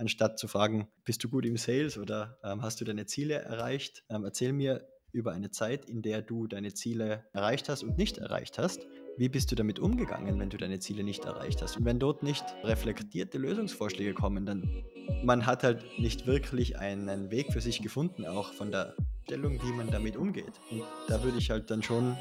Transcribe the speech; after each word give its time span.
anstatt 0.00 0.38
zu 0.38 0.48
fragen, 0.48 0.88
bist 1.04 1.22
du 1.22 1.28
gut 1.28 1.46
im 1.46 1.56
Sales 1.56 1.98
oder 1.98 2.38
ähm, 2.42 2.62
hast 2.62 2.80
du 2.80 2.84
deine 2.84 3.06
Ziele 3.06 3.34
erreicht? 3.34 4.02
Ähm, 4.08 4.24
erzähl 4.24 4.52
mir 4.52 4.88
über 5.12 5.32
eine 5.32 5.50
Zeit, 5.50 5.84
in 5.84 6.02
der 6.02 6.22
du 6.22 6.46
deine 6.46 6.72
Ziele 6.72 7.24
erreicht 7.32 7.68
hast 7.68 7.82
und 7.82 7.98
nicht 7.98 8.18
erreicht 8.18 8.58
hast. 8.58 8.86
Wie 9.16 9.28
bist 9.28 9.50
du 9.50 9.56
damit 9.56 9.78
umgegangen, 9.78 10.38
wenn 10.38 10.50
du 10.50 10.56
deine 10.56 10.78
Ziele 10.78 11.02
nicht 11.02 11.24
erreicht 11.24 11.62
hast? 11.62 11.76
Und 11.76 11.84
wenn 11.84 11.98
dort 11.98 12.22
nicht 12.22 12.44
reflektierte 12.62 13.38
Lösungsvorschläge 13.38 14.14
kommen, 14.14 14.46
dann 14.46 14.84
man 15.24 15.46
hat 15.46 15.64
halt 15.64 15.84
nicht 15.98 16.26
wirklich 16.26 16.78
einen 16.78 17.30
Weg 17.30 17.52
für 17.52 17.60
sich 17.60 17.82
gefunden, 17.82 18.24
auch 18.24 18.54
von 18.54 18.70
der 18.70 18.94
Stellung, 19.24 19.60
wie 19.62 19.72
man 19.72 19.90
damit 19.90 20.16
umgeht. 20.16 20.60
Und 20.70 20.82
da 21.08 21.22
würde 21.22 21.38
ich 21.38 21.50
halt 21.50 21.70
dann 21.70 21.82
schon 21.82 22.16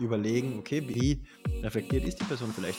überlegen, 0.00 0.58
okay, 0.58 0.82
wie 0.88 1.22
reflektiert 1.62 2.04
ist 2.04 2.20
die 2.20 2.24
Person 2.24 2.52
vielleicht? 2.52 2.78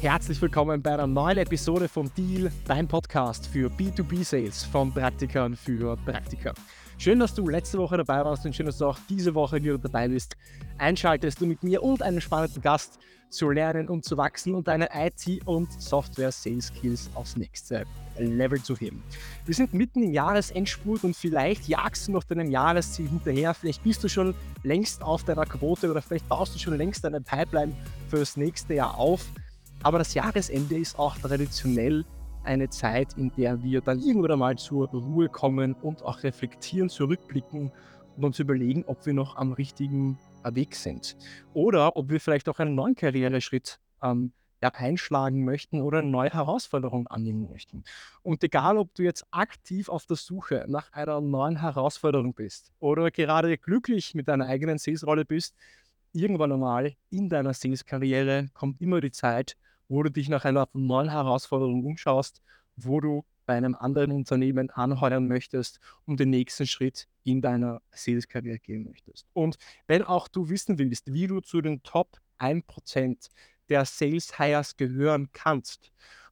Herzlich 0.00 0.40
willkommen 0.40 0.80
bei 0.80 0.94
einer 0.94 1.08
neuen 1.08 1.38
Episode 1.38 1.88
von 1.88 2.08
Deal, 2.16 2.52
dein 2.68 2.86
Podcast 2.86 3.48
für 3.48 3.68
B2B-Sales 3.68 4.62
von 4.64 4.94
Praktikern 4.94 5.56
für 5.56 5.96
Praktiker. 5.96 6.54
Schön, 6.98 7.18
dass 7.18 7.34
du 7.34 7.48
letzte 7.48 7.78
Woche 7.78 7.96
dabei 7.96 8.24
warst 8.24 8.46
und 8.46 8.54
schön, 8.54 8.66
dass 8.66 8.78
du 8.78 8.86
auch 8.86 8.98
diese 9.08 9.34
Woche 9.34 9.56
wieder 9.56 9.76
dabei 9.76 10.06
bist. 10.06 10.36
Einschaltest 10.78 11.40
du 11.40 11.46
mit 11.46 11.64
mir 11.64 11.82
und 11.82 12.00
einem 12.02 12.20
spannenden 12.20 12.62
Gast 12.62 13.00
zu 13.28 13.50
lernen 13.50 13.88
und 13.88 14.04
zu 14.04 14.16
wachsen 14.16 14.54
und 14.54 14.68
deine 14.68 14.88
IT- 14.94 15.44
und 15.46 15.72
Software-Sales-Skills 15.82 17.10
aufs 17.14 17.36
nächste 17.36 17.84
Level 18.18 18.62
zu 18.62 18.76
heben. 18.76 19.02
Wir 19.46 19.54
sind 19.54 19.74
mitten 19.74 20.04
im 20.04 20.12
Jahresendspurt 20.12 21.02
und 21.02 21.16
vielleicht 21.16 21.66
jagst 21.66 22.06
du 22.06 22.12
noch 22.12 22.22
deinem 22.22 22.52
Jahresziel 22.52 23.08
hinterher. 23.08 23.52
Vielleicht 23.52 23.82
bist 23.82 24.04
du 24.04 24.08
schon 24.08 24.36
längst 24.62 25.02
auf 25.02 25.24
deiner 25.24 25.44
Quote 25.44 25.90
oder 25.90 26.02
vielleicht 26.02 26.28
baust 26.28 26.54
du 26.54 26.60
schon 26.60 26.76
längst 26.76 27.02
deine 27.02 27.20
Pipeline 27.20 27.74
für 28.08 28.20
das 28.20 28.36
nächste 28.36 28.74
Jahr 28.74 28.96
auf. 28.96 29.26
Aber 29.82 29.98
das 29.98 30.14
Jahresende 30.14 30.76
ist 30.76 30.98
auch 30.98 31.16
traditionell 31.16 32.04
eine 32.42 32.68
Zeit, 32.68 33.16
in 33.16 33.30
der 33.36 33.62
wir 33.62 33.80
dann 33.80 34.00
irgendwann 34.00 34.32
einmal 34.32 34.56
zur 34.56 34.88
Ruhe 34.88 35.28
kommen 35.28 35.74
und 35.74 36.02
auch 36.02 36.22
reflektieren, 36.22 36.88
zurückblicken 36.88 37.70
und 38.16 38.24
uns 38.24 38.38
überlegen, 38.38 38.84
ob 38.86 39.06
wir 39.06 39.14
noch 39.14 39.36
am 39.36 39.52
richtigen 39.52 40.18
Weg 40.44 40.74
sind. 40.74 41.16
Oder 41.52 41.96
ob 41.96 42.10
wir 42.10 42.20
vielleicht 42.20 42.48
auch 42.48 42.58
einen 42.58 42.74
neuen 42.74 42.96
Karriereschritt 42.96 43.78
ähm, 44.02 44.32
ja, 44.60 44.70
einschlagen 44.74 45.44
möchten 45.44 45.80
oder 45.80 45.98
eine 45.98 46.08
neue 46.08 46.30
Herausforderung 46.30 47.06
annehmen 47.06 47.48
möchten. 47.48 47.84
Und 48.22 48.42
egal, 48.42 48.76
ob 48.78 48.92
du 48.94 49.02
jetzt 49.02 49.24
aktiv 49.30 49.88
auf 49.88 50.06
der 50.06 50.16
Suche 50.16 50.64
nach 50.68 50.92
einer 50.92 51.20
neuen 51.20 51.60
Herausforderung 51.60 52.34
bist 52.34 52.72
oder 52.80 53.10
gerade 53.10 53.56
glücklich 53.58 54.14
mit 54.14 54.26
deiner 54.26 54.46
eigenen 54.46 54.78
Sales-Rolle 54.78 55.24
bist, 55.24 55.54
irgendwann 56.12 56.52
einmal 56.52 56.94
in 57.10 57.28
deiner 57.28 57.54
Sales-Karriere 57.54 58.48
kommt 58.54 58.80
immer 58.80 59.00
die 59.00 59.12
Zeit, 59.12 59.56
wo 59.88 60.02
du 60.02 60.10
dich 60.10 60.28
nach 60.28 60.44
einer 60.44 60.68
neuen 60.72 61.10
Herausforderung 61.10 61.84
umschaust, 61.84 62.42
wo 62.76 63.00
du 63.00 63.24
bei 63.46 63.56
einem 63.56 63.74
anderen 63.74 64.12
Unternehmen 64.12 64.68
anheuern 64.70 65.26
möchtest 65.26 65.80
und 66.04 66.20
den 66.20 66.30
nächsten 66.30 66.66
Schritt 66.66 67.08
in 67.24 67.40
deiner 67.40 67.80
Sales-Karriere 67.92 68.58
gehen 68.58 68.84
möchtest. 68.84 69.26
Und 69.32 69.56
wenn 69.86 70.02
auch 70.02 70.28
du 70.28 70.50
wissen 70.50 70.78
willst, 70.78 71.12
wie 71.12 71.26
du 71.26 71.40
zu 71.40 71.62
den 71.62 71.82
Top 71.82 72.18
1% 72.38 73.30
der 73.70 73.86
Sales-Hires 73.86 74.76
gehören 74.76 75.30
kannst 75.32 75.90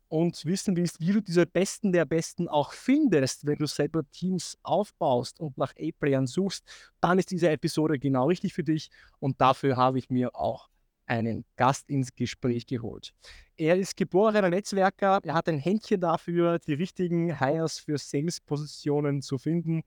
und 0.09 0.45
wissen 0.45 0.77
willst, 0.77 1.01
wie 1.01 1.13
du 1.13 1.23
diese 1.23 1.47
Besten 1.47 1.91
der 1.91 2.05
Besten 2.05 2.49
auch 2.49 2.73
findest, 2.73 3.47
wenn 3.47 3.57
du 3.57 3.67
selber 3.67 4.03
Teams 4.11 4.59
aufbaust 4.63 5.41
und 5.41 5.57
nach 5.57 5.73
A-Playern 5.79 6.27
suchst, 6.27 6.65
dann 7.01 7.19
ist 7.19 7.31
diese 7.31 7.49
Episode 7.49 7.99
genau 7.99 8.29
richtig 8.29 8.53
für 8.53 8.63
dich 8.63 8.91
und 9.19 9.41
dafür 9.41 9.77
habe 9.77 9.99
ich 9.99 10.11
mir 10.11 10.35
auch 10.35 10.69
einen 11.07 11.45
Gast 11.57 11.89
ins 11.89 12.15
Gespräch 12.15 12.67
geholt. 12.67 13.15
Er 13.57 13.77
ist 13.77 13.97
geborener 13.97 14.51
Netzwerker, 14.51 15.21
er 15.23 15.35
hat 15.35 15.49
ein 15.49 15.59
Händchen 15.59 16.01
dafür, 16.01 16.59
die 16.59 16.75
richtigen 16.75 17.39
Hires 17.39 17.79
für 17.79 17.97
Sales-Positionen 17.97 19.23
zu 19.23 19.39
finden. 19.39 19.83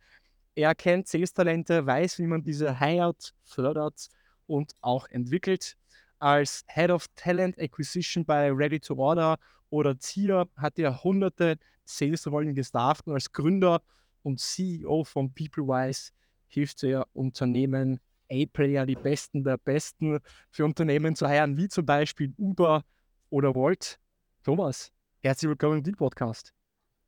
Er 0.56 0.74
kennt 0.76 1.08
Sales-Talente, 1.08 1.86
weiß, 1.86 2.20
wie 2.20 2.28
man 2.28 2.44
diese 2.44 2.80
hired, 2.80 3.34
fördert 3.44 4.10
und 4.48 4.74
auch 4.82 5.08
entwickelt. 5.10 5.76
Als 6.18 6.66
Head 6.68 6.90
of 6.90 7.06
Talent 7.16 7.60
Acquisition 7.60 8.26
bei 8.26 8.52
Ready 8.52 8.80
to 8.80 8.96
Order 8.96 9.38
oder 9.70 9.98
Zieler 10.00 10.48
hat 10.58 10.80
er 10.80 11.04
hunderte 11.04 11.58
Sales-Rollen 11.86 12.56
gestafft 12.56 13.08
und 13.08 13.14
als 13.14 13.32
Gründer 13.32 13.82
und 14.24 14.40
CEO 14.40 15.04
von 15.04 15.34
PeopleWise 15.34 16.12
hilft 16.48 16.84
er 16.84 17.08
Unternehmen 17.14 18.00
A-Player, 18.30 18.86
die 18.86 18.96
Besten 18.96 19.44
der 19.44 19.58
Besten 19.58 20.20
für 20.50 20.66
Unternehmen 20.66 21.16
zu 21.16 21.28
heiren, 21.28 21.58
wie 21.58 21.68
zum 21.68 21.86
Beispiel 21.86 22.34
Uber 22.38 22.84
oder 23.30 23.56
Volt. 23.56 24.00
Thomas, 24.44 24.92
herzlich 25.22 25.50
willkommen 25.50 25.80
im 25.80 25.84
Deal 25.84 25.96
Podcast. 25.96 26.54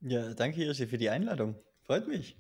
Ja, 0.02 0.34
danke, 0.34 0.58
Hirschi, 0.58 0.88
für 0.88 0.98
die 0.98 1.10
Einladung. 1.10 1.56
Freut 1.84 2.08
mich. 2.08 2.38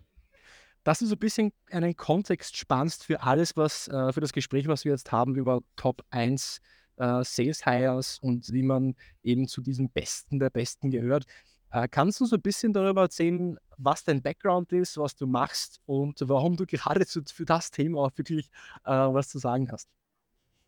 Dass 0.83 0.99
du 0.99 1.05
so 1.05 1.15
ein 1.15 1.19
bisschen 1.19 1.53
einen 1.69 1.95
Kontext 1.95 2.57
spannst 2.57 3.03
für 3.03 3.21
alles, 3.21 3.55
was, 3.55 3.87
äh, 3.87 4.11
für 4.11 4.21
das 4.21 4.33
Gespräch, 4.33 4.67
was 4.67 4.83
wir 4.83 4.91
jetzt 4.91 5.11
haben 5.11 5.35
über 5.35 5.61
Top 5.75 6.03
1 6.09 6.59
äh, 6.97 7.23
Sales 7.23 7.65
Hires 7.65 8.19
und 8.19 8.51
wie 8.51 8.63
man 8.63 8.95
eben 9.23 9.47
zu 9.47 9.61
diesen 9.61 9.89
Besten 9.91 10.39
der 10.39 10.49
Besten 10.49 10.89
gehört. 10.89 11.25
Äh, 11.71 11.87
kannst 11.89 12.19
du 12.19 12.25
so 12.25 12.35
ein 12.35 12.41
bisschen 12.41 12.73
darüber 12.73 13.01
erzählen, 13.01 13.57
was 13.77 14.03
dein 14.03 14.21
Background 14.21 14.71
ist, 14.73 14.97
was 14.97 15.15
du 15.15 15.27
machst 15.27 15.81
und 15.85 16.17
warum 16.21 16.57
du 16.57 16.65
gerade 16.67 17.05
für 17.05 17.45
das 17.45 17.71
Thema 17.71 18.01
auch 18.01 18.11
wirklich 18.15 18.47
äh, 18.85 18.91
was 18.91 19.29
zu 19.29 19.39
sagen 19.39 19.71
hast? 19.71 19.87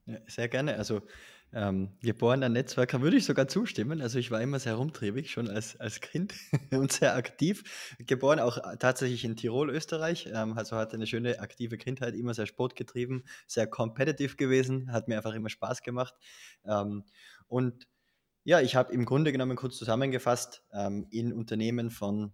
Ja, 0.06 0.18
sehr 0.28 0.50
gerne. 0.50 0.76
Also 0.76 1.02
ähm, 1.54 1.98
geborener 2.02 2.50
Netzwerker 2.50 3.02
würde 3.02 3.16
ich 3.16 3.26
sogar 3.26 3.48
zustimmen. 3.48 4.02
Also 4.02 4.20
ich 4.20 4.32
war 4.32 4.42
immer 4.42 4.60
sehr 4.60 4.74
rumtriebig, 4.76 5.32
schon 5.32 5.50
als, 5.50 5.80
als 5.80 6.02
Kind 6.02 6.34
und 6.72 6.92
sehr 6.92 7.16
aktiv. 7.16 7.96
Geboren 8.00 8.40
auch 8.40 8.58
äh, 8.58 8.78
tatsächlich 8.78 9.24
in 9.24 9.38
Tirol, 9.38 9.70
Österreich. 9.70 10.28
Ähm, 10.34 10.58
also 10.58 10.76
hatte 10.76 10.96
eine 10.96 11.08
schöne 11.08 11.40
aktive 11.40 11.78
Kindheit, 11.78 12.16
immer 12.16 12.34
sehr 12.34 12.48
sportgetrieben, 12.48 13.24
sehr 13.48 13.68
competitive 13.68 14.36
gewesen, 14.36 14.92
hat 14.92 15.08
mir 15.08 15.18
einfach 15.18 15.36
immer 15.36 15.50
Spaß 15.50 15.84
gemacht. 15.84 16.16
Ähm, 16.66 17.06
und 17.48 17.88
ja, 18.44 18.60
ich 18.62 18.76
habe 18.76 18.94
im 18.94 19.06
Grunde 19.06 19.32
genommen 19.32 19.56
kurz 19.56 19.78
zusammengefasst, 19.78 20.64
ähm, 20.74 21.08
in 21.12 21.32
Unternehmen 21.34 21.90
von 21.90 22.34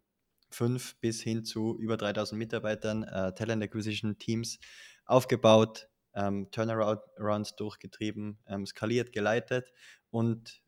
fünf 0.50 1.00
bis 1.00 1.22
hin 1.22 1.46
zu 1.46 1.78
über 1.78 1.98
3000 1.98 2.38
Mitarbeitern 2.38 3.04
äh, 3.04 3.34
Talent 3.34 3.64
Acquisition 3.64 4.18
Teams 4.18 4.60
aufgebaut, 5.06 5.88
ähm, 6.16 6.50
Turnarounds 6.52 7.56
durchgetrieben, 7.56 8.40
ähm, 8.48 8.66
skaliert, 8.66 9.12
geleitet 9.12 9.72
und 10.10 10.62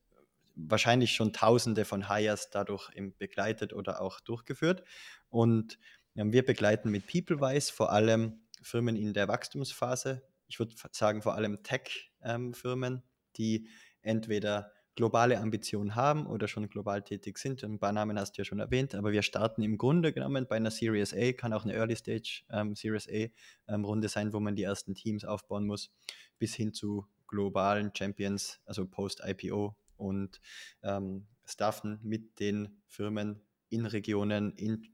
wahrscheinlich 0.56 1.14
schon 1.14 1.34
Tausende 1.34 1.86
von 1.86 2.10
Hires 2.10 2.50
dadurch 2.52 2.92
begleitet 3.18 3.74
oder 3.74 4.02
auch 4.02 4.20
durchgeführt. 4.20 4.84
Und 5.30 5.80
ähm, 6.16 6.32
wir 6.32 6.46
begleiten 6.46 6.92
mit 6.92 7.08
PeopleWise 7.08 7.74
vor 7.74 7.92
allem 7.92 8.42
Firmen 8.62 8.96
in 8.96 9.14
der 9.14 9.28
Wachstumsphase. 9.28 10.22
Ich 10.48 10.60
würde 10.60 10.76
sagen 10.92 11.22
vor 11.22 11.34
allem 11.34 11.64
Tech-Firmen, 11.64 12.94
ähm, 12.94 13.02
die 13.38 13.70
entweder 14.02 14.72
globale 15.02 15.40
Ambitionen 15.40 15.96
haben 15.96 16.28
oder 16.28 16.48
schon 16.48 16.70
global 16.70 17.02
tätig 17.02 17.40
sind. 17.40 17.64
Ein 17.64 17.80
paar 17.80 17.92
Namen 17.92 18.20
hast 18.20 18.34
du 18.34 18.42
ja 18.42 18.46
schon 18.46 18.60
erwähnt, 18.60 18.94
aber 18.94 19.12
wir 19.12 19.24
starten 19.24 19.64
im 19.64 19.80
Grunde 19.80 20.14
genommen 20.14 20.46
bei 20.48 20.58
einer 20.58 20.70
Series 20.70 21.12
A, 21.16 21.32
kann 21.32 21.54
auch 21.54 21.64
eine 21.64 21.74
Early 21.74 21.96
Stage 21.96 22.44
ähm, 22.52 22.76
Series 22.76 23.10
A 23.10 23.74
ähm, 23.74 23.84
Runde 23.84 24.10
sein, 24.10 24.32
wo 24.32 24.40
man 24.40 24.56
die 24.56 24.62
ersten 24.62 24.94
Teams 24.94 25.26
aufbauen 25.26 25.66
muss, 25.66 25.90
bis 26.38 26.54
hin 26.54 26.72
zu 26.72 27.08
globalen 27.26 27.92
Champions, 27.98 28.60
also 28.64 28.86
Post-IPO 28.86 29.76
und 29.98 30.40
ähm, 30.84 31.26
staffen 31.46 32.00
mit 32.04 32.40
den 32.40 32.84
Firmen 32.86 33.42
in 33.70 33.88
Regionen, 33.88 34.54
in 34.56 34.88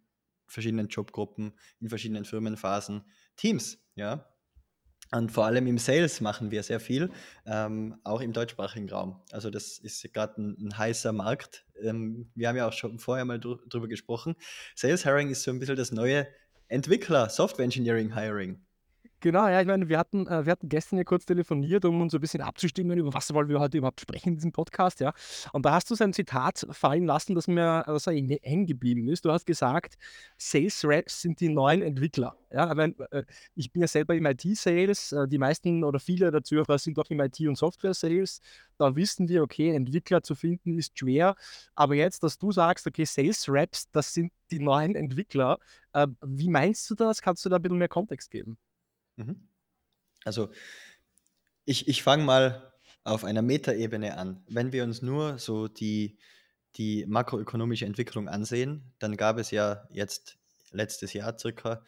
verschiedenen 0.47 0.87
Jobgruppen, 0.87 1.51
in 1.81 1.89
verschiedenen 1.89 2.23
Firmenphasen 2.23 3.03
Teams, 3.35 3.77
ja, 3.95 4.25
und 5.11 5.31
vor 5.31 5.45
allem 5.45 5.67
im 5.67 5.77
Sales 5.77 6.21
machen 6.21 6.51
wir 6.51 6.63
sehr 6.63 6.79
viel, 6.79 7.09
ähm, 7.45 7.99
auch 8.03 8.21
im 8.21 8.33
deutschsprachigen 8.33 8.89
Raum. 8.89 9.21
Also 9.31 9.49
das 9.49 9.77
ist 9.77 10.13
gerade 10.13 10.41
ein, 10.41 10.57
ein, 10.59 10.77
heißer 10.77 11.13
Markt. 11.13 11.65
Ähm, 11.81 12.29
wir 12.35 12.49
haben 12.49 12.57
ja 12.57 12.67
auch 12.67 12.73
schon 12.73 12.99
vorher 12.99 13.25
mal 13.25 13.39
dr 13.39 13.65
drüber 13.69 13.87
gesprochen. 13.87 14.35
Sales 14.75 15.03
Hiring 15.03 15.29
ist 15.29 15.43
so 15.43 15.51
ein 15.51 15.59
bisschen 15.59 15.77
das 15.77 15.91
neue 15.91 16.27
Entwickler, 16.67 17.29
Software 17.29 17.65
Engineering 17.65 18.13
Hiring. 18.15 18.59
Genau, 19.19 19.47
ja, 19.47 19.59
ich 19.61 19.65
meine, 19.65 19.89
wir 19.89 19.97
hatten, 19.97 20.27
äh, 20.27 20.45
wir 20.45 20.51
hatten 20.51 20.69
gestern 20.69 20.97
ja 20.97 21.03
kurz 21.03 21.25
telefoniert, 21.25 21.85
um 21.85 21.99
uns 22.01 22.13
ein 22.13 22.21
bisschen 22.21 22.41
abzustimmen, 22.41 22.99
über 22.99 23.15
was 23.15 23.33
wollen 23.33 23.49
wir 23.49 23.59
heute 23.59 23.79
überhaupt 23.79 23.99
sprechen 23.99 24.29
in 24.29 24.35
diesem 24.35 24.51
Podcast, 24.51 24.99
ja. 24.99 25.11
Und 25.53 25.65
da 25.65 25.71
hast 25.71 25.89
du 25.89 25.95
so 25.95 26.03
ein 26.03 26.13
Zitat 26.13 26.67
fallen 26.69 27.05
lassen, 27.07 27.33
das 27.33 27.47
mir 27.47 27.87
also 27.87 28.11
hängen 28.11 28.67
geblieben 28.67 29.07
ist. 29.09 29.25
Du 29.25 29.31
hast 29.31 29.47
gesagt, 29.47 29.97
Sales 30.37 30.85
Reps 30.85 31.21
sind 31.23 31.39
die 31.39 31.49
neuen 31.49 31.81
Entwickler. 31.81 32.37
Ja, 32.51 32.69
ich, 32.69 32.75
meine, 32.75 32.93
äh, 33.09 33.23
ich 33.55 33.71
bin 33.71 33.81
ja 33.81 33.87
selber 33.87 34.13
im 34.13 34.23
IT-Sales, 34.27 35.13
äh, 35.13 35.27
die 35.27 35.39
meisten 35.39 35.83
oder 35.83 35.99
viele 35.99 36.29
der 36.29 36.43
Zuhörer 36.43 36.77
sind 36.77 36.99
auch 36.99 37.09
im 37.09 37.19
IT- 37.19 37.39
und 37.47 37.57
Software-Sales. 37.57 38.39
Da 38.77 38.95
wissen 38.95 39.27
wir, 39.29 39.41
okay, 39.41 39.71
Entwickler 39.73 40.21
zu 40.21 40.35
finden 40.35 40.77
ist 40.77 40.97
schwer. 40.99 41.35
Aber 41.73 41.95
jetzt, 41.95 42.21
dass 42.21 42.37
du 42.37 42.51
sagst, 42.51 42.85
okay, 42.85 43.05
Sales 43.05 43.49
Reps, 43.49 43.89
das 43.91 44.13
sind 44.13 44.31
die 44.51 44.59
neuen 44.59 44.95
Entwickler, 44.95 45.57
wie 46.21 46.49
meinst 46.49 46.87
du 46.91 46.95
das? 46.95 47.21
Kannst 47.23 47.43
du 47.43 47.49
da 47.49 47.55
ein 47.55 47.61
bisschen 47.63 47.79
mehr 47.79 47.87
Kontext 47.89 48.29
geben? 48.29 48.57
Mhm. 49.17 49.47
Also 50.23 50.49
ich, 51.65 51.87
ich 51.87 52.01
fange 52.03 52.23
mal 52.23 52.73
auf 53.03 53.23
einer 53.23 53.41
Metaebene 53.41 54.17
an. 54.17 54.43
Wenn 54.47 54.71
wir 54.71 54.83
uns 54.83 55.01
nur 55.01 55.37
so 55.37 55.67
die, 55.67 56.17
die 56.75 57.05
makroökonomische 57.05 57.85
Entwicklung 57.85 58.27
ansehen, 58.27 58.93
dann 58.99 59.17
gab 59.17 59.37
es 59.37 59.51
ja 59.51 59.87
jetzt 59.89 60.37
letztes 60.71 61.13
Jahr 61.13 61.37
circa 61.37 61.83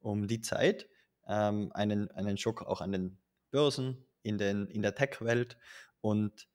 um 0.00 0.26
die 0.28 0.40
Zeit 0.40 0.88
ähm, 1.26 1.70
einen, 1.72 2.10
einen 2.12 2.36
Schock 2.36 2.62
auch 2.62 2.80
an 2.80 2.92
den 2.92 3.18
Börsen, 3.50 4.06
in, 4.22 4.38
den, 4.38 4.66
in 4.66 4.82
der 4.82 4.94
Tech-Welt 4.94 5.56
und 6.00 6.48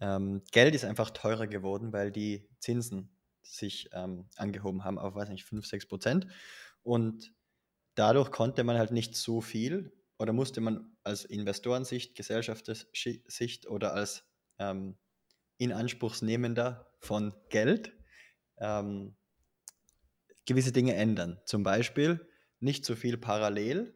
ähm, 0.00 0.42
Geld 0.52 0.74
ist 0.74 0.84
einfach 0.84 1.10
teurer 1.10 1.46
geworden, 1.46 1.92
weil 1.92 2.10
die 2.10 2.48
Zinsen 2.60 3.16
sich 3.42 3.88
ähm, 3.92 4.28
angehoben 4.36 4.84
haben 4.84 4.98
auf, 4.98 5.14
weiß 5.14 5.28
nicht, 5.28 5.44
5, 5.44 5.66
6 5.66 5.86
Prozent. 5.86 6.26
Und 6.82 7.32
dadurch 7.98 8.30
konnte 8.30 8.64
man 8.64 8.78
halt 8.78 8.92
nicht 8.92 9.16
so 9.16 9.40
viel 9.40 9.92
oder 10.18 10.32
musste 10.32 10.60
man 10.60 10.96
als 11.04 11.24
Investorensicht, 11.24 12.14
Gesellschaftssicht 12.14 13.66
oder 13.66 13.94
als 13.94 14.24
ähm, 14.58 14.96
Inanspruchsnehmender 15.58 16.92
von 17.00 17.34
Geld 17.48 17.92
ähm, 18.58 19.16
gewisse 20.46 20.72
Dinge 20.72 20.94
ändern. 20.94 21.40
Zum 21.44 21.62
Beispiel 21.62 22.28
nicht 22.60 22.84
so 22.84 22.94
viel 22.94 23.18
parallel 23.18 23.94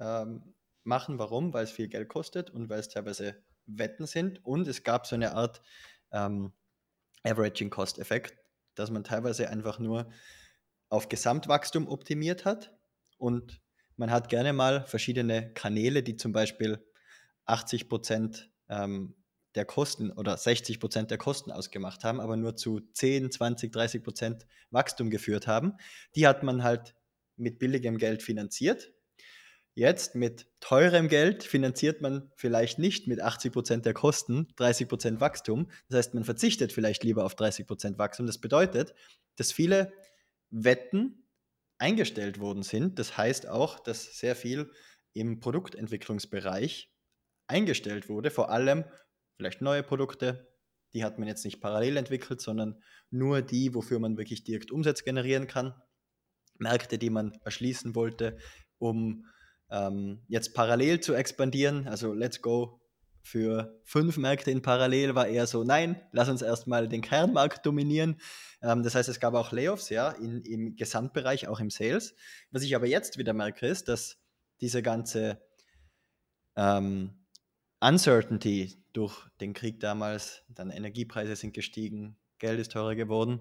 ähm, 0.00 0.54
machen. 0.84 1.18
Warum? 1.18 1.52
Weil 1.52 1.64
es 1.64 1.72
viel 1.72 1.88
Geld 1.88 2.08
kostet 2.08 2.50
und 2.50 2.68
weil 2.68 2.80
es 2.80 2.88
teilweise 2.88 3.42
Wetten 3.66 4.06
sind. 4.06 4.44
Und 4.44 4.66
es 4.68 4.84
gab 4.84 5.06
so 5.06 5.14
eine 5.14 5.34
Art 5.34 5.62
ähm, 6.12 6.52
Averaging 7.24 7.70
Cost 7.70 7.98
Effekt, 7.98 8.36
dass 8.74 8.90
man 8.90 9.04
teilweise 9.04 9.48
einfach 9.48 9.78
nur 9.78 10.10
auf 10.88 11.08
Gesamtwachstum 11.08 11.88
optimiert 11.88 12.44
hat 12.44 12.76
und 13.22 13.62
man 13.96 14.10
hat 14.10 14.28
gerne 14.28 14.52
mal 14.52 14.84
verschiedene 14.84 15.54
Kanäle, 15.54 16.02
die 16.02 16.16
zum 16.16 16.32
Beispiel 16.32 16.84
80 17.44 17.88
Prozent 17.88 18.50
ähm, 18.68 19.14
der 19.54 19.64
Kosten 19.64 20.10
oder 20.10 20.36
60 20.36 20.80
Prozent 20.80 21.12
der 21.12 21.18
Kosten 21.18 21.52
ausgemacht 21.52 22.02
haben, 22.02 22.20
aber 22.20 22.36
nur 22.36 22.56
zu 22.56 22.80
10, 22.80 23.30
20, 23.30 23.70
30 23.70 24.02
Prozent 24.02 24.46
Wachstum 24.70 25.08
geführt 25.08 25.46
haben. 25.46 25.74
Die 26.16 26.26
hat 26.26 26.42
man 26.42 26.64
halt 26.64 26.96
mit 27.36 27.60
billigem 27.60 27.96
Geld 27.96 28.24
finanziert. 28.24 28.92
Jetzt 29.74 30.16
mit 30.16 30.48
teurem 30.58 31.06
Geld 31.06 31.44
finanziert 31.44 32.02
man 32.02 32.32
vielleicht 32.34 32.80
nicht 32.80 33.06
mit 33.06 33.20
80 33.20 33.52
Prozent 33.52 33.86
der 33.86 33.94
Kosten 33.94 34.48
30 34.56 34.88
Prozent 34.88 35.20
Wachstum. 35.20 35.70
Das 35.88 35.98
heißt, 35.98 36.14
man 36.14 36.24
verzichtet 36.24 36.72
vielleicht 36.72 37.04
lieber 37.04 37.24
auf 37.24 37.36
30 37.36 37.68
Prozent 37.68 37.98
Wachstum. 37.98 38.26
Das 38.26 38.38
bedeutet, 38.38 38.94
dass 39.36 39.52
viele 39.52 39.92
Wetten 40.50 41.21
eingestellt 41.82 42.38
worden 42.38 42.62
sind. 42.62 42.98
Das 42.98 43.16
heißt 43.16 43.48
auch, 43.48 43.80
dass 43.80 44.16
sehr 44.16 44.36
viel 44.36 44.70
im 45.14 45.40
Produktentwicklungsbereich 45.40 46.90
eingestellt 47.48 48.08
wurde, 48.08 48.30
vor 48.30 48.50
allem 48.50 48.84
vielleicht 49.36 49.60
neue 49.60 49.82
Produkte, 49.82 50.48
die 50.94 51.04
hat 51.04 51.18
man 51.18 51.26
jetzt 51.26 51.44
nicht 51.44 51.60
parallel 51.60 51.96
entwickelt, 51.96 52.40
sondern 52.40 52.80
nur 53.10 53.42
die, 53.42 53.74
wofür 53.74 53.98
man 53.98 54.16
wirklich 54.16 54.44
direkt 54.44 54.70
Umsatz 54.70 55.04
generieren 55.04 55.48
kann. 55.48 55.74
Märkte, 56.58 56.98
die 56.98 57.10
man 57.10 57.32
erschließen 57.44 57.94
wollte, 57.96 58.38
um 58.78 59.26
ähm, 59.70 60.24
jetzt 60.28 60.54
parallel 60.54 61.00
zu 61.00 61.14
expandieren. 61.14 61.88
Also 61.88 62.12
let's 62.12 62.40
go 62.40 62.81
für 63.22 63.80
fünf 63.84 64.16
Märkte 64.16 64.50
in 64.50 64.62
parallel 64.62 65.14
war 65.14 65.28
eher 65.28 65.46
so, 65.46 65.64
nein, 65.64 66.00
lass 66.10 66.28
uns 66.28 66.42
erstmal 66.42 66.88
den 66.88 67.00
Kernmarkt 67.00 67.64
dominieren. 67.64 68.20
Ähm, 68.62 68.82
das 68.82 68.94
heißt, 68.94 69.08
es 69.08 69.20
gab 69.20 69.34
auch 69.34 69.52
Layoffs, 69.52 69.88
ja, 69.90 70.10
in, 70.10 70.42
im 70.42 70.76
Gesamtbereich, 70.76 71.48
auch 71.48 71.60
im 71.60 71.70
Sales. 71.70 72.14
Was 72.50 72.62
ich 72.62 72.74
aber 72.74 72.86
jetzt 72.86 73.18
wieder 73.18 73.32
merke, 73.32 73.66
ist, 73.66 73.88
dass 73.88 74.18
diese 74.60 74.82
ganze 74.82 75.40
ähm, 76.56 77.26
Uncertainty 77.80 78.84
durch 78.92 79.26
den 79.40 79.54
Krieg 79.54 79.80
damals, 79.80 80.42
dann 80.48 80.70
Energiepreise 80.70 81.36
sind 81.36 81.54
gestiegen, 81.54 82.16
Geld 82.38 82.60
ist 82.60 82.72
teurer 82.72 82.94
geworden, 82.94 83.40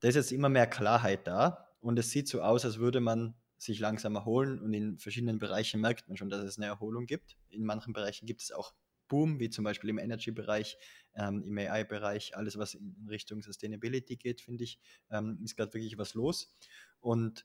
da 0.00 0.08
ist 0.08 0.16
jetzt 0.16 0.32
immer 0.32 0.48
mehr 0.48 0.66
Klarheit 0.66 1.26
da 1.26 1.68
und 1.80 1.98
es 1.98 2.10
sieht 2.10 2.28
so 2.28 2.42
aus, 2.42 2.64
als 2.64 2.78
würde 2.78 3.00
man 3.00 3.34
sich 3.56 3.78
langsam 3.78 4.16
erholen 4.16 4.60
und 4.60 4.72
in 4.72 4.98
verschiedenen 4.98 5.38
Bereichen 5.38 5.80
merkt 5.80 6.08
man 6.08 6.16
schon, 6.16 6.30
dass 6.30 6.42
es 6.42 6.56
eine 6.56 6.66
Erholung 6.66 7.06
gibt. 7.06 7.36
In 7.48 7.64
manchen 7.64 7.92
Bereichen 7.92 8.26
gibt 8.26 8.42
es 8.42 8.52
auch 8.52 8.72
Boom, 9.10 9.40
wie 9.40 9.50
zum 9.50 9.64
Beispiel 9.64 9.90
im 9.90 9.98
Energy-Bereich, 9.98 10.78
ähm, 11.14 11.42
im 11.42 11.58
AI-Bereich, 11.58 12.36
alles, 12.36 12.56
was 12.56 12.74
in 12.74 13.06
Richtung 13.10 13.42
Sustainability 13.42 14.16
geht, 14.16 14.40
finde 14.40 14.64
ich, 14.64 14.80
ähm, 15.10 15.38
ist 15.44 15.56
gerade 15.56 15.74
wirklich 15.74 15.98
was 15.98 16.14
los. 16.14 16.56
Und 17.00 17.44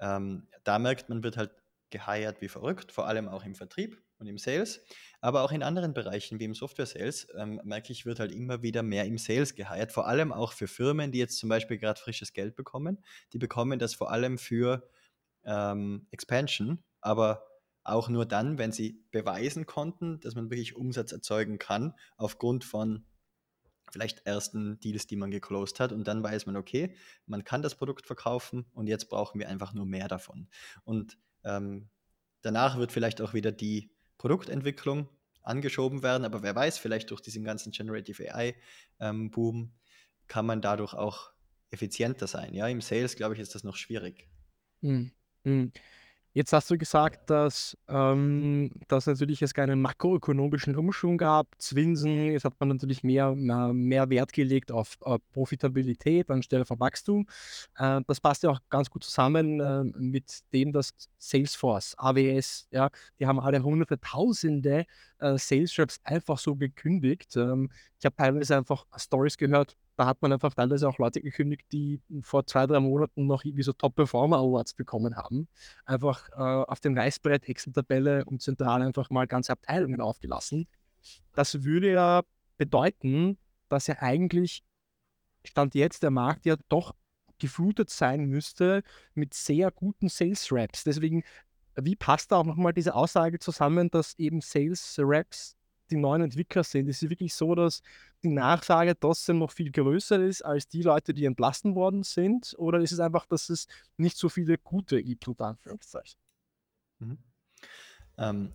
ähm, 0.00 0.48
da 0.64 0.78
merkt 0.78 1.08
man, 1.08 1.22
wird 1.22 1.38
halt 1.38 1.52
geheiert 1.90 2.40
wie 2.40 2.48
verrückt, 2.48 2.90
vor 2.90 3.06
allem 3.06 3.28
auch 3.28 3.44
im 3.44 3.54
Vertrieb 3.54 4.02
und 4.18 4.26
im 4.26 4.36
Sales. 4.36 4.84
Aber 5.20 5.42
auch 5.42 5.52
in 5.52 5.62
anderen 5.62 5.94
Bereichen 5.94 6.40
wie 6.40 6.44
im 6.44 6.54
Software-Sales 6.54 7.28
ähm, 7.36 7.60
merke 7.64 7.92
ich, 7.92 8.04
wird 8.04 8.18
halt 8.18 8.32
immer 8.32 8.62
wieder 8.62 8.82
mehr 8.82 9.04
im 9.04 9.16
Sales 9.16 9.54
geheiert. 9.54 9.92
Vor 9.92 10.08
allem 10.08 10.32
auch 10.32 10.52
für 10.52 10.66
Firmen, 10.66 11.12
die 11.12 11.18
jetzt 11.18 11.38
zum 11.38 11.48
Beispiel 11.48 11.78
gerade 11.78 12.00
frisches 12.00 12.32
Geld 12.32 12.56
bekommen. 12.56 13.04
Die 13.32 13.38
bekommen 13.38 13.78
das 13.78 13.94
vor 13.94 14.10
allem 14.10 14.38
für 14.38 14.88
ähm, 15.44 16.08
Expansion, 16.10 16.82
aber 17.00 17.46
auch 17.84 18.08
nur 18.08 18.26
dann, 18.26 18.58
wenn 18.58 18.72
sie 18.72 19.04
beweisen 19.10 19.66
konnten, 19.66 20.20
dass 20.20 20.34
man 20.34 20.50
wirklich 20.50 20.76
Umsatz 20.76 21.12
erzeugen 21.12 21.58
kann, 21.58 21.94
aufgrund 22.16 22.64
von 22.64 23.04
vielleicht 23.90 24.26
ersten 24.26 24.80
Deals, 24.80 25.06
die 25.06 25.16
man 25.16 25.30
geclosed 25.30 25.78
hat. 25.78 25.92
Und 25.92 26.08
dann 26.08 26.22
weiß 26.22 26.46
man, 26.46 26.56
okay, 26.56 26.96
man 27.26 27.44
kann 27.44 27.62
das 27.62 27.76
Produkt 27.76 28.06
verkaufen 28.06 28.66
und 28.72 28.88
jetzt 28.88 29.08
brauchen 29.08 29.38
wir 29.38 29.48
einfach 29.48 29.72
nur 29.72 29.86
mehr 29.86 30.08
davon. 30.08 30.48
Und 30.84 31.18
ähm, 31.44 31.88
danach 32.42 32.78
wird 32.78 32.90
vielleicht 32.90 33.20
auch 33.20 33.34
wieder 33.34 33.52
die 33.52 33.90
Produktentwicklung 34.18 35.08
angeschoben 35.42 36.02
werden, 36.02 36.24
aber 36.24 36.42
wer 36.42 36.54
weiß, 36.54 36.78
vielleicht 36.78 37.10
durch 37.10 37.20
diesen 37.20 37.44
ganzen 37.44 37.70
Generative 37.70 38.34
AI-Boom 38.34 39.56
ähm, 39.56 39.72
kann 40.26 40.46
man 40.46 40.62
dadurch 40.62 40.94
auch 40.94 41.32
effizienter 41.70 42.26
sein. 42.26 42.54
Ja, 42.54 42.66
im 42.66 42.80
Sales, 42.80 43.16
glaube 43.16 43.34
ich, 43.34 43.40
ist 43.40 43.54
das 43.54 43.64
noch 43.64 43.76
schwierig. 43.76 44.28
Hm. 44.80 45.12
Hm. 45.44 45.72
Jetzt 46.36 46.52
hast 46.52 46.68
du 46.68 46.76
gesagt, 46.76 47.30
dass, 47.30 47.78
ähm, 47.86 48.72
dass 48.88 49.06
natürlich 49.06 49.40
es 49.40 49.54
keinen 49.54 49.80
makroökonomischen 49.80 50.74
Umschwung 50.74 51.16
gab, 51.16 51.46
Zinsen, 51.58 52.32
jetzt 52.32 52.44
hat 52.44 52.58
man 52.58 52.70
natürlich 52.70 53.04
mehr, 53.04 53.36
mehr, 53.36 54.10
Wert 54.10 54.32
gelegt 54.32 54.72
auf, 54.72 54.96
auf 55.00 55.20
Profitabilität 55.30 56.32
anstelle 56.32 56.64
von 56.64 56.80
Wachstum. 56.80 57.28
Äh, 57.76 58.00
das 58.08 58.20
passt 58.20 58.42
ja 58.42 58.50
auch 58.50 58.58
ganz 58.68 58.90
gut 58.90 59.04
zusammen 59.04 59.60
äh, 59.60 59.84
mit 59.96 60.40
dem, 60.52 60.72
dass 60.72 60.90
Salesforce, 61.18 61.94
AWS, 61.98 62.66
ja, 62.72 62.90
die 63.20 63.28
haben 63.28 63.38
alle 63.38 63.62
hunderte, 63.62 64.00
tausende 64.00 64.86
äh, 65.20 65.38
Sales 65.38 65.78
Reps 65.78 66.00
einfach 66.02 66.38
so 66.38 66.56
gekündigt. 66.56 67.36
Ähm, 67.36 67.70
ich 68.00 68.06
habe 68.06 68.16
teilweise 68.16 68.56
einfach 68.56 68.86
Stories 68.96 69.38
gehört, 69.38 69.76
da 69.96 70.06
hat 70.06 70.20
man 70.22 70.32
einfach 70.32 70.54
teilweise 70.54 70.88
auch 70.88 70.98
Leute 70.98 71.20
gekündigt, 71.20 71.64
die 71.72 72.00
vor 72.22 72.46
zwei, 72.46 72.66
drei 72.66 72.80
Monaten 72.80 73.26
noch 73.26 73.44
irgendwie 73.44 73.62
so 73.62 73.72
Top-Performer 73.72 74.38
Awards 74.38 74.74
bekommen 74.74 75.16
haben. 75.16 75.48
Einfach 75.84 76.28
äh, 76.30 76.34
auf 76.40 76.80
dem 76.80 76.96
Reißbrett, 76.96 77.48
Excel-Tabelle 77.48 78.24
und 78.24 78.42
zentral 78.42 78.82
einfach 78.82 79.10
mal 79.10 79.26
ganze 79.26 79.52
Abteilungen 79.52 80.00
aufgelassen. 80.00 80.66
Das 81.34 81.62
würde 81.64 81.92
ja 81.92 82.22
bedeuten, 82.56 83.38
dass 83.68 83.86
ja 83.86 83.96
eigentlich 84.00 84.64
Stand 85.44 85.74
jetzt 85.74 86.02
der 86.02 86.10
Markt 86.10 86.46
ja 86.46 86.56
doch 86.68 86.94
geflutet 87.38 87.90
sein 87.90 88.26
müsste 88.26 88.82
mit 89.14 89.34
sehr 89.34 89.70
guten 89.70 90.08
Sales 90.08 90.50
Reps. 90.50 90.84
Deswegen, 90.84 91.22
wie 91.76 91.96
passt 91.96 92.32
da 92.32 92.36
auch 92.36 92.44
nochmal 92.44 92.72
diese 92.72 92.94
Aussage 92.94 93.38
zusammen, 93.38 93.90
dass 93.90 94.14
eben 94.18 94.40
Sales 94.40 94.96
Reps 94.98 95.56
die 95.94 96.00
neuen 96.00 96.22
Entwickler 96.22 96.64
sind. 96.64 96.88
Es 96.88 97.02
ist 97.02 97.10
wirklich 97.10 97.34
so, 97.34 97.54
dass 97.54 97.82
die 98.22 98.28
Nachfrage 98.28 98.98
trotzdem 98.98 99.38
noch 99.38 99.50
viel 99.50 99.70
größer 99.70 100.22
ist 100.24 100.42
als 100.42 100.68
die 100.68 100.82
Leute, 100.82 101.14
die 101.14 101.24
entlassen 101.24 101.74
worden 101.74 102.02
sind? 102.02 102.54
Oder 102.58 102.80
ist 102.80 102.92
es 102.92 103.00
einfach, 103.00 103.26
dass 103.26 103.48
es 103.48 103.66
nicht 103.96 104.16
so 104.16 104.28
viele 104.28 104.58
gute 104.58 105.02
gibt, 105.02 105.26
unter 105.28 105.46
Anführungszeichen? 105.46 106.18
Mhm. 106.98 107.18
Ähm, 108.18 108.52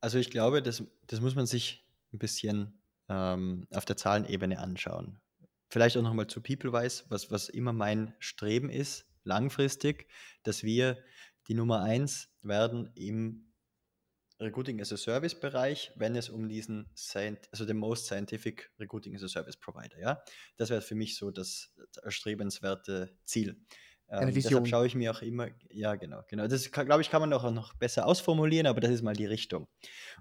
also 0.00 0.18
ich 0.18 0.30
glaube, 0.30 0.62
das, 0.62 0.82
das 1.06 1.20
muss 1.20 1.34
man 1.34 1.46
sich 1.46 1.86
ein 2.12 2.18
bisschen 2.18 2.80
ähm, 3.08 3.66
auf 3.72 3.84
der 3.84 3.96
Zahlenebene 3.96 4.58
anschauen. 4.58 5.20
Vielleicht 5.68 5.96
auch 5.96 6.02
nochmal 6.02 6.26
zu 6.26 6.40
PeopleWise, 6.40 7.04
was, 7.08 7.30
was 7.30 7.48
immer 7.48 7.72
mein 7.72 8.14
Streben 8.18 8.70
ist, 8.70 9.06
langfristig, 9.24 10.08
dass 10.42 10.62
wir 10.62 10.98
die 11.48 11.54
Nummer 11.54 11.82
eins 11.82 12.28
werden 12.42 12.90
im 12.94 13.49
Recruiting 14.40 14.80
as 14.80 14.92
a 14.92 14.96
Service 14.96 15.38
Bereich, 15.38 15.92
wenn 15.96 16.16
es 16.16 16.28
um 16.28 16.48
diesen, 16.48 16.90
also 17.52 17.66
den 17.66 17.76
Most 17.76 18.06
Scientific 18.06 18.70
Recruiting 18.78 19.14
as 19.14 19.22
a 19.22 19.28
Service 19.28 19.56
Provider, 19.56 19.98
ja. 19.98 20.22
Das 20.56 20.70
wäre 20.70 20.80
für 20.80 20.94
mich 20.94 21.16
so 21.16 21.30
das 21.30 21.72
erstrebenswerte 22.02 23.16
Ziel. 23.24 23.60
Ähm, 24.08 24.34
deshalb 24.34 24.66
schaue 24.66 24.86
ich 24.86 24.94
mir 24.94 25.12
auch 25.12 25.22
immer, 25.22 25.48
ja 25.70 25.94
genau, 25.94 26.22
genau. 26.26 26.48
Das 26.48 26.72
glaube 26.72 27.00
ich, 27.00 27.10
kann 27.10 27.20
man 27.20 27.32
auch 27.32 27.48
noch 27.52 27.74
besser 27.74 28.06
ausformulieren, 28.06 28.66
aber 28.66 28.80
das 28.80 28.90
ist 28.90 29.02
mal 29.02 29.14
die 29.14 29.26
Richtung. 29.26 29.68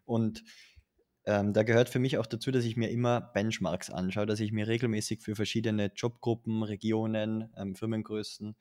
Und 0.05 0.43
ähm, 1.25 1.53
da 1.53 1.63
gehört 1.63 1.89
für 1.89 1.99
mich 1.99 2.17
auch 2.17 2.25
dazu, 2.25 2.51
dass 2.51 2.65
ich 2.65 2.77
mir 2.77 2.89
immer 2.89 3.21
Benchmarks 3.21 3.89
anschaue, 3.89 4.25
dass 4.25 4.39
ich 4.39 4.51
mir 4.51 4.67
regelmäßig 4.67 5.21
für 5.21 5.35
verschiedene 5.35 5.91
Jobgruppen, 5.95 6.63
Regionen, 6.63 7.51
ähm, 7.57 7.75
Firmengrößen, 7.75 8.55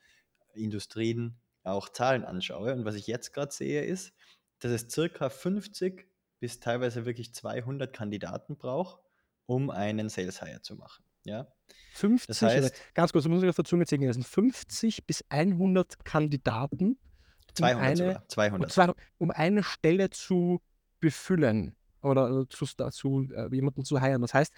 Industrien 0.54 1.38
auch 1.62 1.88
Zahlen 1.90 2.24
anschaue. 2.24 2.72
Und 2.72 2.84
was 2.84 2.94
ich 2.94 3.06
jetzt 3.06 3.32
gerade 3.32 3.52
sehe, 3.52 3.84
ist, 3.84 4.12
dass 4.60 4.72
es 4.72 4.90
circa 4.90 5.28
50 5.28 6.06
bis 6.40 6.60
teilweise 6.60 7.04
wirklich 7.04 7.34
200 7.34 7.92
Kandidaten 7.92 8.56
braucht, 8.56 9.00
um 9.46 9.70
einen 9.70 10.08
Sales 10.08 10.40
Hire 10.40 10.62
zu 10.62 10.76
machen. 10.76 11.04
Ja? 11.24 11.52
Das 11.92 12.00
50, 12.00 12.42
also 12.42 12.66
heißt, 12.66 12.94
ganz 12.94 13.12
kurz, 13.12 13.26
muss 13.26 13.42
ich 13.42 13.48
auf 13.48 13.56
der 13.56 13.64
Zunge 13.64 13.86
ziehen, 13.86 14.06
das 14.06 14.14
sind 14.14 14.26
50 14.26 15.06
bis 15.06 15.24
100 15.28 16.04
Kandidaten, 16.04 16.90
um 16.90 17.54
200 17.54 17.82
eine, 17.82 17.96
sogar, 17.96 18.22
um, 18.22 18.28
200. 18.28 18.72
zwei, 18.72 18.92
um 19.18 19.30
eine 19.30 19.62
Stelle 19.62 20.10
zu 20.10 20.60
befüllen 21.00 21.76
oder 22.02 22.48
zu, 22.48 22.66
zu 22.66 23.28
äh, 23.34 23.54
jemanden 23.54 23.84
zu 23.84 24.00
heiren. 24.00 24.22
Das 24.22 24.34
heißt, 24.34 24.52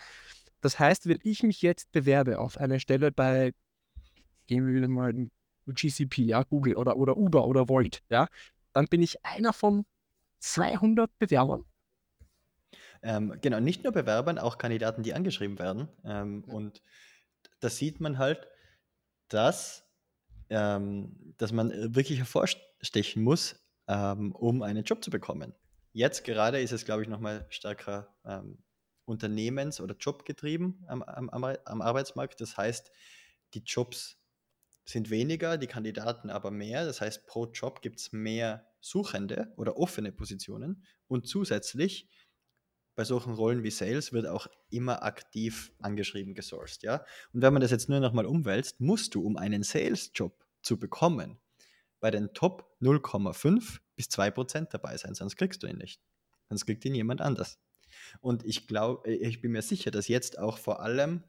das 0.60 0.78
heißt, 0.78 1.08
wenn 1.08 1.18
ich 1.22 1.42
mich 1.42 1.62
jetzt 1.62 1.90
bewerbe 1.92 2.38
auf 2.38 2.58
eine 2.58 2.80
Stelle 2.80 3.10
bei, 3.10 3.52
gehen 4.46 4.66
wir 4.66 4.74
wieder 4.74 4.88
mal 4.88 5.12
GCP, 5.66 6.18
ja, 6.24 6.42
Google 6.42 6.76
oder, 6.76 6.96
oder 6.96 7.16
Uber 7.16 7.46
oder 7.46 7.68
Volt, 7.68 8.02
ja, 8.10 8.26
dann 8.72 8.86
bin 8.86 9.02
ich 9.02 9.24
einer 9.24 9.52
von 9.52 9.86
200 10.40 11.18
Bewerbern. 11.18 11.64
Ähm, 13.02 13.38
genau, 13.40 13.60
nicht 13.60 13.82
nur 13.84 13.92
Bewerbern, 13.92 14.38
auch 14.38 14.58
Kandidaten, 14.58 15.02
die 15.02 15.14
angeschrieben 15.14 15.58
werden. 15.58 15.88
Ähm, 16.04 16.44
Ja. 16.46 16.54
und 16.54 16.82
da 17.60 17.70
sieht 17.70 18.00
man 18.00 18.18
halt, 18.18 18.48
dass, 19.28 19.86
ähm, 20.50 21.34
dass 21.38 21.52
man 21.52 21.70
äh, 21.70 21.94
wirklich 21.94 22.18
hervorstechen 22.18 23.22
muss, 23.22 23.56
ähm, 23.88 24.32
um 24.32 24.62
einen 24.62 24.84
Job 24.84 25.04
zu 25.04 25.10
bekommen. 25.10 25.54
Jetzt 25.92 26.24
gerade 26.24 26.60
ist 26.60 26.72
es, 26.72 26.84
glaube 26.84 27.02
ich, 27.02 27.08
nochmal 27.08 27.46
stärker 27.50 28.16
ähm, 28.24 28.64
unternehmens- 29.06 29.80
oder 29.80 29.96
jobgetrieben 29.96 30.84
am, 30.88 31.02
am, 31.02 31.30
am 31.30 31.82
Arbeitsmarkt. 31.82 32.40
Das 32.40 32.56
heißt, 32.56 32.92
die 33.54 33.62
Jobs 33.64 34.19
sind 34.90 35.10
weniger, 35.10 35.58
die 35.58 35.66
Kandidaten 35.66 36.30
aber 36.30 36.50
mehr. 36.50 36.84
Das 36.84 37.00
heißt, 37.00 37.26
pro 37.26 37.46
Job 37.46 37.82
gibt 37.82 38.00
es 38.00 38.12
mehr 38.12 38.66
Suchende 38.80 39.52
oder 39.56 39.76
offene 39.76 40.12
Positionen. 40.12 40.84
Und 41.06 41.26
zusätzlich 41.26 42.08
bei 42.94 43.04
solchen 43.04 43.32
Rollen 43.32 43.62
wie 43.62 43.70
Sales 43.70 44.12
wird 44.12 44.26
auch 44.26 44.46
immer 44.68 45.02
aktiv 45.02 45.72
angeschrieben 45.80 46.34
gesourced, 46.34 46.82
ja. 46.82 47.04
Und 47.32 47.40
wenn 47.40 47.52
man 47.52 47.62
das 47.62 47.70
jetzt 47.70 47.88
nur 47.88 48.00
nochmal 48.00 48.26
umwälzt, 48.26 48.80
musst 48.80 49.14
du, 49.14 49.24
um 49.24 49.36
einen 49.36 49.62
Sales-Job 49.62 50.44
zu 50.62 50.78
bekommen, 50.78 51.38
bei 52.00 52.10
den 52.10 52.32
Top 52.34 52.76
0,5 52.80 53.78
bis 53.96 54.08
2% 54.08 54.68
dabei 54.70 54.96
sein, 54.96 55.14
sonst 55.14 55.36
kriegst 55.36 55.62
du 55.62 55.66
ihn 55.66 55.78
nicht. 55.78 56.02
Sonst 56.48 56.66
kriegt 56.66 56.84
ihn 56.84 56.94
jemand 56.94 57.20
anders. 57.20 57.58
Und 58.20 58.44
ich 58.44 58.66
glaube, 58.66 59.10
ich 59.10 59.40
bin 59.40 59.52
mir 59.52 59.62
sicher, 59.62 59.90
dass 59.90 60.08
jetzt 60.08 60.38
auch 60.38 60.58
vor 60.58 60.80
allem 60.80 61.24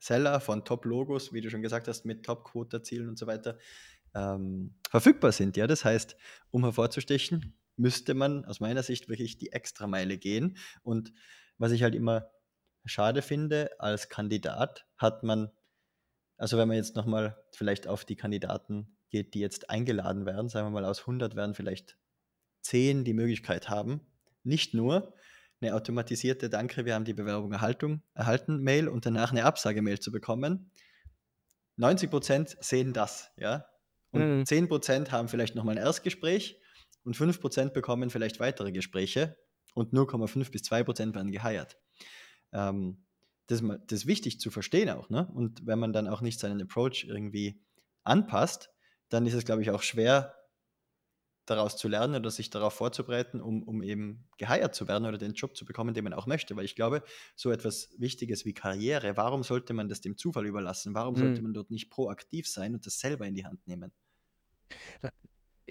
Seller 0.00 0.40
von 0.40 0.64
Top-Logos, 0.64 1.32
wie 1.32 1.40
du 1.40 1.50
schon 1.50 1.62
gesagt 1.62 1.86
hast, 1.86 2.04
mit 2.04 2.24
Top-Quota-Zielen 2.24 3.08
und 3.08 3.18
so 3.18 3.26
weiter, 3.26 3.58
ähm, 4.14 4.74
verfügbar 4.88 5.30
sind. 5.30 5.56
Ja, 5.56 5.66
das 5.66 5.84
heißt, 5.84 6.16
um 6.50 6.64
hervorzustechen, 6.64 7.54
müsste 7.76 8.14
man 8.14 8.44
aus 8.44 8.60
meiner 8.60 8.82
Sicht 8.82 9.08
wirklich 9.08 9.38
die 9.38 9.52
Extrameile 9.52 10.18
gehen. 10.18 10.56
Und 10.82 11.12
was 11.58 11.72
ich 11.72 11.82
halt 11.82 11.94
immer 11.94 12.30
schade 12.84 13.22
finde, 13.22 13.70
als 13.78 14.08
Kandidat 14.08 14.86
hat 14.96 15.22
man, 15.22 15.50
also 16.38 16.56
wenn 16.56 16.68
man 16.68 16.78
jetzt 16.78 16.96
nochmal 16.96 17.36
vielleicht 17.52 17.86
auf 17.86 18.04
die 18.04 18.16
Kandidaten 18.16 18.96
geht, 19.10 19.34
die 19.34 19.40
jetzt 19.40 19.70
eingeladen 19.70 20.24
werden, 20.24 20.48
sagen 20.48 20.66
wir 20.66 20.70
mal 20.80 20.84
aus 20.84 21.00
100 21.00 21.36
werden 21.36 21.54
vielleicht 21.54 21.98
10 22.62 23.04
die 23.04 23.14
Möglichkeit 23.14 23.68
haben, 23.68 24.00
nicht 24.42 24.72
nur 24.72 25.14
eine 25.60 25.74
automatisierte 25.74 26.48
Danke, 26.48 26.84
wir 26.84 26.94
haben 26.94 27.04
die 27.04 27.14
Bewerbung 27.14 27.52
erhalten, 27.52 28.02
erhalten 28.14 28.62
Mail 28.62 28.88
und 28.88 29.04
danach 29.06 29.30
eine 29.30 29.44
Absage-Mail 29.44 30.00
zu 30.00 30.10
bekommen. 30.10 30.70
90% 31.76 32.56
sehen 32.60 32.92
das, 32.92 33.30
ja. 33.36 33.66
Und 34.10 34.22
Mhm. 34.22 34.44
10% 34.44 35.10
haben 35.12 35.28
vielleicht 35.28 35.54
nochmal 35.54 35.78
ein 35.78 35.84
Erstgespräch 35.84 36.60
und 37.04 37.16
5% 37.16 37.72
bekommen 37.72 38.10
vielleicht 38.10 38.40
weitere 38.40 38.72
Gespräche 38.72 39.36
und 39.74 39.92
0,5 39.92 40.50
bis 40.50 40.62
2% 40.62 41.14
werden 41.14 41.30
geheiert. 41.30 41.78
Ähm, 42.52 43.04
das, 43.46 43.62
das 43.62 44.00
ist 44.00 44.06
wichtig 44.06 44.40
zu 44.40 44.50
verstehen 44.50 44.90
auch, 44.90 45.10
ne? 45.10 45.28
Und 45.34 45.66
wenn 45.66 45.78
man 45.78 45.92
dann 45.92 46.08
auch 46.08 46.20
nicht 46.20 46.38
seinen 46.40 46.60
Approach 46.62 47.04
irgendwie 47.08 47.62
anpasst, 48.04 48.70
dann 49.08 49.26
ist 49.26 49.34
es, 49.34 49.44
glaube 49.44 49.62
ich, 49.62 49.70
auch 49.70 49.82
schwer, 49.82 50.34
daraus 51.50 51.76
zu 51.76 51.88
lernen 51.88 52.16
oder 52.16 52.30
sich 52.30 52.50
darauf 52.50 52.74
vorzubereiten, 52.74 53.40
um, 53.40 53.62
um 53.62 53.82
eben 53.82 54.28
geheiert 54.38 54.74
zu 54.74 54.88
werden 54.88 55.06
oder 55.06 55.18
den 55.18 55.34
Job 55.34 55.56
zu 55.56 55.64
bekommen, 55.64 55.94
den 55.94 56.04
man 56.04 56.12
auch 56.14 56.26
möchte. 56.26 56.56
Weil 56.56 56.64
ich 56.64 56.76
glaube, 56.76 57.02
so 57.36 57.50
etwas 57.50 57.90
Wichtiges 57.98 58.44
wie 58.44 58.54
Karriere, 58.54 59.16
warum 59.16 59.42
sollte 59.42 59.72
man 59.74 59.88
das 59.88 60.00
dem 60.00 60.16
Zufall 60.16 60.46
überlassen? 60.46 60.94
Warum 60.94 61.16
sollte 61.16 61.42
Mhm. 61.42 61.42
man 61.42 61.52
dort 61.54 61.70
nicht 61.70 61.90
proaktiv 61.90 62.48
sein 62.48 62.74
und 62.74 62.86
das 62.86 62.98
selber 63.00 63.26
in 63.26 63.34
die 63.34 63.44
Hand 63.46 63.66
nehmen? 63.66 63.92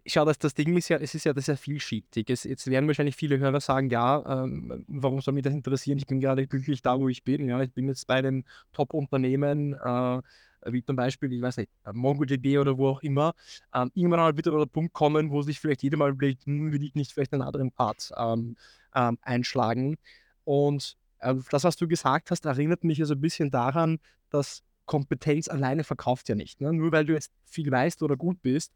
Schau, 0.07 0.23
das, 0.25 0.39
das 0.39 0.53
Ding 0.53 0.75
ist 0.77 0.87
ja, 0.89 0.97
es 0.97 1.13
ist 1.13 1.25
ja 1.25 1.33
das 1.33 1.43
ist 1.43 1.47
ja 1.47 1.55
vielschichtig. 1.57 2.29
Es, 2.29 2.43
jetzt 2.45 2.67
werden 2.67 2.87
wahrscheinlich 2.87 3.15
viele 3.17 3.37
Hörer 3.37 3.59
sagen, 3.59 3.89
ja, 3.89 4.43
ähm, 4.43 4.85
warum 4.87 5.19
soll 5.21 5.33
mich 5.33 5.43
das 5.43 5.53
interessieren? 5.53 5.97
Ich 5.97 6.07
bin 6.07 6.21
gerade 6.21 6.47
glücklich 6.47 6.81
da, 6.81 6.97
wo 6.99 7.09
ich 7.09 7.23
bin. 7.23 7.47
Ja, 7.49 7.61
ich 7.61 7.73
bin 7.73 7.87
jetzt 7.89 8.07
bei 8.07 8.15
einem 8.15 8.45
Top-Unternehmen, 8.71 9.73
äh, 9.73 10.21
wie 10.65 10.83
zum 10.83 10.95
Beispiel, 10.95 11.31
ich 11.33 11.41
weiß 11.41 11.57
nicht, 11.57 11.71
MongoDB 11.91 12.57
oder 12.57 12.77
wo 12.77 12.89
auch 12.89 13.01
immer. 13.01 13.33
Ähm, 13.73 13.91
irgendwann 13.93 14.19
mal 14.19 14.35
wird 14.35 14.47
aber 14.47 14.59
der 14.59 14.65
Punkt 14.65 14.93
kommen, 14.93 15.31
wo 15.31 15.41
sich 15.41 15.59
vielleicht 15.59 15.83
jeder 15.83 15.97
mal 15.97 16.11
überlegt, 16.11 16.45
hm, 16.45 16.71
will 16.71 16.83
ich 16.83 16.95
nicht 16.95 17.13
vielleicht 17.13 17.33
einen 17.33 17.41
anderen 17.41 17.71
Part 17.71 18.11
ähm, 18.17 18.55
ähm, 18.95 19.17
einschlagen. 19.21 19.97
Und 20.43 20.97
äh, 21.19 21.35
das, 21.51 21.63
was 21.63 21.75
du 21.75 21.87
gesagt 21.87 22.31
hast, 22.31 22.45
erinnert 22.45 22.83
mich 22.83 22.97
ja 22.97 23.05
so 23.05 23.13
ein 23.13 23.21
bisschen 23.21 23.51
daran, 23.51 23.99
dass 24.29 24.63
Kompetenz 24.85 25.47
alleine 25.47 25.83
verkauft 25.83 26.29
ja 26.29 26.35
nicht. 26.35 26.61
Ne? 26.61 26.73
Nur 26.73 26.91
weil 26.91 27.05
du 27.05 27.13
jetzt 27.13 27.31
viel 27.45 27.71
weißt 27.71 28.01
oder 28.01 28.17
gut 28.17 28.41
bist, 28.41 28.73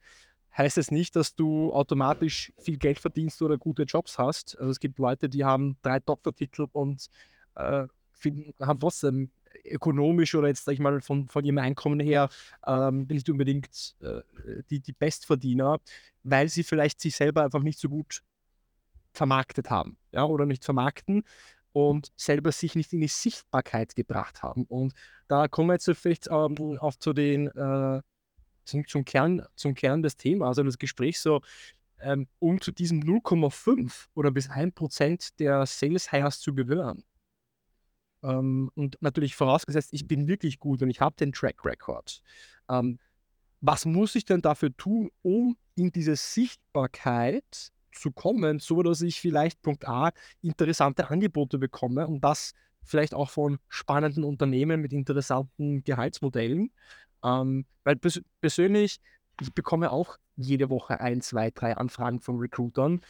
heißt 0.55 0.77
es 0.77 0.91
nicht, 0.91 1.15
dass 1.15 1.35
du 1.35 1.73
automatisch 1.73 2.53
viel 2.59 2.77
Geld 2.77 2.99
verdienst 2.99 3.41
oder 3.41 3.57
gute 3.57 3.83
Jobs 3.83 4.19
hast. 4.19 4.57
Also 4.59 4.69
es 4.69 4.79
gibt 4.79 4.99
Leute, 4.99 5.29
die 5.29 5.43
haben 5.43 5.77
drei 5.81 5.99
Doktortitel 5.99 6.67
und 6.71 7.07
äh, 7.55 7.87
haben 8.61 8.79
trotzdem 8.79 9.31
ökonomisch 9.65 10.35
oder 10.35 10.47
jetzt 10.47 10.65
sag 10.65 10.73
ich 10.73 10.79
mal 10.79 11.01
von, 11.01 11.27
von 11.27 11.43
ihrem 11.43 11.57
Einkommen 11.57 11.99
her 11.99 12.29
ähm, 12.65 13.07
nicht 13.09 13.29
unbedingt 13.29 13.95
äh, 14.01 14.21
die, 14.69 14.79
die 14.79 14.93
Bestverdiener, 14.93 15.79
weil 16.23 16.49
sie 16.49 16.63
vielleicht 16.63 17.01
sich 17.01 17.15
selber 17.15 17.43
einfach 17.43 17.61
nicht 17.61 17.79
so 17.79 17.89
gut 17.89 18.21
vermarktet 19.13 19.69
haben 19.69 19.97
ja, 20.11 20.25
oder 20.25 20.45
nicht 20.45 20.65
vermarkten 20.65 21.23
und 21.71 22.11
selber 22.15 22.51
sich 22.51 22.75
nicht 22.75 22.93
in 22.93 23.01
die 23.01 23.07
Sichtbarkeit 23.07 23.95
gebracht 23.95 24.43
haben. 24.43 24.65
Und 24.65 24.93
da 25.27 25.47
kommen 25.47 25.69
wir 25.69 25.73
jetzt 25.73 25.89
vielleicht 25.99 26.27
ähm, 26.27 26.77
auch 26.79 26.95
zu 26.95 27.13
den 27.13 27.47
äh, 27.47 28.01
zum, 28.65 28.87
zum, 28.87 29.05
Kern, 29.05 29.45
zum 29.55 29.73
Kern 29.73 30.01
des 30.01 30.15
Themas, 30.15 30.49
also 30.49 30.63
das 30.63 30.77
Gespräch 30.77 31.19
so, 31.19 31.41
ähm, 31.99 32.27
um 32.39 32.61
zu 32.61 32.71
diesem 32.71 33.01
0,5 33.01 34.07
oder 34.13 34.31
bis 34.31 34.49
1% 34.49 35.33
der 35.39 35.65
Sales 35.65 36.11
Hires 36.11 36.39
zu 36.39 36.53
gehören. 36.53 37.03
Ähm, 38.23 38.71
und 38.75 38.97
natürlich 39.01 39.35
vorausgesetzt, 39.35 39.89
ich 39.91 40.07
bin 40.07 40.27
wirklich 40.27 40.59
gut 40.59 40.81
und 40.81 40.89
ich 40.89 41.01
habe 41.01 41.15
den 41.15 41.31
Track 41.31 41.63
Record. 41.65 42.21
Ähm, 42.69 42.99
was 43.61 43.85
muss 43.85 44.15
ich 44.15 44.25
denn 44.25 44.41
dafür 44.41 44.75
tun, 44.75 45.09
um 45.21 45.55
in 45.75 45.91
diese 45.91 46.15
Sichtbarkeit 46.15 47.71
zu 47.91 48.11
kommen, 48.11 48.59
so 48.59 48.81
dass 48.83 49.01
ich 49.01 49.21
vielleicht 49.21 49.61
Punkt 49.61 49.87
A 49.87 50.11
interessante 50.41 51.09
Angebote 51.09 51.57
bekomme 51.57 52.07
und 52.07 52.21
das 52.21 52.53
vielleicht 52.83 53.13
auch 53.13 53.29
von 53.29 53.59
spannenden 53.69 54.23
Unternehmen 54.23 54.81
mit 54.81 54.93
interessanten 54.93 55.83
Gehaltsmodellen. 55.83 56.71
Ähm, 57.23 57.65
weil 57.83 57.95
pers 57.95 58.21
persönlich, 58.41 58.99
ich 59.41 59.53
bekomme 59.53 59.91
auch 59.91 60.17
jede 60.35 60.69
Woche 60.69 60.99
ein, 60.99 61.21
zwei, 61.21 61.51
drei 61.51 61.77
Anfragen 61.77 62.19
von 62.19 62.37
Recruitern 62.37 63.01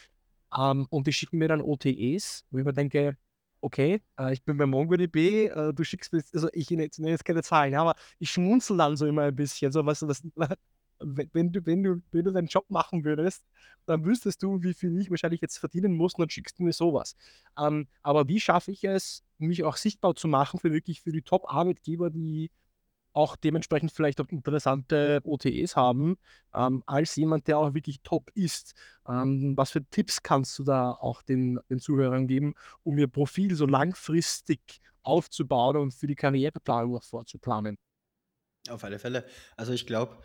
ähm, 0.56 0.86
und 0.90 1.08
die 1.08 1.14
schicken 1.14 1.40
mir 1.40 1.48
dann 1.48 1.62
OTEs, 1.62 2.46
wo 2.52 2.60
ich 2.60 2.66
mir 2.66 2.74
denke, 2.74 3.18
okay, 3.64 4.02
äh, 4.20 4.34
ich 4.34 4.44
bin 4.44 4.58
bei 4.58 4.66
MongoDB, 4.66 5.48
äh, 5.48 5.74
du 5.74 5.84
schickst 5.84 6.12
mir, 6.14 6.22
also 6.34 6.50
ich 6.54 6.70
nenne 6.70 6.84
jetzt, 6.84 7.00
nenne 7.00 7.12
jetzt 7.12 7.26
keine 7.26 7.44
Zahlen, 7.44 7.74
aber 7.76 7.96
ich 8.20 8.30
schmunzel 8.30 8.78
dann 8.78 8.98
so 8.98 9.06
immer 9.08 9.24
ein 9.24 9.36
bisschen, 9.36 9.72
so, 9.72 9.82
du, 9.82 10.06
das, 10.06 10.22
wenn, 11.00 11.30
wenn, 11.34 11.52
du, 11.52 11.66
wenn, 11.66 11.84
du, 11.84 12.02
wenn 12.12 12.26
du 12.26 12.32
deinen 12.32 12.48
Job 12.48 12.70
machen 12.70 13.04
würdest, 13.06 13.44
dann 13.86 14.06
wüsstest 14.06 14.44
du, 14.44 14.62
wie 14.62 14.74
viel 14.74 15.00
ich 15.00 15.10
wahrscheinlich 15.10 15.42
jetzt 15.42 15.58
verdienen 15.58 15.96
muss 15.96 16.14
und 16.16 16.22
dann 16.22 16.30
schickst 16.30 16.60
du 16.60 16.64
mir 16.64 16.74
sowas. 16.74 17.16
Ähm, 17.58 17.88
aber 18.02 18.28
wie 18.28 18.40
schaffe 18.40 18.72
ich 18.72 18.84
es, 18.84 19.24
mich 19.38 19.64
auch 19.64 19.78
sichtbar 19.78 20.16
zu 20.16 20.28
machen 20.28 20.60
für 20.60 20.72
wirklich 20.72 21.02
für 21.02 21.12
die 21.12 21.22
Top-Arbeitgeber, 21.22 22.10
die 22.10 22.52
auch 23.14 23.36
dementsprechend 23.36 23.92
vielleicht 23.92 24.20
auch 24.20 24.30
interessante 24.30 25.22
OTEs 25.24 25.76
haben, 25.76 26.18
ähm, 26.54 26.84
als 26.86 27.16
jemand, 27.16 27.48
der 27.48 27.60
auch 27.60 27.74
wirklich 27.74 28.02
top 28.02 28.32
ist. 28.34 28.74
Ähm, 29.08 29.54
was 29.56 29.72
für 29.72 29.84
Tipps 29.90 30.24
kannst 30.24 30.58
du 30.60 30.64
da 30.64 30.92
auch 30.92 31.22
den, 31.22 31.60
den 31.70 31.80
Zuhörern 31.80 32.28
geben, 32.28 32.56
um 32.84 32.98
ihr 32.98 33.08
Profil 33.08 33.56
so 33.56 33.66
langfristig 33.66 34.82
aufzubauen 35.04 35.78
und 35.78 35.94
für 35.94 36.08
die 36.08 36.16
Karriereplanung 36.16 36.98
auch 36.98 37.04
vorzuplanen? 37.04 37.78
Auf 38.70 38.84
alle 38.84 39.00
Fälle. 39.00 39.26
Also 39.58 39.74
ich 39.74 39.86
glaube, 39.86 40.18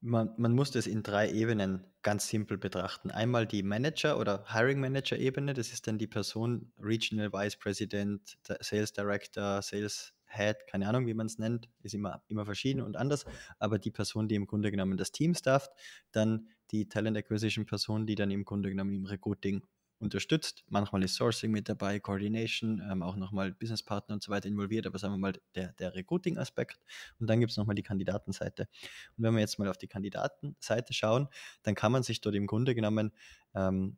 man, 0.00 0.30
man 0.36 0.52
muss 0.52 0.72
das 0.72 0.86
in 0.86 1.02
drei 1.02 1.30
Ebenen 1.30 1.84
ganz 2.02 2.28
simpel 2.28 2.58
betrachten. 2.58 3.10
Einmal 3.10 3.46
die 3.46 3.62
Manager- 3.62 4.18
oder 4.18 4.44
Hiring 4.48 4.80
Manager-Ebene, 4.80 5.54
das 5.54 5.72
ist 5.72 5.86
dann 5.86 5.98
die 5.98 6.08
Person, 6.08 6.72
Regional 6.80 7.32
Vice 7.32 7.56
President, 7.56 8.36
Sales 8.60 8.92
Director, 8.92 9.62
Sales 9.62 10.12
Head, 10.32 10.66
keine 10.66 10.88
Ahnung, 10.88 11.06
wie 11.06 11.14
man 11.14 11.26
es 11.26 11.38
nennt, 11.38 11.68
ist 11.82 11.94
immer, 11.94 12.22
immer 12.28 12.44
verschieden 12.44 12.80
und 12.80 12.96
anders, 12.96 13.24
aber 13.58 13.78
die 13.78 13.90
Person, 13.90 14.28
die 14.28 14.34
im 14.34 14.46
Grunde 14.46 14.70
genommen 14.70 14.96
das 14.96 15.12
Team 15.12 15.34
stafft, 15.34 15.70
dann 16.12 16.48
die 16.70 16.88
Talent 16.88 17.16
Acquisition 17.16 17.66
Person, 17.66 18.06
die 18.06 18.14
dann 18.14 18.30
im 18.30 18.44
Grunde 18.44 18.70
genommen 18.70 18.94
im 18.94 19.06
Recruiting 19.06 19.62
unterstützt. 20.02 20.64
Manchmal 20.68 21.02
ist 21.04 21.14
Sourcing 21.14 21.50
mit 21.50 21.68
dabei, 21.68 22.00
Coordination, 22.00 22.82
ähm, 22.90 23.02
auch 23.02 23.16
nochmal 23.16 23.52
Businesspartner 23.52 24.14
und 24.14 24.22
so 24.22 24.30
weiter 24.30 24.48
involviert, 24.48 24.86
aber 24.86 24.98
sagen 24.98 25.14
wir 25.14 25.18
mal 25.18 25.40
der, 25.54 25.72
der 25.74 25.94
Recruiting-Aspekt. 25.94 26.80
Und 27.18 27.30
dann 27.30 27.40
gibt 27.40 27.52
es 27.52 27.56
nochmal 27.56 27.76
die 27.76 27.82
Kandidatenseite. 27.82 28.68
Und 29.16 29.24
wenn 29.24 29.34
wir 29.34 29.40
jetzt 29.40 29.58
mal 29.58 29.68
auf 29.68 29.78
die 29.78 29.86
Kandidatenseite 29.86 30.92
schauen, 30.92 31.28
dann 31.62 31.74
kann 31.74 31.92
man 31.92 32.02
sich 32.02 32.20
dort 32.20 32.34
im 32.34 32.46
Grunde 32.46 32.74
genommen 32.74 33.12
ähm, 33.54 33.96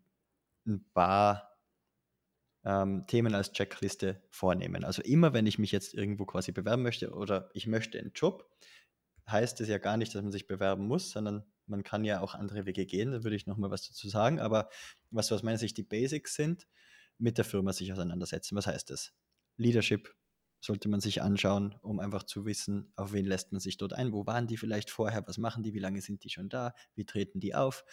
ein 0.66 0.84
paar 0.92 1.53
ähm, 2.64 3.06
Themen 3.06 3.34
als 3.34 3.52
Checkliste 3.52 4.22
vornehmen. 4.30 4.84
Also 4.84 5.02
immer, 5.02 5.32
wenn 5.32 5.46
ich 5.46 5.58
mich 5.58 5.72
jetzt 5.72 5.94
irgendwo 5.94 6.24
quasi 6.24 6.52
bewerben 6.52 6.82
möchte 6.82 7.12
oder 7.12 7.50
ich 7.54 7.66
möchte 7.66 7.98
einen 7.98 8.12
Job, 8.14 8.50
heißt 9.28 9.60
es 9.60 9.68
ja 9.68 9.78
gar 9.78 9.96
nicht, 9.96 10.14
dass 10.14 10.22
man 10.22 10.32
sich 10.32 10.46
bewerben 10.46 10.86
muss, 10.86 11.10
sondern 11.10 11.44
man 11.66 11.82
kann 11.82 12.04
ja 12.04 12.20
auch 12.20 12.34
andere 12.34 12.66
Wege 12.66 12.86
gehen. 12.86 13.12
Da 13.12 13.24
würde 13.24 13.36
ich 13.36 13.46
nochmal 13.46 13.70
was 13.70 13.88
dazu 13.88 14.08
sagen. 14.08 14.38
Aber 14.38 14.68
was 15.10 15.32
aus 15.32 15.42
meiner 15.42 15.58
Sicht 15.58 15.76
die 15.76 15.82
Basics 15.82 16.34
sind, 16.34 16.66
mit 17.18 17.38
der 17.38 17.44
Firma 17.44 17.72
sich 17.72 17.92
auseinandersetzen. 17.92 18.56
Was 18.56 18.66
heißt 18.66 18.90
das? 18.90 19.12
Leadership 19.56 20.14
sollte 20.60 20.88
man 20.88 21.00
sich 21.00 21.22
anschauen, 21.22 21.74
um 21.82 22.00
einfach 22.00 22.22
zu 22.22 22.44
wissen, 22.46 22.92
auf 22.96 23.12
wen 23.12 23.26
lässt 23.26 23.52
man 23.52 23.60
sich 23.60 23.76
dort 23.76 23.92
ein, 23.92 24.12
wo 24.12 24.26
waren 24.26 24.46
die 24.46 24.56
vielleicht 24.56 24.90
vorher, 24.90 25.26
was 25.26 25.38
machen 25.38 25.62
die, 25.62 25.74
wie 25.74 25.78
lange 25.78 26.00
sind 26.00 26.24
die 26.24 26.30
schon 26.30 26.48
da, 26.48 26.74
wie 26.94 27.04
treten 27.04 27.38
die 27.38 27.54
auf. 27.54 27.84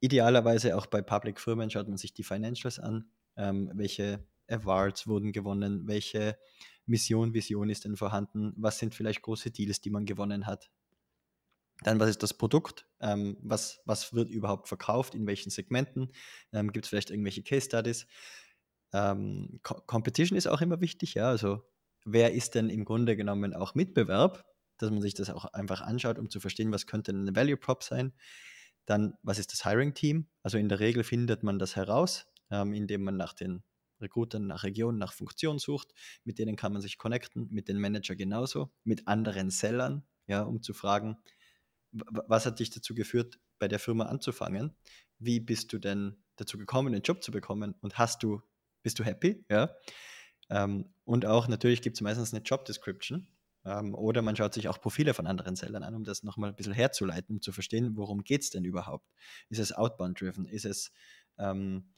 Idealerweise 0.00 0.76
auch 0.76 0.86
bei 0.86 1.00
Public 1.00 1.40
Firmen 1.40 1.70
schaut 1.70 1.88
man 1.88 1.96
sich 1.96 2.12
die 2.12 2.22
Financials 2.22 2.78
an, 2.78 3.10
ähm, 3.36 3.70
welche 3.74 4.26
Awards 4.48 5.06
wurden 5.06 5.32
gewonnen, 5.32 5.86
welche 5.86 6.36
Mission, 6.86 7.32
Vision 7.32 7.70
ist 7.70 7.84
denn 7.84 7.96
vorhanden, 7.96 8.52
was 8.56 8.78
sind 8.78 8.94
vielleicht 8.94 9.22
große 9.22 9.50
Deals, 9.50 9.80
die 9.80 9.90
man 9.90 10.04
gewonnen 10.04 10.46
hat. 10.46 10.70
Dann, 11.82 11.98
was 11.98 12.10
ist 12.10 12.22
das 12.22 12.34
Produkt? 12.34 12.86
Ähm, 13.00 13.36
was, 13.42 13.80
was 13.84 14.12
wird 14.14 14.30
überhaupt 14.30 14.68
verkauft? 14.68 15.14
In 15.14 15.26
welchen 15.26 15.50
Segmenten? 15.50 16.12
Ähm, 16.52 16.72
Gibt 16.72 16.86
es 16.86 16.90
vielleicht 16.90 17.10
irgendwelche 17.10 17.42
Case 17.42 17.66
Studies? 17.66 18.06
Ähm, 18.92 19.58
Co 19.62 19.80
Competition 19.86 20.36
ist 20.36 20.46
auch 20.46 20.60
immer 20.60 20.80
wichtig, 20.80 21.14
ja. 21.14 21.28
Also, 21.28 21.62
wer 22.04 22.32
ist 22.32 22.54
denn 22.54 22.70
im 22.70 22.84
Grunde 22.84 23.16
genommen 23.16 23.54
auch 23.54 23.74
Mitbewerb? 23.74 24.44
Dass 24.78 24.90
man 24.90 25.02
sich 25.02 25.14
das 25.14 25.30
auch 25.30 25.46
einfach 25.46 25.80
anschaut, 25.80 26.18
um 26.18 26.30
zu 26.30 26.38
verstehen, 26.38 26.70
was 26.70 26.86
könnte 26.86 27.12
eine 27.12 27.34
Value 27.34 27.56
Prop 27.56 27.82
sein. 27.82 28.12
Dann, 28.86 29.14
was 29.22 29.38
ist 29.38 29.52
das 29.52 29.64
Hiring 29.64 29.94
Team? 29.94 30.28
Also, 30.42 30.58
in 30.58 30.68
der 30.68 30.80
Regel 30.80 31.02
findet 31.02 31.42
man 31.42 31.58
das 31.58 31.74
heraus 31.74 32.26
ähm, 32.54 32.72
indem 32.72 33.02
man 33.02 33.16
nach 33.16 33.32
den 33.32 33.62
Recruitern, 34.00 34.46
nach 34.46 34.64
Regionen, 34.64 34.98
nach 34.98 35.12
Funktionen 35.12 35.58
sucht. 35.58 35.92
Mit 36.24 36.38
denen 36.38 36.56
kann 36.56 36.72
man 36.72 36.82
sich 36.82 36.98
connecten, 36.98 37.48
mit 37.50 37.68
den 37.68 37.80
Manager 37.80 38.14
genauso, 38.14 38.72
mit 38.84 39.08
anderen 39.08 39.50
Sellern, 39.50 40.06
ja, 40.26 40.42
um 40.42 40.62
zu 40.62 40.74
fragen, 40.74 41.16
was 41.92 42.46
hat 42.46 42.58
dich 42.58 42.70
dazu 42.70 42.94
geführt, 42.94 43.38
bei 43.58 43.68
der 43.68 43.78
Firma 43.78 44.06
anzufangen? 44.06 44.76
Wie 45.18 45.40
bist 45.40 45.72
du 45.72 45.78
denn 45.78 46.22
dazu 46.36 46.58
gekommen, 46.58 46.92
einen 46.92 47.02
Job 47.02 47.22
zu 47.22 47.30
bekommen? 47.30 47.74
Und 47.80 47.98
hast 47.98 48.22
du, 48.22 48.42
bist 48.82 48.98
du 48.98 49.04
happy? 49.04 49.44
Ja. 49.48 49.74
Ähm, 50.50 50.92
und 51.04 51.24
auch 51.24 51.46
natürlich 51.46 51.82
gibt 51.82 51.96
es 51.96 52.00
meistens 52.00 52.34
eine 52.34 52.42
Job 52.42 52.64
Description. 52.64 53.28
Ähm, 53.64 53.94
oder 53.94 54.22
man 54.22 54.34
schaut 54.34 54.54
sich 54.54 54.68
auch 54.68 54.80
Profile 54.80 55.14
von 55.14 55.26
anderen 55.28 55.54
Sellern 55.54 55.84
an, 55.84 55.94
um 55.94 56.04
das 56.04 56.24
nochmal 56.24 56.50
ein 56.50 56.56
bisschen 56.56 56.72
herzuleiten, 56.72 57.36
um 57.36 57.40
zu 57.40 57.52
verstehen, 57.52 57.96
worum 57.96 58.24
geht 58.24 58.42
es 58.42 58.50
denn 58.50 58.64
überhaupt? 58.64 59.08
Ist 59.48 59.60
es 59.60 59.72
outbound-driven? 59.72 60.46
Ist 60.46 60.66
es 60.66 60.92
ähm, 61.38 61.92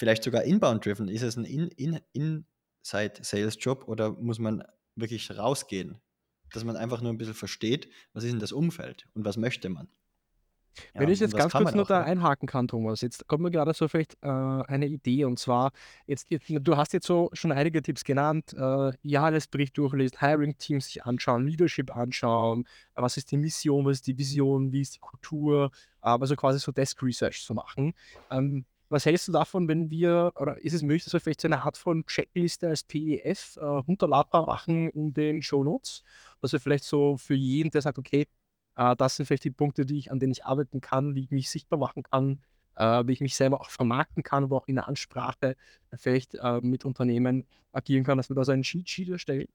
vielleicht 0.00 0.24
sogar 0.24 0.44
inbound-driven? 0.44 1.08
Ist 1.08 1.22
es 1.22 1.36
ein 1.36 1.44
In 1.44 1.68
In 1.76 2.00
Inside-Sales-Job 2.14 3.86
oder 3.86 4.12
muss 4.12 4.38
man 4.38 4.64
wirklich 4.96 5.30
rausgehen? 5.30 6.00
Dass 6.52 6.64
man 6.64 6.76
einfach 6.76 7.02
nur 7.02 7.12
ein 7.12 7.18
bisschen 7.18 7.34
versteht, 7.34 7.88
was 8.14 8.24
ist 8.24 8.32
denn 8.32 8.40
das 8.40 8.50
Umfeld 8.50 9.06
und 9.12 9.24
was 9.24 9.36
möchte 9.36 9.68
man? 9.68 9.88
Wenn 10.94 11.08
ja, 11.08 11.12
ich 11.12 11.20
jetzt 11.20 11.36
ganz 11.36 11.52
kurz 11.52 11.74
nur 11.74 11.84
da 11.84 12.02
einhaken 12.02 12.48
kann, 12.48 12.66
Thomas, 12.66 13.02
jetzt 13.02 13.26
kommt 13.28 13.42
mir 13.42 13.50
gerade 13.50 13.74
so 13.74 13.88
vielleicht 13.88 14.16
äh, 14.22 14.28
eine 14.28 14.86
Idee 14.86 15.24
und 15.24 15.38
zwar, 15.38 15.72
jetzt, 16.06 16.30
jetzt, 16.30 16.46
du 16.48 16.76
hast 16.76 16.92
jetzt 16.94 17.06
so 17.06 17.28
schon 17.34 17.52
einige 17.52 17.82
Tipps 17.82 18.02
genannt, 18.02 18.54
äh, 18.56 18.92
Jahresbericht 19.02 19.76
durchlesen, 19.76 20.18
Hiring-Teams 20.20 20.86
sich 20.86 21.04
anschauen, 21.04 21.46
Leadership 21.46 21.94
anschauen, 21.94 22.66
was 22.94 23.16
ist 23.16 23.30
die 23.32 23.36
Mission, 23.36 23.84
was 23.84 23.98
ist 23.98 24.06
die 24.06 24.16
Vision, 24.16 24.72
wie 24.72 24.80
ist 24.80 24.94
die 24.94 25.00
Kultur, 25.00 25.70
äh, 26.02 26.08
also 26.08 26.36
quasi 26.36 26.58
so 26.58 26.72
Desk 26.72 27.02
Research 27.02 27.44
zu 27.44 27.52
machen. 27.52 27.92
Ähm, 28.30 28.64
was 28.90 29.06
hältst 29.06 29.28
du 29.28 29.32
davon, 29.32 29.68
wenn 29.68 29.90
wir, 29.90 30.32
oder 30.36 30.62
ist 30.62 30.74
es 30.74 30.82
möglich, 30.82 31.04
dass 31.04 31.12
wir 31.12 31.20
vielleicht 31.20 31.40
so 31.40 31.48
eine 31.48 31.62
Art 31.62 31.76
von 31.76 32.04
Checkliste 32.06 32.68
als 32.68 32.82
PDF 32.82 33.56
äh, 33.56 33.64
runterladbar 33.64 34.46
machen 34.46 34.90
in 34.90 35.14
den 35.14 35.42
Show 35.42 35.64
Notes? 35.64 36.02
Dass 36.40 36.52
wir 36.52 36.60
vielleicht 36.60 36.84
so 36.84 37.16
für 37.16 37.34
jeden, 37.34 37.70
der 37.70 37.82
sagt, 37.82 37.98
okay, 37.98 38.26
äh, 38.76 38.96
das 38.96 39.16
sind 39.16 39.26
vielleicht 39.26 39.44
die 39.44 39.50
Punkte, 39.50 39.86
die 39.86 39.98
ich, 39.98 40.10
an 40.10 40.18
denen 40.18 40.32
ich 40.32 40.44
arbeiten 40.44 40.80
kann, 40.80 41.14
wie 41.14 41.22
ich 41.24 41.30
mich 41.30 41.50
sichtbar 41.50 41.78
machen 41.78 42.02
kann, 42.02 42.40
äh, 42.76 43.06
wie 43.06 43.12
ich 43.12 43.20
mich 43.20 43.36
selber 43.36 43.60
auch 43.60 43.70
vermarkten 43.70 44.22
kann, 44.22 44.44
aber 44.44 44.56
auch 44.56 44.68
in 44.68 44.74
der 44.76 44.88
Ansprache 44.88 45.56
vielleicht 45.96 46.34
äh, 46.34 46.60
mit 46.60 46.84
Unternehmen 46.84 47.46
agieren 47.72 48.04
kann, 48.04 48.16
dass 48.16 48.28
wir 48.28 48.34
da 48.36 48.44
so 48.44 48.52
einen 48.52 48.62
Cheat 48.62 48.88
Sheet 48.88 49.10
erstellen? 49.10 49.48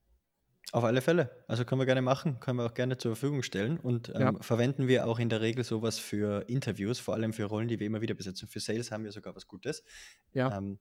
Auf 0.72 0.84
alle 0.84 1.02
Fälle. 1.02 1.30
Also 1.48 1.64
können 1.64 1.80
wir 1.80 1.86
gerne 1.86 2.02
machen, 2.02 2.40
können 2.40 2.58
wir 2.60 2.66
auch 2.66 2.74
gerne 2.74 2.98
zur 2.98 3.16
Verfügung 3.16 3.44
stellen 3.44 3.78
und 3.80 4.10
Ja. 4.10 4.30
ähm, 4.30 4.42
verwenden 4.42 4.88
wir 4.88 5.08
auch 5.08 5.20
in 5.20 5.30
der 5.30 5.42
Regel 5.42 5.64
sowas 5.64 6.00
für 6.00 6.44
Interviews, 6.50 7.00
vor 7.00 7.14
allem 7.14 7.34
für 7.34 7.46
Rollen, 7.46 7.68
die 7.68 7.80
wir 7.80 7.88
immer 7.88 8.02
wieder 8.02 8.16
besetzen. 8.16 8.48
Für 8.48 8.60
Sales 8.60 8.92
haben 8.92 9.04
wir 9.04 9.12
sogar 9.12 9.36
was 9.36 9.48
Gutes. 9.48 9.84
Ja. 10.34 10.58
Ähm, 10.58 10.80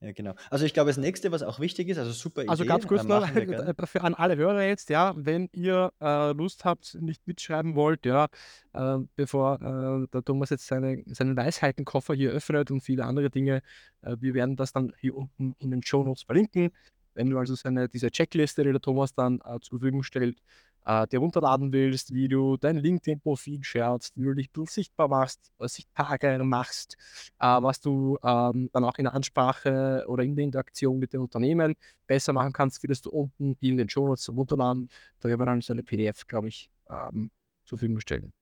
ja, 0.00 0.12
genau. 0.12 0.34
Also 0.50 0.66
ich 0.66 0.74
glaube, 0.74 0.90
das 0.90 0.98
nächste, 0.98 1.32
was 1.32 1.42
auch 1.42 1.58
wichtig 1.58 1.88
ist, 1.88 1.96
also 1.96 2.12
super 2.12 2.42
Also 2.46 2.64
Idee, 2.64 2.68
ganz 2.68 2.86
kurz 2.86 3.04
äh, 3.04 3.08
noch 3.08 3.20
machen 3.22 3.34
wir 3.34 3.46
gerne. 3.46 3.74
für 3.86 4.02
an 4.02 4.12
alle 4.14 4.36
Hörer 4.36 4.62
jetzt, 4.62 4.90
ja, 4.90 5.14
wenn 5.16 5.48
ihr 5.52 5.90
äh, 6.00 6.32
Lust 6.32 6.66
habt, 6.66 6.96
nicht 7.00 7.26
mitschreiben 7.26 7.74
wollt, 7.74 8.04
ja, 8.04 8.26
äh, 8.74 8.98
bevor 9.16 9.54
äh, 9.62 10.06
der 10.12 10.22
Thomas 10.22 10.50
jetzt 10.50 10.66
seine, 10.66 11.02
seinen 11.06 11.34
Weisheitenkoffer 11.36 12.12
hier 12.12 12.30
öffnet 12.30 12.70
und 12.70 12.82
viele 12.82 13.06
andere 13.06 13.30
Dinge, 13.30 13.62
äh, 14.02 14.16
wir 14.20 14.34
werden 14.34 14.56
das 14.56 14.72
dann 14.74 14.92
hier 15.00 15.16
unten 15.16 15.54
in 15.58 15.70
den 15.70 15.82
Show 15.82 16.04
Notes 16.04 16.24
verlinken. 16.24 16.70
Wenn 17.16 17.30
du 17.30 17.38
also 17.38 17.54
seine, 17.54 17.88
diese 17.88 18.10
Checkliste, 18.10 18.62
die 18.62 18.70
der 18.70 18.80
Thomas 18.80 19.14
dann 19.14 19.40
äh, 19.44 19.58
zur 19.60 19.78
Verfügung 19.78 20.02
stellt, 20.02 20.38
äh, 20.84 21.06
dir 21.08 21.18
runterladen 21.18 21.72
willst, 21.72 22.14
wie 22.14 22.28
du 22.28 22.56
dein 22.56 22.76
LinkedIn-Profil 22.76 23.64
sharest, 23.64 24.16
wie 24.16 24.24
du 24.24 24.34
dich 24.34 24.50
sichtbar 24.68 25.08
machst, 25.08 25.50
sichtbarer 25.58 26.44
machst, 26.44 26.96
äh, 27.40 27.46
was 27.46 27.80
du 27.80 28.18
ähm, 28.22 28.70
dann 28.72 28.84
auch 28.84 28.96
in 28.98 29.04
der 29.04 29.14
Ansprache 29.14 30.04
oder 30.06 30.22
in 30.22 30.36
der 30.36 30.44
Interaktion 30.44 30.98
mit 30.98 31.12
den 31.12 31.20
Unternehmen 31.20 31.74
besser 32.06 32.32
machen 32.32 32.52
kannst, 32.52 32.80
findest 32.80 33.06
du 33.06 33.10
unten 33.10 33.56
in 33.60 33.76
den 33.76 33.88
Show 33.88 34.06
Notes 34.06 34.22
zum 34.22 34.36
Runterladen. 34.36 34.88
Da 35.20 35.28
werden 35.28 35.40
wir 35.40 35.46
dann 35.46 35.60
so 35.60 35.72
eine 35.72 35.82
PDF, 35.82 36.26
glaube 36.26 36.48
ich, 36.48 36.70
ähm, 36.88 37.30
zur 37.64 37.78
Verfügung 37.78 38.00
stellen. 38.00 38.32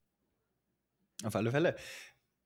Auf 1.23 1.37
alle 1.37 1.51
Fälle. 1.51 1.77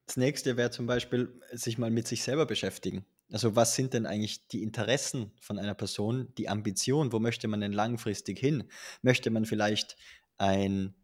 Das 0.07 0.17
nächste 0.17 0.57
wäre 0.57 0.71
zum 0.71 0.87
Beispiel, 0.87 1.41
sich 1.53 1.77
mal 1.77 1.91
mit 1.91 2.07
sich 2.07 2.23
selber 2.23 2.47
beschäftigen. 2.47 3.05
Also 3.31 3.57
was 3.57 3.75
sind 3.75 3.93
denn 3.93 4.07
eigentlich 4.07 4.49
die 4.49 4.63
Interessen 4.63 5.33
von 5.41 5.59
einer 5.59 5.75
Person, 5.75 6.33
die 6.39 6.49
Ambition, 6.49 7.13
wo 7.13 7.19
möchte 7.19 7.47
man 7.47 7.61
denn 7.61 7.73
langfristig 7.73 8.39
hin? 8.39 8.65
Möchte 9.03 9.31
man 9.31 9.45
vielleicht 9.45 9.97
ein 10.39 10.95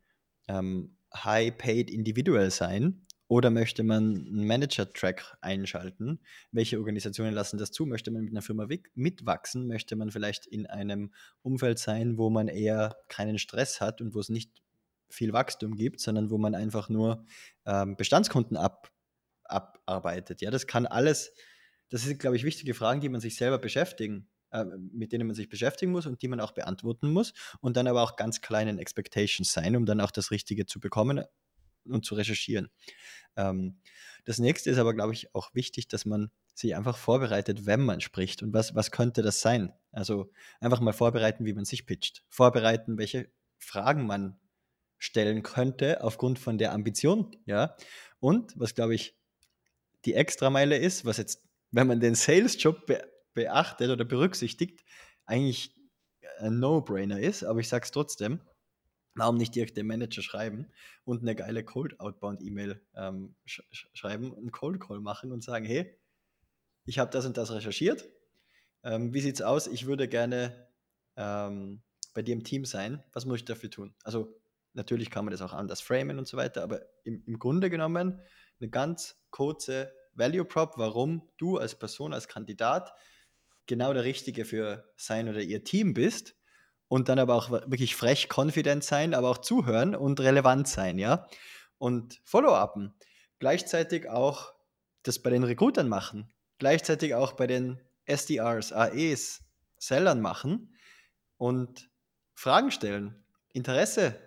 ähm, 0.48 0.96
High-Paid 1.14 1.90
Individual 1.90 2.50
sein 2.50 3.06
oder 3.28 3.50
möchte 3.50 3.82
man 3.82 4.16
einen 4.16 4.46
Manager-Track 4.46 5.36
einschalten? 5.42 6.20
Welche 6.50 6.78
Organisationen 6.78 7.34
lassen 7.34 7.58
das 7.58 7.72
zu? 7.72 7.84
Möchte 7.84 8.10
man 8.10 8.22
mit 8.22 8.32
einer 8.32 8.42
Firma 8.42 8.68
mitwachsen? 8.94 9.66
Möchte 9.66 9.96
man 9.96 10.10
vielleicht 10.10 10.46
in 10.46 10.66
einem 10.66 11.12
Umfeld 11.42 11.78
sein, 11.78 12.16
wo 12.16 12.30
man 12.30 12.48
eher 12.48 12.96
keinen 13.08 13.38
Stress 13.38 13.80
hat 13.80 14.00
und 14.00 14.14
wo 14.14 14.20
es 14.20 14.30
nicht 14.30 14.50
viel 15.10 15.32
Wachstum 15.32 15.76
gibt, 15.76 16.00
sondern 16.00 16.30
wo 16.30 16.38
man 16.38 16.54
einfach 16.54 16.88
nur 16.88 17.24
ähm, 17.66 17.96
Bestandskunden 17.96 18.56
ab, 18.56 18.90
abarbeitet? 19.44 20.40
Ja, 20.40 20.50
das 20.50 20.66
kann 20.66 20.86
alles 20.86 21.32
das 21.90 22.02
sind, 22.02 22.18
glaube 22.18 22.36
ich, 22.36 22.44
wichtige 22.44 22.74
Fragen, 22.74 23.00
die 23.00 23.08
man 23.08 23.20
sich 23.20 23.36
selber 23.36 23.58
beschäftigen, 23.58 24.28
äh, 24.50 24.64
mit 24.92 25.12
denen 25.12 25.26
man 25.26 25.34
sich 25.36 25.48
beschäftigen 25.48 25.92
muss 25.92 26.06
und 26.06 26.22
die 26.22 26.28
man 26.28 26.40
auch 26.40 26.52
beantworten 26.52 27.10
muss 27.10 27.32
und 27.60 27.76
dann 27.76 27.86
aber 27.86 28.02
auch 28.02 28.16
ganz 28.16 28.40
kleinen 28.40 28.78
Expectations 28.78 29.52
sein, 29.52 29.76
um 29.76 29.86
dann 29.86 30.00
auch 30.00 30.10
das 30.10 30.30
Richtige 30.30 30.66
zu 30.66 30.80
bekommen 30.80 31.24
und 31.86 32.04
zu 32.04 32.14
recherchieren. 32.14 32.70
Ähm, 33.36 33.80
das 34.24 34.38
nächste 34.38 34.70
ist 34.70 34.78
aber, 34.78 34.94
glaube 34.94 35.12
ich, 35.12 35.34
auch 35.34 35.54
wichtig, 35.54 35.88
dass 35.88 36.04
man 36.04 36.30
sich 36.54 36.74
einfach 36.74 36.96
vorbereitet, 36.96 37.66
wenn 37.66 37.80
man 37.80 38.00
spricht. 38.00 38.42
Und 38.42 38.52
was, 38.52 38.74
was 38.74 38.90
könnte 38.90 39.22
das 39.22 39.40
sein? 39.40 39.72
Also 39.92 40.30
einfach 40.60 40.80
mal 40.80 40.92
vorbereiten, 40.92 41.44
wie 41.44 41.52
man 41.52 41.64
sich 41.64 41.84
pitcht. 41.84 42.22
Vorbereiten, 42.28 42.96
welche 42.96 43.28
Fragen 43.58 44.06
man 44.06 44.38
stellen 44.98 45.42
könnte 45.42 46.02
aufgrund 46.02 46.38
von 46.38 46.56
der 46.56 46.72
Ambition, 46.72 47.36
ja. 47.44 47.76
Und 48.20 48.58
was, 48.58 48.74
glaube 48.74 48.94
ich, 48.94 49.16
die 50.04 50.14
Extrameile 50.14 50.78
ist, 50.78 51.04
was 51.04 51.18
jetzt 51.18 51.43
wenn 51.74 51.88
man 51.88 52.00
den 52.00 52.14
Sales-Job 52.14 52.86
be 52.86 53.02
beachtet 53.34 53.90
oder 53.90 54.04
berücksichtigt, 54.04 54.84
eigentlich 55.26 55.74
ein 56.38 56.60
No-Brainer 56.60 57.18
ist, 57.18 57.42
aber 57.42 57.58
ich 57.58 57.68
sage 57.68 57.84
es 57.84 57.90
trotzdem, 57.90 58.40
warum 59.16 59.36
nicht 59.36 59.56
direkt 59.56 59.76
dem 59.76 59.88
Manager 59.88 60.22
schreiben 60.22 60.70
und 61.04 61.22
eine 61.22 61.34
geile 61.34 61.64
Cold-Outbound-E-Mail 61.64 62.80
ähm, 62.94 63.34
sch 63.44 63.62
schreiben, 63.92 64.36
einen 64.36 64.52
Cold-Call 64.52 65.00
machen 65.00 65.32
und 65.32 65.42
sagen, 65.42 65.64
hey, 65.64 65.98
ich 66.84 67.00
habe 67.00 67.10
das 67.10 67.26
und 67.26 67.36
das 67.36 67.50
recherchiert, 67.50 68.08
ähm, 68.84 69.12
wie 69.12 69.28
es 69.28 69.42
aus? 69.42 69.66
Ich 69.66 69.86
würde 69.86 70.06
gerne 70.06 70.68
ähm, 71.16 71.82
bei 72.12 72.22
dir 72.22 72.34
im 72.34 72.44
Team 72.44 72.64
sein, 72.64 73.02
was 73.12 73.26
muss 73.26 73.38
ich 73.38 73.46
dafür 73.46 73.70
tun? 73.70 73.96
Also 74.04 74.32
natürlich 74.74 75.10
kann 75.10 75.24
man 75.24 75.32
das 75.32 75.42
auch 75.42 75.52
anders 75.52 75.80
framen 75.80 76.20
und 76.20 76.28
so 76.28 76.36
weiter, 76.36 76.62
aber 76.62 76.82
im, 77.02 77.24
im 77.26 77.40
Grunde 77.40 77.68
genommen 77.68 78.20
eine 78.60 78.70
ganz 78.70 79.16
kurze 79.30 79.92
Value 80.14 80.44
Prop, 80.44 80.74
warum 80.76 81.28
du 81.36 81.58
als 81.58 81.78
Person, 81.78 82.12
als 82.12 82.28
Kandidat 82.28 82.94
genau 83.66 83.92
der 83.92 84.04
Richtige 84.04 84.44
für 84.44 84.92
sein 84.96 85.28
oder 85.28 85.40
ihr 85.40 85.64
Team 85.64 85.94
bist 85.94 86.36
und 86.88 87.08
dann 87.08 87.18
aber 87.18 87.34
auch 87.34 87.50
wirklich 87.50 87.96
frech, 87.96 88.28
confident 88.28 88.84
sein, 88.84 89.14
aber 89.14 89.30
auch 89.30 89.38
zuhören 89.38 89.94
und 89.94 90.20
relevant 90.20 90.68
sein, 90.68 90.98
ja. 90.98 91.26
Und 91.78 92.20
Follow-upen. 92.24 92.94
Gleichzeitig 93.38 94.08
auch 94.08 94.52
das 95.02 95.18
bei 95.18 95.30
den 95.30 95.44
Recruitern 95.44 95.88
machen. 95.88 96.32
Gleichzeitig 96.58 97.14
auch 97.14 97.32
bei 97.32 97.46
den 97.46 97.80
SDRs, 98.06 98.72
AEs, 98.72 99.42
Sellern 99.78 100.20
machen 100.20 100.74
und 101.36 101.90
Fragen 102.34 102.70
stellen, 102.70 103.24
Interesse 103.52 104.18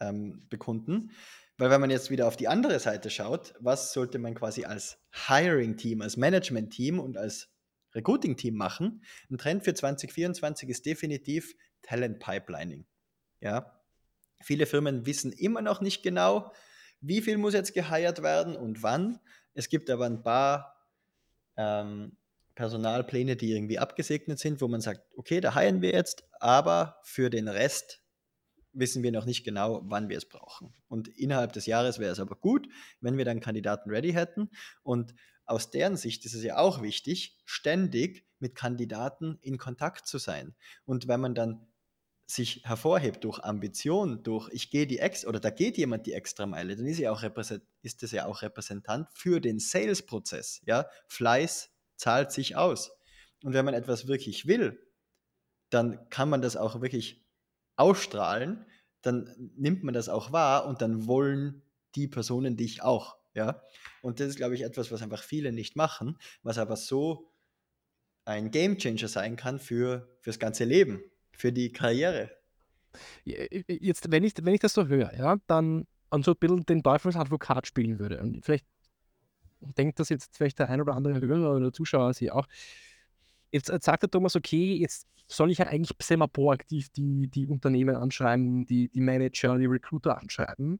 ähm, 0.00 0.46
bekunden. 0.48 1.10
Weil 1.58 1.70
wenn 1.70 1.80
man 1.80 1.90
jetzt 1.90 2.10
wieder 2.10 2.26
auf 2.26 2.36
die 2.36 2.48
andere 2.48 2.78
Seite 2.78 3.08
schaut, 3.08 3.54
was 3.60 3.92
sollte 3.92 4.18
man 4.18 4.34
quasi 4.34 4.64
als 4.64 4.98
Hiring-Team, 5.26 6.02
als 6.02 6.16
Management-Team 6.16 6.98
und 6.98 7.16
als 7.16 7.48
Recruiting-Team 7.94 8.54
machen? 8.54 9.02
Ein 9.30 9.38
Trend 9.38 9.64
für 9.64 9.72
2024 9.72 10.68
ist 10.68 10.84
definitiv 10.84 11.54
Talent 11.82 12.18
Pipelining. 12.18 12.84
Ja, 13.40 13.80
viele 14.42 14.66
Firmen 14.66 15.06
wissen 15.06 15.32
immer 15.32 15.62
noch 15.62 15.80
nicht 15.80 16.02
genau, 16.02 16.52
wie 17.00 17.22
viel 17.22 17.38
muss 17.38 17.54
jetzt 17.54 17.74
geheiert 17.74 18.22
werden 18.22 18.56
und 18.56 18.82
wann. 18.82 19.18
Es 19.54 19.68
gibt 19.68 19.88
aber 19.88 20.06
ein 20.06 20.22
paar 20.22 20.84
ähm, 21.56 22.16
Personalpläne, 22.54 23.36
die 23.36 23.52
irgendwie 23.52 23.78
abgesegnet 23.78 24.38
sind, 24.38 24.60
wo 24.60 24.68
man 24.68 24.80
sagt, 24.80 25.02
okay, 25.16 25.40
da 25.40 25.54
heiern 25.54 25.80
wir 25.80 25.92
jetzt, 25.92 26.24
aber 26.40 26.98
für 27.02 27.30
den 27.30 27.48
Rest 27.48 28.02
wissen 28.78 29.02
wir 29.02 29.12
noch 29.12 29.24
nicht 29.24 29.44
genau, 29.44 29.82
wann 29.84 30.08
wir 30.08 30.16
es 30.16 30.28
brauchen. 30.28 30.74
Und 30.88 31.08
innerhalb 31.08 31.52
des 31.52 31.66
Jahres 31.66 31.98
wäre 31.98 32.12
es 32.12 32.20
aber 32.20 32.36
gut, 32.36 32.68
wenn 33.00 33.16
wir 33.18 33.24
dann 33.24 33.40
Kandidaten 33.40 33.90
ready 33.90 34.12
hätten. 34.12 34.50
Und 34.82 35.14
aus 35.44 35.70
deren 35.70 35.96
Sicht 35.96 36.24
ist 36.24 36.34
es 36.34 36.42
ja 36.42 36.58
auch 36.58 36.82
wichtig, 36.82 37.38
ständig 37.44 38.26
mit 38.38 38.54
Kandidaten 38.54 39.38
in 39.40 39.58
Kontakt 39.58 40.06
zu 40.06 40.18
sein. 40.18 40.54
Und 40.84 41.08
wenn 41.08 41.20
man 41.20 41.34
dann 41.34 41.66
sich 42.26 42.62
hervorhebt 42.64 43.22
durch 43.22 43.38
Ambition, 43.38 44.22
durch 44.24 44.48
ich 44.52 44.70
gehe 44.70 44.86
die 44.86 44.98
Ex 44.98 45.24
oder 45.24 45.38
da 45.38 45.50
geht 45.50 45.78
jemand 45.78 46.06
die 46.06 46.12
extra 46.12 46.44
Meile, 46.44 46.74
dann 46.74 46.86
ist, 46.86 47.04
auch 47.06 47.22
ist 47.82 48.02
das 48.02 48.10
ja 48.10 48.26
auch 48.26 48.42
Repräsentant 48.42 49.08
für 49.14 49.40
den 49.40 49.60
Sales-Prozess. 49.60 50.60
Ja? 50.66 50.86
Fleiß 51.06 51.70
zahlt 51.94 52.32
sich 52.32 52.56
aus. 52.56 52.90
Und 53.44 53.54
wenn 53.54 53.64
man 53.64 53.74
etwas 53.74 54.08
wirklich 54.08 54.46
will, 54.46 54.82
dann 55.70 56.08
kann 56.10 56.28
man 56.28 56.42
das 56.42 56.56
auch 56.56 56.80
wirklich 56.80 57.25
ausstrahlen, 57.76 58.66
dann 59.02 59.34
nimmt 59.56 59.84
man 59.84 59.94
das 59.94 60.08
auch 60.08 60.32
wahr 60.32 60.66
und 60.66 60.82
dann 60.82 61.06
wollen 61.06 61.62
die 61.94 62.08
Personen 62.08 62.56
dich 62.56 62.82
auch. 62.82 63.16
Ja? 63.34 63.62
Und 64.02 64.20
das 64.20 64.28
ist, 64.28 64.36
glaube 64.36 64.54
ich, 64.54 64.62
etwas, 64.62 64.90
was 64.90 65.02
einfach 65.02 65.22
viele 65.22 65.52
nicht 65.52 65.76
machen, 65.76 66.18
was 66.42 66.58
aber 66.58 66.76
so 66.76 67.32
ein 68.24 68.50
Gamechanger 68.50 69.08
sein 69.08 69.36
kann 69.36 69.58
für 69.58 70.08
das 70.24 70.38
ganze 70.38 70.64
Leben, 70.64 71.00
für 71.32 71.52
die 71.52 71.72
Karriere. 71.72 72.30
Jetzt, 73.24 74.10
wenn 74.10 74.24
ich, 74.24 74.32
wenn 74.40 74.54
ich 74.54 74.60
das 74.60 74.72
so 74.72 74.86
höre, 74.86 75.14
ja, 75.14 75.36
dann 75.46 75.86
und 76.10 76.24
so 76.24 76.32
ein 76.32 76.38
bisschen 76.38 76.64
den 76.66 76.82
Teufelsadvokat 76.82 77.66
spielen 77.66 77.98
würde. 77.98 78.20
Und 78.20 78.44
vielleicht 78.44 78.66
denkt 79.60 79.98
das 79.98 80.08
jetzt 80.08 80.36
vielleicht 80.36 80.58
der 80.58 80.68
ein 80.68 80.80
oder 80.80 80.94
andere 80.94 81.20
Hörer 81.20 81.56
oder 81.56 81.72
Zuschauer 81.72 82.14
sich 82.14 82.30
auch. 82.32 82.46
Jetzt 83.56 83.84
sagt 83.84 84.02
der 84.02 84.10
Thomas, 84.10 84.36
okay, 84.36 84.74
jetzt 84.74 85.06
soll 85.28 85.50
ich 85.50 85.58
ja 85.58 85.66
eigentlich 85.66 85.96
sehr 86.02 86.18
mal 86.18 86.26
proaktiv 86.26 86.90
die, 86.90 87.26
die 87.28 87.46
Unternehmen 87.46 87.96
anschreiben, 87.96 88.66
die, 88.66 88.88
die 88.88 89.00
Manager, 89.00 89.56
die 89.56 89.64
Recruiter 89.64 90.18
anschreiben. 90.18 90.78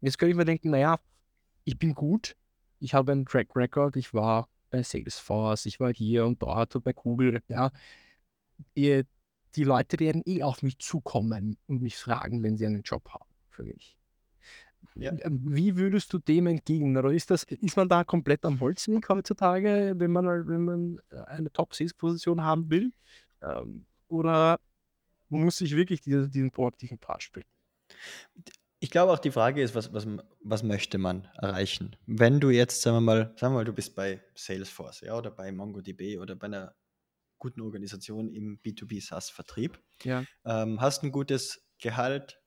Jetzt 0.00 0.18
könnte 0.18 0.30
ich 0.30 0.36
mir 0.36 0.46
denken, 0.46 0.70
naja, 0.70 0.98
ich 1.64 1.78
bin 1.78 1.94
gut, 1.94 2.36
ich 2.80 2.94
habe 2.94 3.12
einen 3.12 3.26
Track 3.26 3.54
Record, 3.54 3.96
ich 3.96 4.14
war 4.14 4.48
bei 4.70 4.82
Salesforce, 4.82 5.66
ich 5.66 5.78
war 5.78 5.92
hier 5.92 6.24
und 6.24 6.40
dort 6.40 6.74
und 6.74 6.84
bei 6.84 6.94
Google, 6.94 7.42
ja. 7.48 7.70
Die, 8.76 9.02
die 9.54 9.64
Leute 9.64 9.98
werden 10.00 10.22
eh 10.24 10.42
auf 10.42 10.62
mich 10.62 10.78
zukommen 10.78 11.58
und 11.66 11.82
mich 11.82 11.96
fragen, 11.96 12.42
wenn 12.42 12.56
sie 12.56 12.64
einen 12.64 12.82
Job 12.82 13.08
haben 13.10 13.28
für 13.50 13.64
mich. 13.64 13.98
Ja. 14.96 15.12
Ähm, 15.22 15.40
wie 15.44 15.76
würdest 15.76 16.12
du 16.12 16.18
dem 16.18 16.46
entgegnen? 16.46 16.96
Oder 16.96 17.12
ist, 17.12 17.30
das, 17.30 17.44
ist 17.44 17.76
man 17.76 17.88
da 17.88 18.04
komplett 18.04 18.44
am 18.44 18.60
Holzweg 18.60 19.08
heutzutage, 19.08 19.94
wenn 19.96 20.12
man, 20.12 20.26
wenn 20.46 20.64
man 20.64 21.00
eine 21.26 21.52
Top-Sales-Position 21.52 22.42
haben 22.42 22.70
will? 22.70 22.92
Ähm, 23.42 23.86
oder 24.08 24.60
muss 25.28 25.60
ich 25.60 25.74
wirklich 25.74 26.00
diese, 26.00 26.28
diesen 26.28 26.50
proaktiven 26.50 26.98
Part 26.98 27.22
spielen? 27.22 27.46
Ich 28.78 28.90
glaube 28.90 29.12
auch 29.12 29.18
die 29.18 29.30
Frage 29.30 29.62
ist, 29.62 29.74
was, 29.74 29.92
was, 29.92 30.06
was 30.42 30.62
möchte 30.62 30.98
man 30.98 31.26
erreichen? 31.38 31.96
Wenn 32.06 32.38
du 32.38 32.50
jetzt, 32.50 32.82
sagen 32.82 32.96
wir 32.96 33.00
mal, 33.00 33.34
sagen 33.36 33.54
wir 33.54 33.60
mal, 33.60 33.64
du 33.64 33.72
bist 33.72 33.96
bei 33.96 34.22
Salesforce 34.34 35.00
ja, 35.00 35.16
oder 35.16 35.30
bei 35.30 35.50
MongoDB 35.50 36.18
oder 36.18 36.36
bei 36.36 36.46
einer 36.46 36.74
guten 37.38 37.62
Organisation 37.62 38.30
im 38.30 38.60
B2B 38.60 39.02
SaaS-Vertrieb, 39.02 39.80
ja. 40.02 40.24
ähm, 40.44 40.80
hast 40.80 41.02
ein 41.02 41.12
gutes 41.12 41.66
Gehalt. 41.78 42.40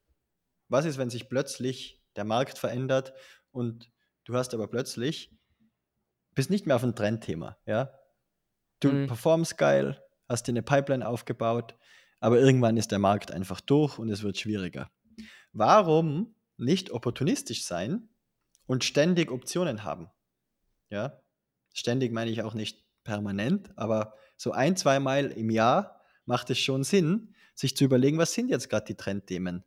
Was 0.69 0.85
ist, 0.85 0.97
wenn 0.97 1.09
sich 1.09 1.27
plötzlich 1.27 2.03
der 2.17 2.25
Markt 2.25 2.57
verändert 2.57 3.13
und 3.51 3.89
du 4.25 4.35
hast 4.35 4.53
aber 4.53 4.67
plötzlich, 4.67 5.31
bist 6.35 6.49
nicht 6.49 6.67
mehr 6.67 6.75
auf 6.75 6.83
ein 6.83 6.95
Trendthema, 6.95 7.57
ja? 7.65 7.93
Du 8.79 8.91
mhm. 8.91 9.07
performst 9.07 9.57
geil, 9.57 10.03
hast 10.27 10.47
dir 10.47 10.51
eine 10.51 10.61
Pipeline 10.61 11.07
aufgebaut, 11.07 11.75
aber 12.19 12.39
irgendwann 12.39 12.77
ist 12.77 12.91
der 12.91 12.99
Markt 12.99 13.31
einfach 13.31 13.61
durch 13.61 13.97
und 13.97 14.09
es 14.09 14.23
wird 14.23 14.37
schwieriger. 14.37 14.91
Warum 15.53 16.35
nicht 16.57 16.91
opportunistisch 16.91 17.63
sein 17.63 18.09
und 18.65 18.83
ständig 18.83 19.31
Optionen 19.31 19.83
haben? 19.83 20.11
Ja, 20.89 21.21
ständig 21.73 22.11
meine 22.11 22.31
ich 22.31 22.43
auch 22.43 22.53
nicht 22.53 22.85
permanent, 23.03 23.71
aber 23.77 24.13
so 24.35 24.51
ein, 24.51 24.75
zweimal 24.75 25.31
im 25.31 25.49
Jahr 25.49 26.01
macht 26.25 26.49
es 26.49 26.59
schon 26.59 26.83
Sinn, 26.83 27.33
sich 27.55 27.75
zu 27.75 27.85
überlegen, 27.85 28.17
was 28.17 28.33
sind 28.33 28.49
jetzt 28.49 28.69
gerade 28.69 28.85
die 28.85 28.95
Trendthemen? 28.95 29.63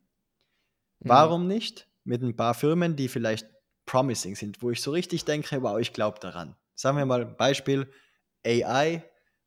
Mhm. 0.99 1.09
Warum 1.09 1.47
nicht 1.47 1.90
mit 2.03 2.21
ein 2.21 2.35
paar 2.35 2.53
Firmen, 2.53 2.95
die 2.95 3.07
vielleicht 3.07 3.47
promising 3.85 4.35
sind, 4.35 4.61
wo 4.61 4.71
ich 4.71 4.81
so 4.81 4.91
richtig 4.91 5.25
denke, 5.25 5.61
wow, 5.61 5.79
ich 5.79 5.93
glaube 5.93 6.19
daran. 6.19 6.55
Sagen 6.75 6.97
wir 6.97 7.05
mal 7.05 7.25
Beispiel 7.25 7.91
AI, 8.45 9.03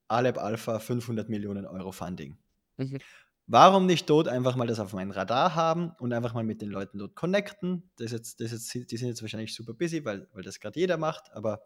Aleb 0.09 0.39
Alpha 0.39 0.79
500 0.79 1.29
Millionen 1.29 1.67
Euro 1.67 1.93
Funding. 1.93 2.37
Mhm. 2.77 2.99
Warum 3.47 3.85
nicht 3.87 4.09
dort 4.09 4.27
einfach 4.27 4.57
mal 4.57 4.67
das 4.67 4.81
auf 4.81 4.95
meinen 4.95 5.11
Radar 5.11 5.55
haben 5.55 5.93
und 5.99 6.13
einfach 6.13 6.33
mal 6.33 6.45
mit 6.45 6.63
den 6.63 6.71
Leuten 6.71 6.99
dort 6.99 7.15
connecten? 7.15 7.91
Das 7.97 8.13
jetzt, 8.13 8.41
das 8.41 8.53
jetzt, 8.53 8.73
die 8.91 8.97
sind 8.97 9.09
jetzt 9.09 9.21
wahrscheinlich 9.21 9.55
super 9.55 9.75
busy, 9.75 10.05
weil, 10.05 10.29
weil 10.33 10.43
das 10.43 10.61
gerade 10.61 10.81
jeder 10.81 10.97
macht, 10.97 11.31
aber 11.33 11.63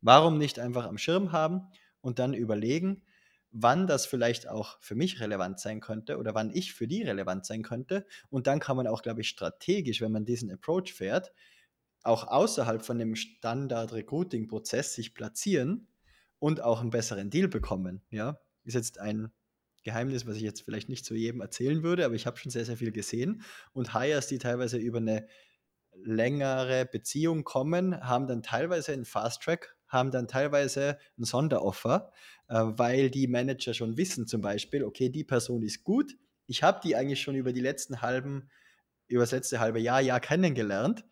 warum 0.00 0.38
nicht 0.38 0.58
einfach 0.58 0.86
am 0.86 0.96
Schirm 0.96 1.32
haben 1.32 1.68
und 2.00 2.18
dann 2.18 2.32
überlegen, 2.32 3.02
wann 3.50 3.86
das 3.86 4.06
vielleicht 4.06 4.48
auch 4.48 4.78
für 4.80 4.94
mich 4.94 5.20
relevant 5.20 5.58
sein 5.58 5.80
könnte 5.80 6.18
oder 6.18 6.34
wann 6.34 6.50
ich 6.50 6.74
für 6.74 6.86
die 6.86 7.02
relevant 7.02 7.46
sein 7.46 7.62
könnte. 7.62 8.06
Und 8.28 8.46
dann 8.46 8.60
kann 8.60 8.76
man 8.76 8.86
auch, 8.86 9.02
glaube 9.02 9.22
ich, 9.22 9.28
strategisch, 9.28 10.00
wenn 10.00 10.12
man 10.12 10.24
diesen 10.24 10.50
Approach 10.52 10.92
fährt, 10.92 11.32
auch 12.02 12.26
außerhalb 12.26 12.84
von 12.84 12.98
dem 12.98 13.16
Standard-Recruiting-Prozess 13.16 14.94
sich 14.94 15.14
platzieren 15.14 15.88
und 16.38 16.60
auch 16.60 16.80
einen 16.80 16.90
besseren 16.90 17.30
Deal 17.30 17.48
bekommen. 17.48 18.02
Ja, 18.10 18.40
ist 18.64 18.74
jetzt 18.74 19.00
ein 19.00 19.32
Geheimnis, 19.82 20.26
was 20.26 20.36
ich 20.36 20.42
jetzt 20.42 20.62
vielleicht 20.62 20.88
nicht 20.88 21.04
zu 21.04 21.14
jedem 21.14 21.40
erzählen 21.40 21.82
würde, 21.82 22.04
aber 22.04 22.14
ich 22.14 22.26
habe 22.26 22.36
schon 22.36 22.50
sehr, 22.50 22.64
sehr 22.64 22.76
viel 22.76 22.92
gesehen. 22.92 23.42
Und 23.72 23.94
Hires, 23.94 24.26
die 24.26 24.38
teilweise 24.38 24.76
über 24.76 24.98
eine 24.98 25.26
längere 25.92 26.86
Beziehung 26.86 27.44
kommen, 27.44 27.98
haben 28.00 28.26
dann 28.26 28.42
teilweise 28.42 28.92
einen 28.92 29.04
Fast 29.04 29.42
Track, 29.42 29.76
haben 29.88 30.10
dann 30.10 30.28
teilweise 30.28 30.98
ein 31.18 31.24
Sonderoffer, 31.24 32.12
äh, 32.48 32.54
weil 32.54 33.10
die 33.10 33.26
Manager 33.26 33.74
schon 33.74 33.96
wissen, 33.96 34.26
zum 34.26 34.40
Beispiel, 34.40 34.84
okay, 34.84 35.08
die 35.08 35.24
Person 35.24 35.62
ist 35.62 35.84
gut. 35.84 36.16
Ich 36.46 36.62
habe 36.62 36.80
die 36.82 36.96
eigentlich 36.96 37.20
schon 37.20 37.34
über 37.34 37.52
die 37.52 37.60
letzten 37.60 38.00
halben, 38.00 38.50
über 39.06 39.22
das 39.22 39.32
letzte 39.32 39.60
halbe 39.60 39.80
Jahr, 39.80 40.00
Jahr 40.00 40.20
kennengelernt. 40.20 41.04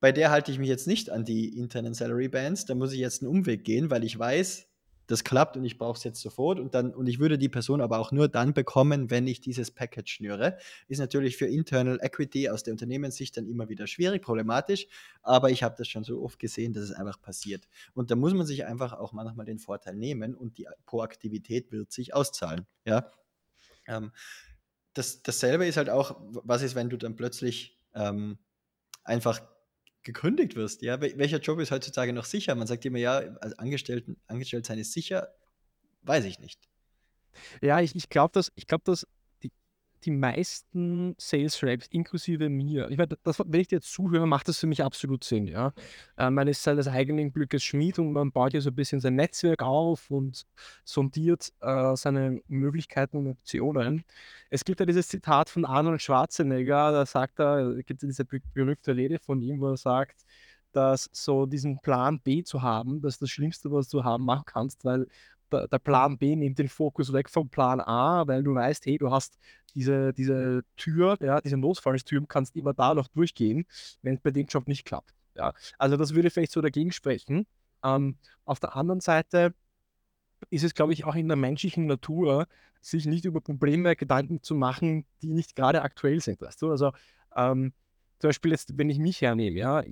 Bei 0.00 0.12
der 0.12 0.30
halte 0.30 0.52
ich 0.52 0.58
mich 0.58 0.68
jetzt 0.68 0.86
nicht 0.86 1.10
an 1.10 1.24
die 1.24 1.56
internen 1.56 1.94
Salary 1.94 2.28
Bands. 2.28 2.66
Da 2.66 2.74
muss 2.74 2.92
ich 2.92 2.98
jetzt 2.98 3.22
einen 3.22 3.30
Umweg 3.30 3.64
gehen, 3.64 3.90
weil 3.90 4.04
ich 4.04 4.18
weiß, 4.18 4.68
das 5.06 5.24
klappt 5.24 5.56
und 5.56 5.64
ich 5.64 5.78
brauche 5.78 5.96
es 5.96 6.04
jetzt 6.04 6.20
sofort 6.20 6.58
und 6.58 6.74
dann 6.74 6.94
und 6.94 7.06
ich 7.06 7.18
würde 7.18 7.38
die 7.38 7.48
Person 7.48 7.80
aber 7.80 7.98
auch 7.98 8.12
nur 8.12 8.28
dann 8.28 8.54
bekommen, 8.54 9.10
wenn 9.10 9.26
ich 9.26 9.40
dieses 9.40 9.70
Package 9.70 10.12
schnüre. 10.12 10.58
Ist 10.88 10.98
natürlich 10.98 11.36
für 11.36 11.46
Internal 11.46 11.98
Equity 12.02 12.48
aus 12.48 12.62
der 12.62 12.72
Unternehmenssicht 12.72 13.36
dann 13.36 13.46
immer 13.46 13.68
wieder 13.68 13.86
schwierig, 13.86 14.22
problematisch, 14.22 14.86
aber 15.22 15.50
ich 15.50 15.62
habe 15.62 15.74
das 15.78 15.88
schon 15.88 16.04
so 16.04 16.22
oft 16.22 16.38
gesehen, 16.38 16.72
dass 16.72 16.84
es 16.84 16.92
einfach 16.92 17.20
passiert. 17.20 17.68
Und 17.94 18.10
da 18.10 18.16
muss 18.16 18.34
man 18.34 18.46
sich 18.46 18.64
einfach 18.66 18.92
auch 18.92 19.12
manchmal 19.12 19.46
den 19.46 19.58
Vorteil 19.58 19.94
nehmen 19.94 20.34
und 20.34 20.58
die 20.58 20.66
Proaktivität 20.86 21.70
wird 21.72 21.92
sich 21.92 22.14
auszahlen. 22.14 22.66
Ja. 22.84 23.10
Ähm, 23.86 24.12
das, 24.94 25.22
dasselbe 25.22 25.66
ist 25.66 25.76
halt 25.76 25.90
auch, 25.90 26.16
was 26.20 26.62
ist, 26.62 26.74
wenn 26.74 26.88
du 26.88 26.96
dann 26.96 27.16
plötzlich 27.16 27.78
ähm, 27.94 28.38
einfach 29.04 29.40
gekündigt 30.06 30.56
wirst. 30.56 30.82
Ja, 30.82 31.00
welcher 31.00 31.40
Job 31.40 31.58
ist 31.58 31.70
heutzutage 31.70 32.12
noch 32.12 32.24
sicher? 32.24 32.54
Man 32.54 32.66
sagt 32.66 32.84
immer, 32.84 32.98
ja, 32.98 33.18
als 33.40 33.58
Angestellten, 33.58 34.16
angestellt 34.28 34.64
sein 34.64 34.78
ist 34.78 34.92
sicher. 34.92 35.34
Weiß 36.02 36.24
ich 36.24 36.38
nicht. 36.38 36.60
Ja, 37.60 37.80
ich, 37.80 37.94
ich 37.94 38.08
glaube, 38.08 38.32
dass, 38.32 38.50
ich 38.54 38.66
glaub, 38.66 38.84
dass 38.84 39.06
die, 40.06 40.10
meisten 40.10 41.14
Sales 41.18 41.62
Reps, 41.62 41.86
inklusive 41.88 42.48
mir, 42.48 42.88
ich 42.90 42.96
meine, 42.96 43.16
das, 43.22 43.38
wenn 43.38 43.60
ich 43.60 43.68
dir 43.68 43.76
jetzt 43.76 43.92
zuhöre, 43.92 44.26
macht 44.26 44.48
das 44.48 44.58
für 44.58 44.66
mich 44.66 44.82
absolut 44.82 45.24
Sinn. 45.24 45.46
Ja? 45.46 45.72
Äh, 46.16 46.30
man 46.30 46.48
ist 46.48 46.62
seines 46.62 46.88
eigenen 46.88 47.32
Glückes 47.32 47.62
Schmied 47.62 47.98
und 47.98 48.12
man 48.12 48.32
baut 48.32 48.54
ja 48.54 48.60
so 48.60 48.70
ein 48.70 48.74
bisschen 48.74 49.00
sein 49.00 49.16
Netzwerk 49.16 49.62
auf 49.62 50.10
und 50.10 50.46
sondiert 50.84 51.52
äh, 51.60 51.96
seine 51.96 52.40
Möglichkeiten 52.48 53.18
und 53.18 53.26
Optionen. 53.28 54.04
Es 54.50 54.64
gibt 54.64 54.80
ja 54.80 54.86
dieses 54.86 55.08
Zitat 55.08 55.50
von 55.50 55.64
Arnold 55.64 56.00
Schwarzenegger, 56.00 56.92
da 56.92 57.06
sagt 57.06 57.40
er, 57.40 57.74
gibt 57.82 58.02
es 58.02 58.08
diese 58.08 58.24
berühmte 58.24 58.96
Rede 58.96 59.18
von 59.18 59.42
ihm, 59.42 59.60
wo 59.60 59.70
er 59.70 59.76
sagt, 59.76 60.24
dass 60.72 61.08
so 61.12 61.46
diesen 61.46 61.78
Plan 61.80 62.20
B 62.20 62.42
zu 62.42 62.60
haben, 62.62 63.00
das 63.00 63.14
ist 63.14 63.22
das 63.22 63.30
Schlimmste, 63.30 63.72
was 63.72 63.88
du 63.88 64.04
haben 64.04 64.24
machen 64.24 64.44
kannst, 64.46 64.84
weil 64.84 65.06
der, 65.50 65.68
der 65.68 65.78
Plan 65.78 66.18
B 66.18 66.36
nimmt 66.36 66.58
den 66.58 66.68
Fokus 66.68 67.12
weg 67.12 67.30
vom 67.30 67.48
Plan 67.48 67.80
A, 67.80 68.26
weil 68.26 68.42
du 68.42 68.54
weißt, 68.54 68.86
hey, 68.86 68.98
du 68.98 69.10
hast 69.10 69.38
diese, 69.74 70.12
diese 70.12 70.62
Tür, 70.76 71.16
ja, 71.20 71.40
diese 71.40 71.56
Notfallstür, 71.56 72.24
kannst 72.26 72.56
immer 72.56 72.74
da 72.74 72.94
noch 72.94 73.08
durchgehen, 73.08 73.66
wenn 74.02 74.14
es 74.14 74.20
bei 74.20 74.30
dem 74.30 74.46
Job 74.46 74.68
nicht 74.68 74.84
klappt. 74.84 75.14
Ja. 75.34 75.52
Also 75.78 75.96
das 75.96 76.14
würde 76.14 76.30
vielleicht 76.30 76.52
so 76.52 76.60
dagegen 76.60 76.92
sprechen. 76.92 77.46
Ähm, 77.84 78.16
auf 78.44 78.58
der 78.58 78.74
anderen 78.74 79.00
Seite 79.00 79.54
ist 80.50 80.64
es, 80.64 80.74
glaube 80.74 80.92
ich, 80.92 81.04
auch 81.04 81.14
in 81.14 81.28
der 81.28 81.36
menschlichen 81.36 81.86
Natur, 81.86 82.46
sich 82.80 83.06
nicht 83.06 83.24
über 83.24 83.40
Probleme 83.40 83.96
Gedanken 83.96 84.42
zu 84.42 84.54
machen, 84.54 85.06
die 85.22 85.32
nicht 85.32 85.56
gerade 85.56 85.82
aktuell 85.82 86.20
sind. 86.20 86.40
Weißt 86.40 86.62
du? 86.62 86.70
Also 86.70 86.92
ähm, 87.34 87.72
zum 88.18 88.28
Beispiel 88.28 88.52
jetzt, 88.52 88.78
wenn 88.78 88.90
ich 88.90 88.98
mich 88.98 89.20
hernehme, 89.20 89.58
ja, 89.58 89.82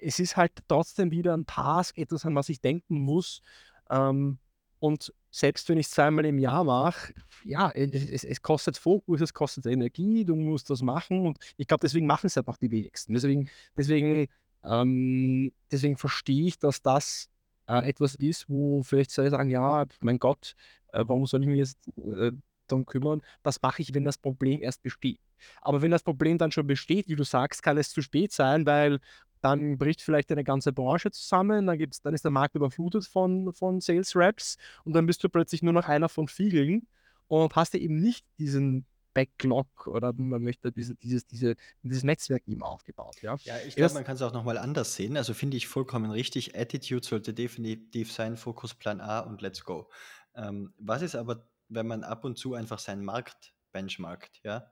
es 0.00 0.18
ist 0.18 0.36
halt 0.36 0.52
trotzdem 0.68 1.10
wieder 1.10 1.34
ein 1.34 1.46
Task, 1.46 1.96
etwas, 1.96 2.26
an 2.26 2.34
was 2.34 2.48
ich 2.48 2.60
denken 2.60 3.00
muss. 3.00 3.40
Ähm, 3.90 4.38
und 4.78 5.12
selbst 5.30 5.68
wenn 5.68 5.78
ich 5.78 5.86
es 5.86 5.92
zweimal 5.92 6.24
im 6.24 6.38
Jahr 6.38 6.64
mache, 6.64 7.12
ja, 7.44 7.70
es, 7.70 8.24
es, 8.24 8.42
kostet 8.42 8.76
Fokus, 8.76 9.20
es 9.20 9.34
kostet 9.34 9.66
Energie, 9.66 10.24
du 10.24 10.34
musst 10.34 10.70
das 10.70 10.82
machen. 10.82 11.26
Und 11.26 11.38
ich 11.56 11.66
glaube, 11.66 11.82
deswegen 11.82 12.06
machen 12.06 12.26
es 12.26 12.38
einfach 12.38 12.56
die 12.56 12.70
wenigsten. 12.70 13.14
Deswegen, 13.14 13.48
deswegen, 13.76 14.28
ähm, 14.64 15.52
deswegen 15.70 15.96
verstehe 15.96 16.46
ich, 16.46 16.58
dass 16.58 16.82
das 16.82 17.28
äh, 17.68 17.88
etwas 17.88 18.14
ist, 18.14 18.48
wo 18.48 18.82
vielleicht 18.82 19.10
sagen, 19.10 19.50
ja, 19.50 19.84
mein 20.00 20.18
Gott, 20.18 20.54
äh, 20.92 21.04
warum 21.06 21.26
soll 21.26 21.42
ich 21.42 21.48
mich 21.48 21.58
jetzt 21.58 21.78
äh, 21.98 22.32
darum 22.66 22.86
kümmern? 22.86 23.22
Das 23.42 23.60
mache 23.62 23.82
ich, 23.82 23.94
wenn 23.94 24.04
das 24.04 24.18
Problem 24.18 24.62
erst 24.62 24.82
besteht. 24.82 25.20
Aber 25.60 25.82
wenn 25.82 25.90
das 25.90 26.02
Problem 26.02 26.38
dann 26.38 26.52
schon 26.52 26.66
besteht, 26.66 27.08
wie 27.08 27.16
du 27.16 27.24
sagst, 27.24 27.62
kann 27.62 27.78
es 27.78 27.90
zu 27.90 28.02
spät 28.02 28.32
sein, 28.32 28.66
weil 28.66 29.00
dann 29.40 29.78
bricht 29.78 30.02
vielleicht 30.02 30.30
eine 30.32 30.44
ganze 30.44 30.72
Branche 30.72 31.10
zusammen, 31.10 31.66
dann, 31.66 31.78
gibt's, 31.78 32.00
dann 32.00 32.14
ist 32.14 32.24
der 32.24 32.30
Markt 32.30 32.54
überflutet 32.54 33.04
von, 33.06 33.52
von 33.52 33.80
Sales 33.80 34.14
Reps 34.16 34.56
und 34.84 34.94
dann 34.94 35.06
bist 35.06 35.22
du 35.22 35.28
plötzlich 35.28 35.62
nur 35.62 35.72
noch 35.72 35.88
einer 35.88 36.08
von 36.08 36.28
vielen 36.28 36.86
und 37.28 37.54
hast 37.56 37.74
eben 37.74 38.00
nicht 38.00 38.24
diesen 38.38 38.86
Backlog 39.16 39.86
oder 39.86 40.12
man 40.12 40.42
möchte 40.42 40.70
diese, 40.70 40.94
dieses, 40.94 41.26
diese, 41.26 41.56
dieses 41.82 42.04
Netzwerk 42.04 42.42
eben 42.46 42.62
aufgebaut. 42.62 43.22
Ja, 43.22 43.36
ja 43.44 43.56
ich 43.66 43.74
glaube, 43.74 43.94
man 43.94 44.04
kann 44.04 44.16
es 44.16 44.22
auch 44.22 44.34
nochmal 44.34 44.58
anders 44.58 44.94
sehen. 44.94 45.16
Also 45.16 45.32
finde 45.32 45.56
ich 45.56 45.68
vollkommen 45.68 46.10
richtig. 46.10 46.54
Attitude 46.54 47.06
sollte 47.06 47.32
definitiv 47.32 48.12
sein, 48.12 48.36
Fokus 48.36 48.74
Plan 48.74 49.00
A 49.00 49.20
und 49.20 49.40
Let's 49.40 49.64
Go. 49.64 49.88
Ähm, 50.34 50.74
was 50.78 51.00
ist 51.00 51.14
aber, 51.14 51.48
wenn 51.68 51.86
man 51.86 52.04
ab 52.04 52.26
und 52.26 52.36
zu 52.36 52.52
einfach 52.52 52.78
seinen 52.78 53.06
Markt 53.06 53.54
benchmarkt, 53.72 54.40
ja? 54.44 54.70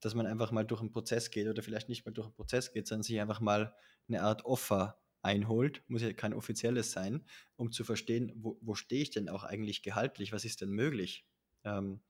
dass 0.00 0.14
man 0.14 0.26
einfach 0.26 0.50
mal 0.50 0.64
durch 0.64 0.80
einen 0.80 0.90
Prozess 0.90 1.30
geht 1.30 1.46
oder 1.46 1.62
vielleicht 1.62 1.90
nicht 1.90 2.06
mal 2.06 2.12
durch 2.12 2.26
einen 2.26 2.34
Prozess 2.34 2.72
geht, 2.72 2.86
sondern 2.86 3.02
sich 3.02 3.20
einfach 3.20 3.40
mal 3.40 3.74
eine 4.08 4.22
Art 4.22 4.44
Offer 4.44 4.98
einholt, 5.22 5.82
muss 5.88 6.02
ja 6.02 6.12
kein 6.12 6.34
offizielles 6.34 6.92
sein, 6.92 7.24
um 7.56 7.72
zu 7.72 7.84
verstehen, 7.84 8.32
wo, 8.36 8.58
wo 8.60 8.74
stehe 8.74 9.02
ich 9.02 9.10
denn 9.10 9.28
auch 9.28 9.44
eigentlich 9.44 9.82
gehaltlich, 9.82 10.32
was 10.32 10.44
ist 10.44 10.60
denn 10.60 10.70
möglich. 10.70 11.26
Ähm, 11.64 12.00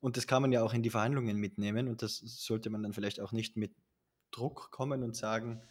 und 0.00 0.16
das 0.16 0.26
kann 0.26 0.42
man 0.42 0.52
ja 0.52 0.62
auch 0.62 0.74
in 0.74 0.82
die 0.82 0.90
Verhandlungen 0.90 1.36
mitnehmen 1.36 1.88
und 1.88 2.02
das 2.02 2.18
sollte 2.18 2.70
man 2.70 2.82
dann 2.82 2.92
vielleicht 2.92 3.20
auch 3.20 3.32
nicht 3.32 3.56
mit 3.56 3.74
Druck 4.30 4.70
kommen 4.70 5.02
und 5.02 5.16
sagen, 5.16 5.62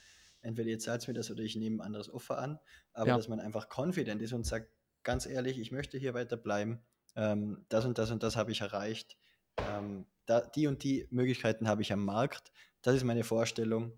entweder 0.41 0.69
ihr 0.69 0.79
zahlt 0.79 1.07
mir 1.07 1.13
das 1.13 1.29
oder 1.29 1.43
ich 1.43 1.55
nehme 1.55 1.77
ein 1.77 1.81
anderes 1.81 2.09
Offer 2.09 2.37
an, 2.37 2.59
aber 2.93 3.09
ja. 3.09 3.17
dass 3.17 3.27
man 3.27 3.39
einfach 3.39 3.67
confident 3.69 4.21
ist 4.21 4.33
und 4.33 4.45
sagt, 4.45 4.71
ganz 5.03 5.25
ehrlich, 5.25 5.59
ich 5.59 5.71
möchte 5.71 5.97
hier 5.97 6.13
weiter 6.13 6.37
bleiben, 6.37 6.79
ähm, 7.15 7.65
das 7.69 7.85
und 7.85 7.97
das 7.97 8.11
und 8.11 8.23
das 8.23 8.35
habe 8.35 8.51
ich 8.51 8.61
erreicht, 8.61 9.17
ähm, 9.57 10.05
da, 10.25 10.41
die 10.41 10.67
und 10.67 10.83
die 10.83 11.07
Möglichkeiten 11.11 11.67
habe 11.67 11.81
ich 11.81 11.91
am 11.93 12.03
Markt, 12.03 12.51
das 12.81 12.95
ist 12.95 13.03
meine 13.03 13.23
Vorstellung, 13.23 13.97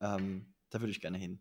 ähm, 0.00 0.54
da 0.70 0.80
würde 0.80 0.90
ich 0.90 1.00
gerne 1.00 1.18
hin. 1.18 1.38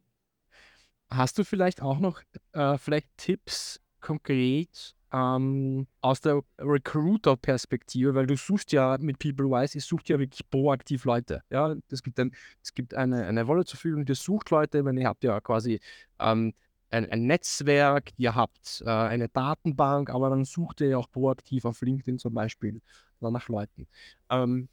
Hast 1.10 1.38
du 1.38 1.44
vielleicht 1.44 1.82
auch 1.82 2.00
noch 2.00 2.22
äh, 2.52 2.78
vielleicht 2.78 3.08
Tipps 3.18 3.80
konkret 4.02 4.96
ähm, 5.12 5.88
aus 6.02 6.22
der 6.22 6.42
Recruiter-Perspektive, 6.60 8.14
weil 8.14 8.28
du 8.28 8.36
suchst 8.36 8.72
ja 8.74 8.98
mit 9.00 9.20
PeopleWise, 9.20 9.78
ich 9.78 9.86
sucht 9.86 10.10
ja 10.10 10.20
wirklich 10.20 10.50
proaktiv 10.50 11.06
Leute. 11.06 11.44
Ja, 11.50 11.76
es 11.90 12.04
gibt, 12.04 12.20
ein, 12.20 12.36
es 12.62 12.74
gibt 12.74 12.94
eine, 12.94 13.26
eine 13.26 13.48
Wolle 13.48 13.64
zur 13.66 13.78
Verfügung, 13.78 14.06
die 14.06 14.16
sucht 14.16 14.50
Leute, 14.50 14.84
wenn 14.84 14.98
ihr 14.98 15.08
habt 15.08 15.24
ja 15.24 15.40
quasi 15.40 15.80
ähm, 16.20 16.54
ein, 16.90 17.10
ein, 17.10 17.26
Netzwerk, 17.26 18.12
ihr 18.18 18.36
habt 18.36 18.84
äh, 18.86 18.90
eine 18.90 19.30
Datenbank, 19.30 20.10
aber 20.10 20.30
dann 20.30 20.46
sucht 20.46 20.82
ihr 20.82 20.90
ja 20.90 20.98
auch 20.98 21.10
proaktiv 21.10 21.66
auf 21.66 21.82
LinkedIn 21.82 22.20
zum 22.20 22.34
Beispiel 22.34 22.82
nach 23.20 23.50
Leuten. 23.50 23.88
Ähm, 24.30 24.70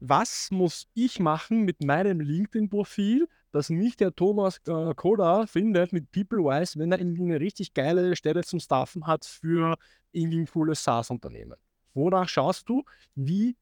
was 0.00 0.50
muss 0.50 0.88
ich 0.94 1.20
machen 1.20 1.64
mit 1.64 1.84
meinem 1.84 2.20
LinkedIn-Profil, 2.20 3.28
dass 3.52 3.70
mich 3.70 3.96
der 3.96 4.14
Thomas 4.14 4.58
äh, 4.66 4.94
Koda 4.94 5.46
findet 5.46 5.92
mit 5.92 6.10
PeopleWise, 6.10 6.78
wenn 6.78 6.92
er 6.92 6.98
eine 6.98 7.40
richtig 7.40 7.74
geile 7.74 8.14
Stelle 8.16 8.42
zum 8.42 8.60
Staffen 8.60 9.06
hat 9.06 9.24
für 9.24 9.76
irgendwie 10.12 10.40
ein 10.40 10.46
cooles 10.46 10.84
SaaS-Unternehmen? 10.84 11.56
Wonach 11.94 12.28
schaust 12.28 12.68
du? 12.68 12.84
Wie 13.14 13.56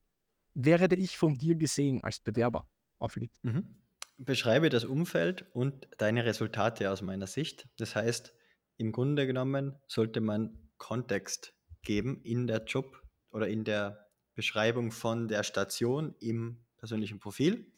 werde 0.55 0.96
ich 0.96 1.16
von 1.16 1.37
dir 1.38 1.55
gesehen 1.55 2.03
als 2.03 2.20
Bewerber 2.20 2.66
auf? 2.98 3.16
Mhm. 3.42 3.77
Beschreibe 4.18 4.68
das 4.68 4.85
Umfeld 4.85 5.46
und 5.53 5.88
deine 5.98 6.24
Resultate 6.24 6.90
aus 6.90 7.03
meiner 7.03 7.27
Sicht. 7.27 7.68
Das 7.79 7.94
heißt, 7.94 8.35
im 8.77 8.92
Grunde 8.92 9.27
genommen 9.27 9.77
sollte 9.87 10.20
man 10.20 10.70
Kontext 10.77 11.55
geben 11.83 12.20
in 12.22 12.46
der 12.46 12.64
Job 12.64 13.03
oder 13.31 13.48
in 13.48 13.64
der 13.64 14.09
Beschreibung 14.35 14.90
von 14.92 15.29
der 15.29 15.42
Station 15.42 16.14
im 16.20 16.64
persönlichen 16.77 17.18
Profil, 17.18 17.72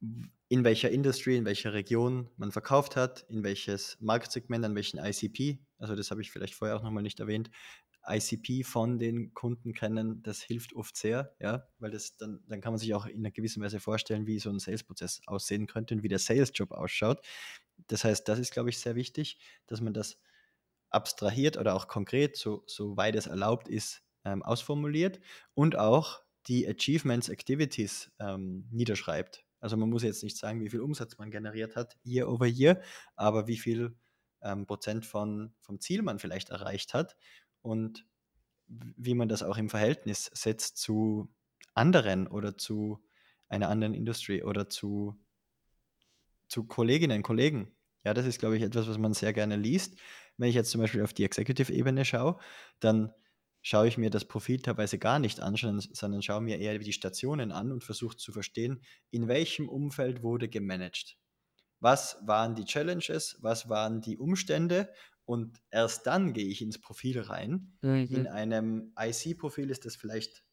in 0.00 0.64
welcher 0.64 0.90
Industrie, 0.90 1.36
in 1.36 1.44
welcher 1.44 1.72
Region 1.72 2.30
man 2.36 2.52
verkauft 2.52 2.96
hat, 2.96 3.26
in 3.28 3.42
welches 3.42 3.96
Marktsegment, 4.00 4.64
an 4.64 4.74
welchen 4.74 4.98
ICP, 4.98 5.58
also 5.78 5.94
das 5.94 6.10
habe 6.10 6.22
ich 6.22 6.30
vielleicht 6.30 6.54
vorher 6.54 6.76
auch 6.76 6.82
nochmal 6.82 7.02
nicht 7.02 7.20
erwähnt, 7.20 7.50
ICP 8.06 8.64
von 8.64 8.98
den 8.98 9.34
Kunden 9.34 9.74
kennen, 9.74 10.22
das 10.22 10.40
hilft 10.40 10.74
oft 10.74 10.96
sehr, 10.96 11.34
ja, 11.40 11.68
weil 11.78 11.90
das 11.90 12.16
dann, 12.16 12.40
dann 12.48 12.60
kann 12.60 12.72
man 12.72 12.78
sich 12.78 12.94
auch 12.94 13.06
in 13.06 13.18
einer 13.18 13.30
gewissen 13.30 13.62
Weise 13.62 13.80
vorstellen, 13.80 14.26
wie 14.26 14.38
so 14.38 14.50
ein 14.50 14.58
Sales-Prozess 14.58 15.20
aussehen 15.26 15.66
könnte 15.66 15.94
und 15.94 16.02
wie 16.02 16.08
der 16.08 16.18
Sales-Job 16.18 16.72
ausschaut. 16.72 17.20
Das 17.88 18.04
heißt, 18.04 18.26
das 18.28 18.38
ist, 18.38 18.52
glaube 18.52 18.70
ich, 18.70 18.78
sehr 18.78 18.94
wichtig, 18.94 19.38
dass 19.66 19.80
man 19.80 19.92
das 19.92 20.18
abstrahiert 20.90 21.58
oder 21.58 21.74
auch 21.74 21.88
konkret, 21.88 22.36
so, 22.36 22.62
so 22.66 22.96
weit 22.96 23.14
es 23.14 23.26
erlaubt 23.26 23.68
ist, 23.68 24.02
ähm, 24.24 24.42
ausformuliert 24.42 25.20
und 25.54 25.76
auch 25.76 26.22
die 26.46 26.66
Achievements, 26.66 27.28
Activities 27.28 28.10
ähm, 28.18 28.66
niederschreibt. 28.70 29.44
Also 29.60 29.76
man 29.76 29.90
muss 29.90 30.02
jetzt 30.02 30.22
nicht 30.22 30.36
sagen, 30.36 30.60
wie 30.60 30.70
viel 30.70 30.80
Umsatz 30.80 31.18
man 31.18 31.30
generiert 31.30 31.76
hat, 31.76 31.96
year 32.04 32.28
over 32.28 32.46
year, 32.46 32.80
aber 33.16 33.46
wie 33.46 33.56
viel 33.58 33.96
ähm, 34.42 34.66
Prozent 34.66 35.04
von, 35.04 35.52
vom 35.60 35.80
Ziel 35.80 36.02
man 36.02 36.18
vielleicht 36.18 36.50
erreicht 36.50 36.94
hat 36.94 37.16
und 37.62 38.06
wie 38.68 39.14
man 39.14 39.28
das 39.28 39.42
auch 39.42 39.56
im 39.56 39.70
Verhältnis 39.70 40.30
setzt 40.34 40.76
zu 40.78 41.32
anderen 41.74 42.26
oder 42.26 42.56
zu 42.56 43.02
einer 43.48 43.68
anderen 43.68 43.94
Industrie 43.94 44.42
oder 44.42 44.68
zu, 44.68 45.18
zu 46.48 46.64
Kolleginnen 46.64 47.22
Kollegen. 47.22 47.74
Ja, 48.04 48.14
das 48.14 48.26
ist, 48.26 48.38
glaube 48.38 48.56
ich, 48.56 48.62
etwas, 48.62 48.88
was 48.88 48.98
man 48.98 49.14
sehr 49.14 49.32
gerne 49.32 49.56
liest. 49.56 49.98
Wenn 50.36 50.48
ich 50.48 50.54
jetzt 50.54 50.70
zum 50.70 50.80
Beispiel 50.80 51.02
auf 51.02 51.12
die 51.12 51.24
Executive-Ebene 51.24 52.04
schaue, 52.04 52.38
dann 52.80 53.12
schaue 53.68 53.86
ich 53.86 53.98
mir 53.98 54.08
das 54.08 54.24
Profil 54.24 54.60
teilweise 54.60 54.98
gar 54.98 55.18
nicht 55.18 55.40
an, 55.40 55.54
sondern 55.54 56.22
schaue 56.22 56.40
mir 56.40 56.58
eher 56.58 56.78
die 56.78 56.92
Stationen 56.94 57.52
an 57.52 57.70
und 57.70 57.84
versuche 57.84 58.16
zu 58.16 58.32
verstehen, 58.32 58.80
in 59.10 59.28
welchem 59.28 59.68
Umfeld 59.68 60.22
wurde 60.22 60.48
gemanagt. 60.48 61.18
Was 61.78 62.16
waren 62.26 62.54
die 62.54 62.64
Challenges, 62.64 63.36
was 63.42 63.68
waren 63.68 64.00
die 64.00 64.16
Umstände 64.16 64.90
und 65.26 65.60
erst 65.70 66.06
dann 66.06 66.32
gehe 66.32 66.46
ich 66.46 66.62
ins 66.62 66.80
Profil 66.80 67.20
rein. 67.20 67.76
Mhm. 67.82 68.06
In 68.08 68.26
einem 68.26 68.94
IC-Profil 68.98 69.68
ist 69.68 69.84
das 69.84 69.96
vielleicht 69.96 70.46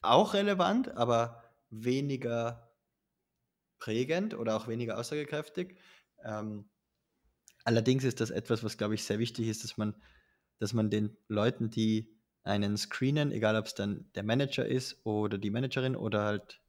auch 0.00 0.32
relevant, 0.32 0.96
aber 0.96 1.42
weniger 1.68 2.72
prägend 3.78 4.32
oder 4.32 4.56
auch 4.56 4.66
weniger 4.66 4.98
aussagekräftig. 4.98 5.76
Ähm, 6.24 6.70
allerdings 7.64 8.04
ist 8.04 8.22
das 8.22 8.30
etwas, 8.30 8.64
was, 8.64 8.78
glaube 8.78 8.94
ich, 8.94 9.04
sehr 9.04 9.18
wichtig 9.18 9.48
ist, 9.48 9.62
dass 9.62 9.76
man 9.76 9.94
dass 10.62 10.74
man 10.74 10.90
den 10.90 11.16
Leuten, 11.26 11.70
die 11.70 12.08
einen 12.44 12.76
screenen, 12.76 13.32
egal 13.32 13.56
ob 13.56 13.66
es 13.66 13.74
dann 13.74 14.06
der 14.14 14.22
Manager 14.22 14.64
ist 14.64 15.04
oder 15.04 15.36
die 15.36 15.50
Managerin 15.50 15.96
oder 15.96 16.22
halt 16.22 16.60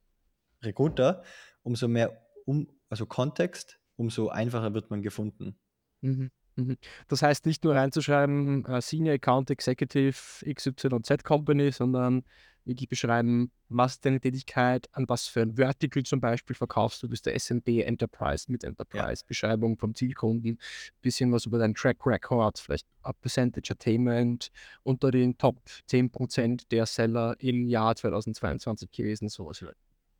Recruiter, 0.64 1.22
umso 1.62 1.86
mehr 1.86 2.20
um, 2.44 2.66
also 2.88 3.06
Kontext, 3.06 3.78
umso 3.94 4.30
einfacher 4.30 4.74
wird 4.74 4.90
man 4.90 5.00
gefunden. 5.00 5.56
Mhm. 6.00 6.32
Mhm. 6.56 6.76
Das 7.08 7.22
heißt 7.22 7.46
nicht 7.46 7.64
nur 7.64 7.74
reinzuschreiben, 7.74 8.66
uh, 8.66 8.80
Senior 8.80 9.14
Account 9.14 9.50
Executive 9.50 10.16
XYZ 10.44 11.24
Company, 11.24 11.72
sondern 11.72 12.24
wirklich 12.64 12.88
beschreiben, 12.88 13.50
was 13.68 14.00
deine 14.00 14.20
Tätigkeit, 14.20 14.88
an 14.92 15.08
was 15.08 15.26
für 15.26 15.42
ein 15.42 15.56
Vertical 15.56 16.02
zum 16.02 16.20
Beispiel 16.20 16.56
verkaufst 16.56 17.02
du, 17.02 17.08
bist 17.08 17.26
der 17.26 17.38
SMB 17.38 17.68
Enterprise 17.82 18.50
mit 18.50 18.64
Enterprise, 18.64 19.22
ja. 19.22 19.26
Beschreibung 19.26 19.76
vom 19.76 19.94
Zielkunden, 19.94 20.58
bisschen 21.02 21.32
was 21.32 21.46
über 21.46 21.58
deinen 21.58 21.74
Track 21.74 22.06
Record, 22.06 22.58
vielleicht 22.58 22.86
ein 23.02 23.12
Percentage 23.20 23.72
Attainment 23.72 24.50
unter 24.82 25.10
den 25.10 25.36
Top 25.36 25.60
10% 25.90 26.68
der 26.70 26.86
Seller 26.86 27.36
im 27.38 27.66
Jahr 27.68 27.94
2022 27.96 28.90
gewesen, 28.90 29.28
sowas. 29.28 29.64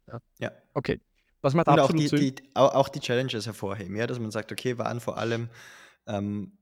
Ja. 0.07 0.21
ja. 0.39 0.53
Okay. 0.75 1.01
Was 1.41 1.55
macht 1.55 1.69
Und 1.69 1.79
auch 1.79 1.93
die, 1.93 2.09
die, 2.09 2.35
auch 2.55 2.89
die 2.89 3.01
Challenges 3.01 3.45
hervorheben, 3.45 3.97
ja, 3.97 4.07
dass 4.07 4.19
man 4.19 4.31
sagt, 4.31 4.51
okay, 4.51 4.79
waren 4.79 5.01
vor 5.01 5.19
allem 5.19 5.51
ähm, 6.07 6.59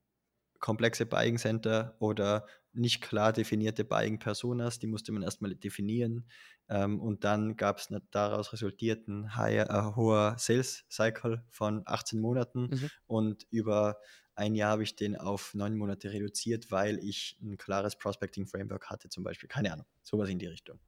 komplexe 0.59 1.07
Buying 1.07 1.39
Center 1.39 1.97
oder 1.99 2.47
nicht 2.73 3.03
klar 3.03 3.33
definierte 3.33 3.85
Buying 3.85 4.19
Personas, 4.19 4.79
die 4.79 4.87
musste 4.87 5.13
man 5.13 5.23
erstmal 5.23 5.55
definieren. 5.55 6.27
Ähm, 6.69 7.01
und 7.01 7.25
dann 7.25 7.57
gab 7.57 7.79
es 7.79 7.89
daraus 8.11 8.53
resultierten 8.53 9.37
higher, 9.37 9.69
äh, 9.69 9.97
hoher 9.97 10.37
Sales 10.39 10.85
Cycle 10.89 11.45
von 11.51 11.83
18 11.85 12.19
Monaten 12.21 12.71
mhm. 12.71 12.91
und 13.07 13.47
über 13.51 13.99
ein 14.35 14.55
Jahr 14.55 14.71
habe 14.71 14.83
ich 14.83 14.97
den 14.97 15.17
auf 15.17 15.53
neun 15.53 15.77
Monate 15.77 16.11
reduziert, 16.11 16.71
weil 16.71 16.99
ich 17.01 17.37
ein 17.43 17.59
klares 17.59 17.97
Prospecting 17.97 18.47
Framework 18.47 18.89
hatte, 18.89 19.11
zum 19.11 19.25
Beispiel. 19.25 19.49
Keine 19.49 19.73
Ahnung, 19.73 19.87
sowas 20.03 20.31
in 20.31 20.39
die 20.39 20.47
Richtung. 20.47 20.79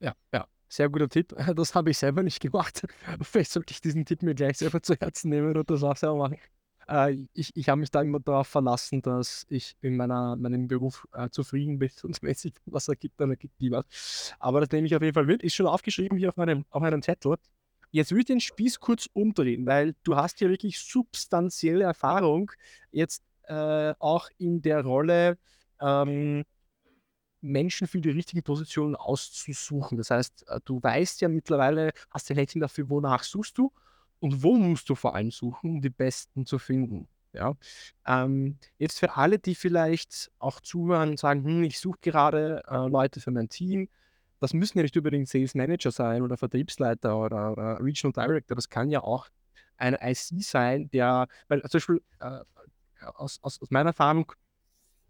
Ja, 0.00 0.14
ja. 0.32 0.48
Sehr 0.70 0.88
guter 0.90 1.08
Tipp. 1.08 1.34
Das 1.56 1.74
habe 1.74 1.90
ich 1.90 1.98
selber 1.98 2.22
nicht 2.22 2.40
gemacht. 2.40 2.86
Vielleicht 3.22 3.52
sollte 3.52 3.72
ich 3.72 3.80
diesen 3.80 4.04
Tipp 4.04 4.22
mir 4.22 4.34
gleich 4.34 4.58
selber 4.58 4.82
zu 4.82 4.94
Herzen 4.94 5.30
nehmen 5.30 5.56
und 5.56 5.70
das 5.70 5.82
auch 5.82 5.96
selber 5.96 6.16
machen. 6.16 6.38
Äh, 6.88 7.26
ich 7.34 7.54
ich 7.56 7.68
habe 7.68 7.80
mich 7.80 7.90
da 7.90 8.02
immer 8.02 8.20
darauf 8.20 8.48
verlassen, 8.48 9.02
dass 9.02 9.46
ich 9.48 9.76
in 9.82 9.96
meiner, 9.96 10.36
meinem 10.36 10.68
Beruf 10.68 11.06
äh, 11.12 11.28
zufrieden 11.30 11.78
bin 11.78 11.90
und 12.02 12.22
wenn 12.22 12.34
sich 12.34 12.54
was 12.66 12.88
ergibt, 12.88 13.20
dann 13.20 13.30
ergibt 13.30 13.60
die 13.60 13.70
was. 13.70 14.34
Aber 14.38 14.60
das 14.60 14.70
nehme 14.70 14.86
ich 14.86 14.96
auf 14.96 15.02
jeden 15.02 15.14
Fall 15.14 15.26
mit. 15.26 15.42
Ist 15.42 15.54
schon 15.54 15.66
aufgeschrieben 15.66 16.18
hier 16.18 16.30
auf 16.30 16.36
meinem, 16.36 16.64
auf 16.70 16.82
meinem 16.82 17.02
Zettel. 17.02 17.36
Jetzt 17.90 18.10
würde 18.10 18.20
ich 18.20 18.26
den 18.26 18.40
Spieß 18.40 18.80
kurz 18.80 19.08
umdrehen, 19.12 19.66
weil 19.66 19.94
du 20.04 20.16
hast 20.16 20.40
ja 20.40 20.48
wirklich 20.48 20.78
substanzielle 20.78 21.84
Erfahrung 21.84 22.52
jetzt 22.90 23.22
äh, 23.44 23.94
auch 23.98 24.28
in 24.36 24.60
der 24.60 24.84
Rolle, 24.84 25.38
ähm, 25.80 26.44
Menschen 27.40 27.86
für 27.86 28.00
die 28.00 28.10
richtigen 28.10 28.42
Positionen 28.42 28.96
auszusuchen. 28.96 29.96
Das 29.96 30.10
heißt, 30.10 30.48
äh, 30.48 30.60
du 30.64 30.82
weißt 30.82 31.20
ja 31.20 31.28
mittlerweile, 31.28 31.92
hast 32.10 32.30
ein 32.30 32.36
Händchen 32.36 32.60
dafür, 32.60 32.90
wonach 32.90 33.22
suchst 33.22 33.56
du 33.58 33.72
und 34.20 34.42
wo 34.42 34.54
musst 34.54 34.88
du 34.88 34.94
vor 34.94 35.14
allem 35.14 35.30
suchen, 35.30 35.70
um 35.70 35.80
die 35.80 35.90
Besten 35.90 36.46
zu 36.46 36.58
finden. 36.58 37.08
Ja. 37.32 37.54
Ähm, 38.06 38.58
jetzt 38.78 38.98
für 38.98 39.16
alle, 39.16 39.38
die 39.38 39.54
vielleicht 39.54 40.30
auch 40.38 40.60
zuhören 40.60 41.10
und 41.10 41.18
sagen, 41.18 41.44
hm, 41.44 41.62
ich 41.64 41.78
suche 41.78 41.98
gerade 42.00 42.62
äh, 42.66 42.88
Leute 42.88 43.20
für 43.20 43.30
mein 43.30 43.48
Team, 43.48 43.88
das 44.40 44.54
müssen 44.54 44.78
ja 44.78 44.82
nicht 44.82 44.96
unbedingt 44.96 45.28
Sales 45.28 45.54
Manager 45.54 45.90
sein 45.90 46.22
oder 46.22 46.36
Vertriebsleiter 46.36 47.18
oder, 47.18 47.52
oder 47.52 47.80
Regional 47.80 48.12
Director, 48.12 48.54
das 48.54 48.68
kann 48.68 48.90
ja 48.90 49.02
auch 49.02 49.28
ein 49.76 49.94
IC 49.94 50.42
sein, 50.42 50.88
der, 50.90 51.28
weil 51.48 51.62
zum 51.62 51.78
Beispiel 51.78 52.02
äh, 52.20 52.40
aus, 53.14 53.38
aus, 53.42 53.60
aus 53.60 53.70
meiner 53.70 53.90
Erfahrung 53.90 54.32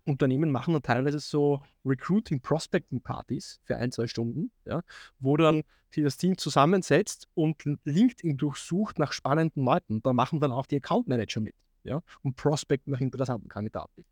Unternehmen 0.09 0.51
machen 0.51 0.75
dann 0.75 0.83
teilweise 0.83 1.21
so 1.21 1.63
Recruiting-Prospecting-Partys 1.85 3.61
für 3.65 3.77
ein, 3.77 3.93
zwei 3.93 4.07
Stunden, 4.07 4.51
ja, 4.65 4.83
wo 5.19 5.37
dann 5.37 5.63
sich 5.91 6.05
das 6.05 6.17
Team 6.17 6.37
zusammensetzt 6.37 7.29
und 7.35 7.65
LinkedIn 7.85 8.37
durchsucht 8.37 8.99
nach 8.99 9.13
spannenden 9.13 9.65
Leuten. 9.65 10.03
Da 10.03 10.13
machen 10.13 10.41
dann 10.41 10.53
auch 10.53 10.67
die 10.67 10.77
Account 10.77 11.09
Manager 11.09 11.41
mit 11.41 11.55
ja, 11.85 12.03
und 12.23 12.37
prospecten 12.37 12.93
nach 12.93 13.01
interessanten 13.01 13.49
Kandidaten. 13.49 14.05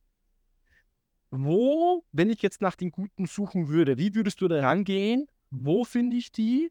Wo, 1.30 2.04
wenn 2.12 2.30
ich 2.30 2.40
jetzt 2.40 2.62
nach 2.62 2.76
den 2.76 2.90
Guten 2.90 3.26
suchen 3.26 3.68
würde, 3.68 3.98
wie 3.98 4.14
würdest 4.14 4.40
du 4.40 4.48
da 4.48 4.60
rangehen? 4.60 5.26
Wo 5.50 5.84
finde 5.84 6.16
ich 6.16 6.32
die? 6.32 6.70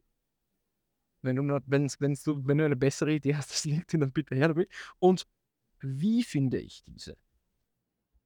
Wenn 1.22 1.36
du, 1.36 1.60
wenn's, 1.66 2.00
wenn's 2.00 2.22
du, 2.22 2.46
wenn 2.46 2.58
du 2.58 2.64
eine 2.64 2.76
bessere 2.76 3.12
Idee 3.12 3.36
hast, 3.36 3.50
das 3.50 3.64
LinkedIn, 3.64 4.00
dann 4.00 4.12
bitte 4.12 4.34
her 4.34 4.48
damit. 4.48 4.70
Und 4.98 5.26
wie 5.80 6.22
finde 6.22 6.58
ich 6.58 6.82
diese? 6.84 7.16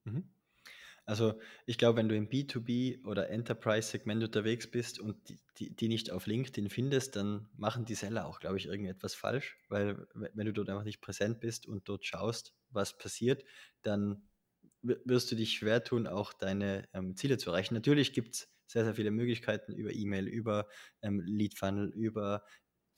Mhm. 0.05 0.31
Also 1.11 1.41
ich 1.67 1.77
glaube, 1.77 1.99
wenn 1.99 2.09
du 2.09 2.15
im 2.15 2.29
B2B 2.29 3.05
oder 3.05 3.31
Enterprise-Segment 3.31 4.23
unterwegs 4.23 4.71
bist 4.71 5.01
und 5.01 5.29
die, 5.29 5.41
die, 5.59 5.75
die, 5.75 5.89
nicht 5.89 6.13
auf 6.13 6.29
LinkedIn 6.29 6.71
findest, 6.71 7.17
dann 7.17 7.49
machen 7.57 7.85
die 7.85 7.97
Seller 7.97 8.27
auch, 8.27 8.39
glaube 8.39 8.59
ich, 8.59 8.67
irgendetwas 8.67 9.17
falsch, 9.17 9.59
weil 9.69 10.07
wenn 10.15 10.47
du 10.47 10.53
dort 10.53 10.69
einfach 10.69 10.85
nicht 10.85 11.01
präsent 11.01 11.41
bist 11.41 11.67
und 11.67 11.89
dort 11.89 12.07
schaust, 12.07 12.55
was 12.69 12.97
passiert, 12.97 13.45
dann 13.83 14.29
wirst 14.83 15.33
du 15.33 15.35
dich 15.35 15.55
schwer 15.55 15.83
tun, 15.83 16.07
auch 16.07 16.33
deine 16.33 16.89
ähm, 16.93 17.17
Ziele 17.17 17.39
zu 17.39 17.51
erreichen. 17.51 17.75
Natürlich 17.75 18.13
gibt 18.13 18.37
es 18.37 18.53
sehr, 18.69 18.85
sehr 18.85 18.95
viele 18.95 19.11
Möglichkeiten 19.11 19.73
über 19.73 19.93
E-Mail, 19.93 20.29
über 20.29 20.69
ähm, 21.03 21.21
Lead 21.27 21.59
Funnel, 21.59 21.89
über 21.89 22.45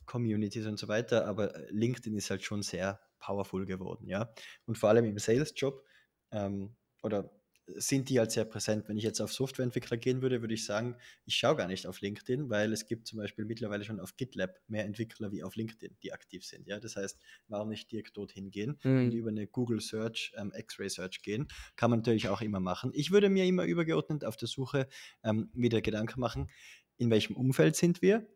Communities 0.04 0.66
und 0.66 0.78
so 0.78 0.86
weiter, 0.86 1.26
aber 1.26 1.54
LinkedIn 1.70 2.14
ist 2.14 2.28
halt 2.28 2.42
schon 2.42 2.60
sehr 2.60 3.00
powerful 3.20 3.64
geworden, 3.64 4.06
ja. 4.06 4.34
Und 4.66 4.76
vor 4.76 4.90
allem 4.90 5.06
im 5.06 5.18
Sales-Job 5.18 5.82
ähm, 6.30 6.76
oder 7.02 7.30
sind 7.66 8.08
die 8.08 8.18
halt 8.18 8.32
sehr 8.32 8.44
präsent. 8.44 8.88
Wenn 8.88 8.96
ich 8.96 9.04
jetzt 9.04 9.20
auf 9.20 9.32
Softwareentwickler 9.32 9.96
gehen 9.96 10.22
würde, 10.22 10.40
würde 10.40 10.54
ich 10.54 10.64
sagen, 10.64 10.96
ich 11.24 11.36
schaue 11.36 11.56
gar 11.56 11.68
nicht 11.68 11.86
auf 11.86 12.00
LinkedIn, 12.00 12.50
weil 12.50 12.72
es 12.72 12.86
gibt 12.86 13.06
zum 13.06 13.18
Beispiel 13.18 13.44
mittlerweile 13.44 13.84
schon 13.84 14.00
auf 14.00 14.16
GitLab 14.16 14.58
mehr 14.68 14.84
Entwickler 14.84 15.32
wie 15.32 15.42
auf 15.42 15.54
LinkedIn, 15.54 15.96
die 16.02 16.12
aktiv 16.12 16.44
sind. 16.44 16.66
Ja, 16.66 16.80
das 16.80 16.96
heißt, 16.96 17.18
warum 17.48 17.68
nicht 17.68 17.90
direkt 17.92 18.16
dorthin 18.16 18.50
gehen 18.50 18.78
mhm. 18.82 19.04
und 19.04 19.12
über 19.12 19.30
eine 19.30 19.46
Google 19.46 19.80
Search, 19.80 20.32
ähm, 20.36 20.52
X-Ray 20.54 20.90
Search 20.90 21.22
gehen, 21.22 21.48
kann 21.76 21.90
man 21.90 22.00
natürlich 22.00 22.28
auch 22.28 22.40
immer 22.40 22.60
machen. 22.60 22.90
Ich 22.94 23.10
würde 23.10 23.28
mir 23.28 23.44
immer 23.44 23.64
übergeordnet 23.64 24.24
auf 24.24 24.36
der 24.36 24.48
Suche 24.48 24.88
ähm, 25.22 25.50
wieder 25.54 25.80
Gedanken 25.80 26.20
machen, 26.20 26.50
in 26.98 27.10
welchem 27.10 27.36
Umfeld 27.36 27.76
sind 27.76 28.02
wir, 28.02 28.26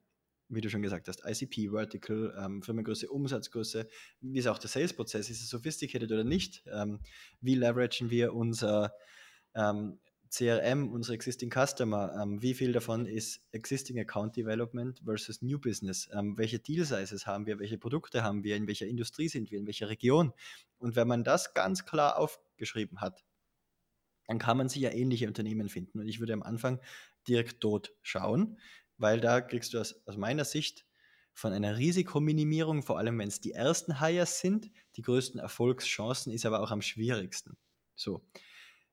wie 0.48 0.60
du 0.60 0.70
schon 0.70 0.82
gesagt 0.82 1.08
hast, 1.08 1.24
ICP, 1.24 1.70
Vertical, 1.70 2.34
ähm, 2.38 2.62
Firmengröße, 2.62 3.08
Umsatzgröße, 3.08 3.88
wie 4.20 4.38
ist 4.38 4.46
auch 4.46 4.58
der 4.58 4.70
Sales-Prozess, 4.70 5.30
ist 5.30 5.42
es 5.42 5.48
sophisticated 5.48 6.10
oder 6.12 6.24
nicht? 6.24 6.64
Ähm, 6.72 7.00
wie 7.40 7.54
leveragen 7.54 8.10
wir 8.10 8.34
unser 8.34 8.94
ähm, 9.54 9.98
CRM, 10.30 10.92
unsere 10.92 11.14
Existing 11.14 11.50
Customer, 11.50 12.12
ähm, 12.20 12.42
wie 12.42 12.54
viel 12.54 12.72
davon 12.72 13.06
ist 13.06 13.40
Existing 13.52 13.98
Account 13.98 14.36
Development 14.36 15.00
versus 15.04 15.40
New 15.42 15.58
Business? 15.58 16.08
Ähm, 16.12 16.36
welche 16.36 16.58
Deal 16.58 16.84
Sizes 16.84 17.26
haben 17.26 17.46
wir? 17.46 17.58
Welche 17.58 17.78
Produkte 17.78 18.22
haben 18.22 18.44
wir? 18.44 18.56
In 18.56 18.66
welcher 18.66 18.86
Industrie 18.86 19.28
sind 19.28 19.50
wir? 19.50 19.58
In 19.58 19.66
welcher 19.66 19.88
Region? 19.88 20.32
Und 20.78 20.96
wenn 20.96 21.08
man 21.08 21.24
das 21.24 21.54
ganz 21.54 21.86
klar 21.86 22.18
aufgeschrieben 22.18 23.00
hat, 23.00 23.24
dann 24.26 24.38
kann 24.38 24.56
man 24.56 24.68
sich 24.68 24.82
ja 24.82 24.90
ähnliche 24.90 25.28
Unternehmen 25.28 25.68
finden. 25.68 26.00
Und 26.00 26.08
ich 26.08 26.18
würde 26.18 26.32
am 26.32 26.42
Anfang 26.42 26.80
direkt 27.28 27.62
dort 27.62 27.92
schauen, 28.02 28.58
weil 28.98 29.20
da 29.20 29.40
kriegst 29.40 29.74
du 29.74 29.80
aus, 29.80 29.94
aus 30.06 30.16
meiner 30.16 30.44
Sicht 30.44 30.86
von 31.32 31.52
einer 31.52 31.76
Risikominimierung, 31.76 32.82
vor 32.82 32.98
allem 32.98 33.18
wenn 33.18 33.28
es 33.28 33.40
die 33.40 33.52
ersten 33.52 34.00
Hires 34.00 34.40
sind, 34.40 34.70
die 34.96 35.02
größten 35.02 35.38
Erfolgschancen, 35.38 36.32
ist 36.32 36.46
aber 36.46 36.60
auch 36.60 36.70
am 36.70 36.80
schwierigsten. 36.80 37.56
So. 37.94 38.26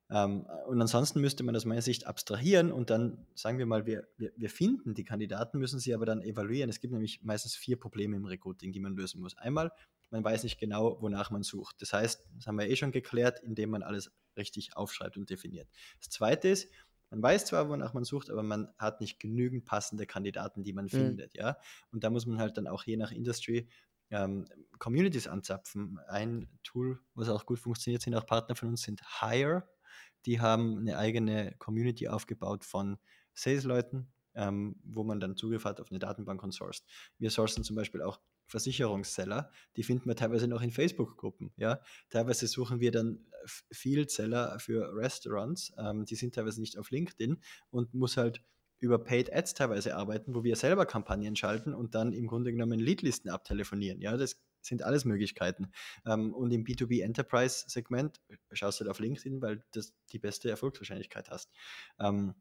Ähm, 0.10 0.46
und 0.68 0.82
ansonsten 0.82 1.22
müsste 1.22 1.44
man 1.44 1.56
aus 1.56 1.66
meiner 1.66 1.82
Sicht 1.82 2.06
abstrahieren 2.06 2.72
und 2.72 2.90
dann 2.90 3.26
sagen 3.34 3.58
wir 3.58 3.66
mal, 3.66 3.86
wir, 3.86 4.08
wir, 4.18 4.34
wir 4.36 4.50
finden 4.50 4.94
die 4.94 5.06
Kandidaten, 5.06 5.58
müssen 5.58 5.80
sie 5.80 5.94
aber 5.94 6.06
dann 6.06 6.22
evaluieren. 6.22 6.70
Es 6.70 6.82
gibt 6.82 6.92
nämlich 6.92 7.24
meistens 7.24 7.56
vier 7.56 7.80
Probleme 7.80 8.18
im 8.18 8.26
Recruiting, 8.26 8.74
die 8.74 8.80
man 8.80 8.96
lösen 8.96 9.22
muss. 9.22 9.38
Einmal, 9.38 9.72
man 10.10 10.24
weiß 10.24 10.44
nicht 10.44 10.60
genau, 10.60 11.02
wonach 11.02 11.32
man 11.32 11.44
sucht. 11.44 11.82
Das 11.82 11.94
heißt, 11.94 12.28
das 12.36 12.46
haben 12.46 12.60
wir 12.60 12.70
eh 12.70 12.76
schon 12.76 12.92
geklärt, 12.92 13.40
indem 13.40 13.72
man 13.72 13.82
alles 13.84 14.12
richtig 14.38 14.76
aufschreibt 14.76 15.18
und 15.18 15.30
definiert. 15.30 15.68
Das 16.00 16.10
zweite 16.10 16.50
ist, 16.50 16.70
man 17.14 17.22
weiß 17.22 17.46
zwar, 17.46 17.70
wonach 17.70 17.94
man 17.94 18.04
sucht, 18.04 18.30
aber 18.30 18.44
man 18.44 18.70
hat 18.78 19.02
nicht 19.02 19.20
genügend 19.20 19.66
passende 19.66 20.06
Kandidaten, 20.06 20.64
die 20.64 20.74
man 20.74 20.86
mhm. 20.86 20.90
findet, 20.90 21.36
ja. 21.36 21.58
Und 21.92 22.04
da 22.04 22.10
muss 22.10 22.26
man 22.26 22.40
halt 22.40 22.58
dann 22.58 22.68
auch 22.68 22.84
je 22.84 22.98
nach 22.98 23.12
Industry 23.12 23.70
ähm, 24.10 24.46
Communities 24.80 25.28
anzapfen. 25.28 26.00
Ein 26.08 26.48
Tool, 26.64 27.00
was 27.14 27.30
auch 27.30 27.46
gut 27.46 27.60
funktioniert, 27.60 28.02
sind 28.02 28.16
auch 28.16 28.26
Partner 28.26 28.56
von 28.56 28.70
uns, 28.70 28.82
sind 28.82 29.02
Hire 29.22 29.64
die 30.26 30.40
haben 30.40 30.80
eine 30.80 30.98
eigene 30.98 31.56
Community 31.58 32.08
aufgebaut 32.08 32.64
von 32.66 32.98
Sales-Leuten, 33.34 34.12
ähm, 34.36 34.76
wo 34.84 35.04
man 35.04 35.20
dann 35.20 35.36
Zugriff 35.36 35.66
hat 35.66 35.82
auf 35.82 35.92
eine 35.92 36.00
Datenbank 36.00 36.42
und 36.44 36.54
sourced. 36.54 36.86
Wir 37.18 37.30
sourcen 37.30 37.64
zum 37.64 37.76
Beispiel 37.76 38.02
auch 38.02 38.20
Versicherungsseller, 38.54 39.50
die 39.78 39.84
finden 39.84 40.08
wir 40.08 40.16
teilweise 40.16 40.48
noch 40.48 40.62
in 40.62 40.70
Facebook-Gruppen. 40.70 41.52
Ja? 41.58 41.82
Teilweise 42.12 42.46
suchen 42.46 42.80
wir 42.80 42.92
dann 42.92 43.26
Field-Seller 43.72 44.60
für 44.60 44.96
Restaurants, 44.96 45.74
ähm, 45.78 46.06
die 46.06 46.16
sind 46.16 46.36
teilweise 46.36 46.62
nicht 46.62 46.78
auf 46.78 46.92
LinkedIn 46.92 47.42
und 47.72 47.96
muss 47.96 48.16
halt 48.16 48.44
über 48.80 49.04
Paid 49.04 49.34
Ads 49.34 49.56
teilweise 49.56 49.96
arbeiten, 49.96 50.36
wo 50.36 50.44
wir 50.44 50.56
selber 50.56 50.86
Kampagnen 50.86 51.36
schalten 51.36 51.74
und 51.74 51.96
dann 51.96 52.14
im 52.14 52.28
Grunde 52.28 52.52
genommen 52.52 52.80
Leadlisten 52.80 53.32
abtelefonieren. 53.32 54.00
Ja, 54.02 54.16
das 54.18 54.40
sind 54.62 54.84
alles 54.84 55.04
Möglichkeiten. 55.04 55.72
Ähm, 56.06 56.32
und 56.32 56.52
im 56.52 56.64
B2B 56.64 57.02
Enterprise 57.02 57.66
Segment 57.68 58.22
schaust 58.52 58.80
du 58.80 58.84
halt 58.84 58.92
auf 58.92 59.00
LinkedIn, 59.00 59.42
weil 59.42 59.64
du 59.74 59.82
die 60.12 60.20
beste 60.20 60.50
Erfolgswahrscheinlichkeit 60.52 61.32
hast. 61.32 61.50
Ähm, 62.00 62.36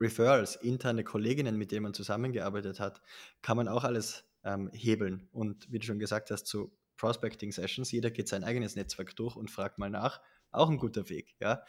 Referrals, 0.00 0.56
interne 0.56 1.02
Kolleginnen, 1.02 1.56
mit 1.56 1.72
denen 1.72 1.84
man 1.84 1.94
zusammengearbeitet 1.94 2.78
hat, 2.78 3.00
kann 3.40 3.56
man 3.56 3.68
auch 3.68 3.84
alles 3.84 4.27
ähm, 4.48 4.70
hebeln. 4.72 5.28
Und 5.30 5.70
wie 5.70 5.78
du 5.78 5.86
schon 5.86 5.98
gesagt 5.98 6.30
hast, 6.30 6.44
zu 6.44 6.72
Prospecting 6.96 7.52
Sessions, 7.52 7.92
jeder 7.92 8.10
geht 8.10 8.28
sein 8.28 8.44
eigenes 8.44 8.74
Netzwerk 8.74 9.14
durch 9.14 9.36
und 9.36 9.50
fragt 9.50 9.78
mal 9.78 9.90
nach. 9.90 10.20
Auch 10.50 10.70
ein 10.70 10.78
guter 10.78 11.08
Weg. 11.10 11.36
Ja? 11.38 11.62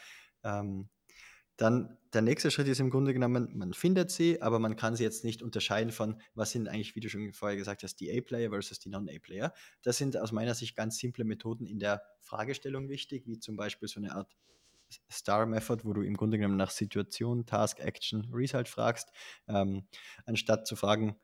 Ähm, 0.43 0.89
dann 1.57 1.97
der 2.13 2.21
nächste 2.21 2.51
Schritt 2.51 2.69
ist 2.69 2.79
im 2.79 2.89
Grunde 2.89 3.13
genommen, 3.13 3.57
man 3.57 3.73
findet 3.73 4.11
sie, 4.11 4.41
aber 4.41 4.59
man 4.59 4.77
kann 4.77 4.95
sie 4.95 5.03
jetzt 5.03 5.25
nicht 5.25 5.43
unterscheiden 5.43 5.91
von, 5.91 6.21
was 6.33 6.51
sind 6.51 6.69
eigentlich, 6.69 6.95
wie 6.95 7.01
du 7.01 7.09
schon 7.09 7.33
vorher 7.33 7.57
gesagt 7.57 7.83
hast, 7.83 7.97
die 7.97 8.17
A-Player 8.17 8.49
versus 8.49 8.79
die 8.79 8.89
Non-A-Player. 8.89 9.53
Das 9.83 9.97
sind 9.97 10.15
aus 10.15 10.31
meiner 10.31 10.55
Sicht 10.55 10.77
ganz 10.77 10.97
simple 10.97 11.25
Methoden 11.25 11.65
in 11.65 11.79
der 11.79 12.01
Fragestellung 12.21 12.87
wichtig, 12.87 13.27
wie 13.27 13.39
zum 13.39 13.57
Beispiel 13.57 13.89
so 13.89 13.99
eine 13.99 14.15
Art 14.15 14.33
Star-Method, 15.11 15.83
wo 15.83 15.93
du 15.93 16.01
im 16.01 16.15
Grunde 16.15 16.37
genommen 16.37 16.57
nach 16.57 16.71
Situation, 16.71 17.45
Task, 17.45 17.79
Action, 17.79 18.29
Result 18.33 18.69
fragst, 18.69 19.09
ähm, 19.47 19.85
anstatt 20.25 20.65
zu 20.65 20.77
fragen, 20.77 21.17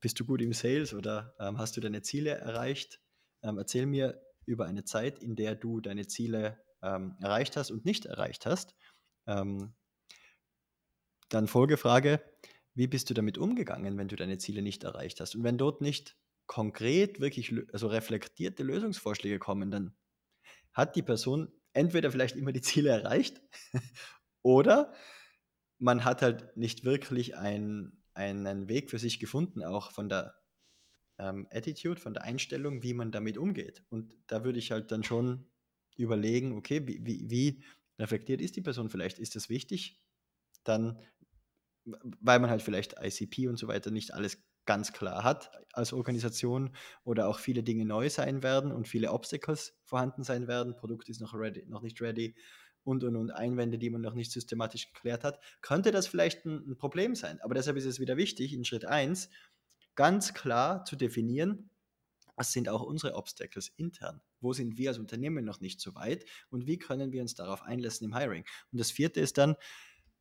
bist 0.00 0.18
du 0.20 0.24
gut 0.24 0.40
im 0.42 0.52
Sales 0.52 0.94
oder 0.94 1.34
ähm, 1.38 1.58
hast 1.58 1.76
du 1.76 1.80
deine 1.80 2.02
Ziele 2.02 2.30
erreicht? 2.30 3.00
Ähm, 3.42 3.58
erzähl 3.58 3.86
mir 3.86 4.22
über 4.44 4.66
eine 4.66 4.84
Zeit, 4.84 5.18
in 5.18 5.36
der 5.36 5.54
du 5.54 5.80
deine 5.80 6.06
Ziele 6.06 6.60
ähm, 6.82 7.16
erreicht 7.20 7.56
hast 7.56 7.70
und 7.70 7.84
nicht 7.84 8.06
erreicht 8.06 8.46
hast. 8.46 8.74
Ähm, 9.26 9.74
dann 11.28 11.48
Folgefrage, 11.48 12.22
wie 12.74 12.86
bist 12.86 13.10
du 13.10 13.14
damit 13.14 13.38
umgegangen, 13.38 13.98
wenn 13.98 14.08
du 14.08 14.16
deine 14.16 14.38
Ziele 14.38 14.62
nicht 14.62 14.84
erreicht 14.84 15.20
hast? 15.20 15.34
Und 15.34 15.44
wenn 15.44 15.58
dort 15.58 15.80
nicht 15.80 16.16
konkret, 16.46 17.20
wirklich 17.20 17.52
also 17.72 17.88
reflektierte 17.88 18.62
Lösungsvorschläge 18.62 19.38
kommen, 19.38 19.70
dann 19.70 19.96
hat 20.72 20.94
die 20.94 21.02
Person 21.02 21.52
entweder 21.72 22.10
vielleicht 22.10 22.36
immer 22.36 22.52
die 22.52 22.60
Ziele 22.60 22.90
erreicht 22.90 23.40
oder 24.42 24.94
man 25.78 26.04
hat 26.04 26.22
halt 26.22 26.56
nicht 26.56 26.84
wirklich 26.84 27.36
ein, 27.36 28.02
einen 28.16 28.68
Weg 28.68 28.90
für 28.90 28.98
sich 28.98 29.20
gefunden, 29.20 29.62
auch 29.62 29.92
von 29.92 30.08
der 30.08 30.34
ähm, 31.18 31.46
Attitude, 31.50 32.00
von 32.00 32.14
der 32.14 32.24
Einstellung, 32.24 32.82
wie 32.82 32.94
man 32.94 33.12
damit 33.12 33.38
umgeht. 33.38 33.84
Und 33.90 34.16
da 34.26 34.44
würde 34.44 34.58
ich 34.58 34.72
halt 34.72 34.90
dann 34.90 35.04
schon 35.04 35.46
überlegen, 35.96 36.56
okay, 36.56 36.86
wie, 36.86 37.04
wie, 37.04 37.30
wie 37.30 37.64
reflektiert 37.98 38.40
ist 38.40 38.56
die 38.56 38.62
Person 38.62 38.90
vielleicht? 38.90 39.18
Ist 39.18 39.36
das 39.36 39.48
wichtig? 39.48 40.02
Dann, 40.64 40.98
weil 41.84 42.40
man 42.40 42.50
halt 42.50 42.62
vielleicht 42.62 42.96
ICP 43.00 43.48
und 43.48 43.58
so 43.58 43.68
weiter 43.68 43.90
nicht 43.90 44.12
alles 44.12 44.42
ganz 44.66 44.92
klar 44.92 45.22
hat 45.22 45.52
als 45.72 45.92
Organisation 45.92 46.74
oder 47.04 47.28
auch 47.28 47.38
viele 47.38 47.62
Dinge 47.62 47.84
neu 47.84 48.10
sein 48.10 48.42
werden 48.42 48.72
und 48.72 48.88
viele 48.88 49.12
Obstacles 49.12 49.78
vorhanden 49.84 50.24
sein 50.24 50.48
werden. 50.48 50.74
Produkt 50.74 51.08
ist 51.08 51.20
noch, 51.20 51.34
ready, 51.34 51.64
noch 51.66 51.82
nicht 51.82 52.00
ready 52.00 52.34
und, 52.86 53.02
und, 53.02 53.16
und 53.16 53.32
Einwände, 53.32 53.78
die 53.78 53.90
man 53.90 54.00
noch 54.00 54.14
nicht 54.14 54.30
systematisch 54.30 54.92
geklärt 54.92 55.24
hat, 55.24 55.40
könnte 55.60 55.90
das 55.90 56.06
vielleicht 56.06 56.44
ein, 56.46 56.70
ein 56.70 56.76
Problem 56.76 57.16
sein. 57.16 57.40
Aber 57.40 57.54
deshalb 57.54 57.76
ist 57.76 57.84
es 57.84 57.98
wieder 57.98 58.16
wichtig, 58.16 58.54
in 58.54 58.64
Schritt 58.64 58.84
1 58.84 59.28
ganz 59.96 60.34
klar 60.34 60.84
zu 60.84 60.94
definieren, 60.94 61.70
was 62.36 62.52
sind 62.52 62.68
auch 62.68 62.82
unsere 62.82 63.14
Obstacles 63.14 63.72
intern? 63.76 64.20
Wo 64.40 64.52
sind 64.52 64.78
wir 64.78 64.90
als 64.90 64.98
Unternehmen 64.98 65.44
noch 65.44 65.60
nicht 65.60 65.80
so 65.80 65.96
weit? 65.96 66.24
Und 66.48 66.68
wie 66.68 66.78
können 66.78 67.10
wir 67.10 67.22
uns 67.22 67.34
darauf 67.34 67.62
einlassen 67.62 68.06
im 68.06 68.16
Hiring? 68.16 68.44
Und 68.70 68.78
das 68.78 68.92
vierte 68.92 69.20
ist 69.20 69.36
dann, 69.36 69.56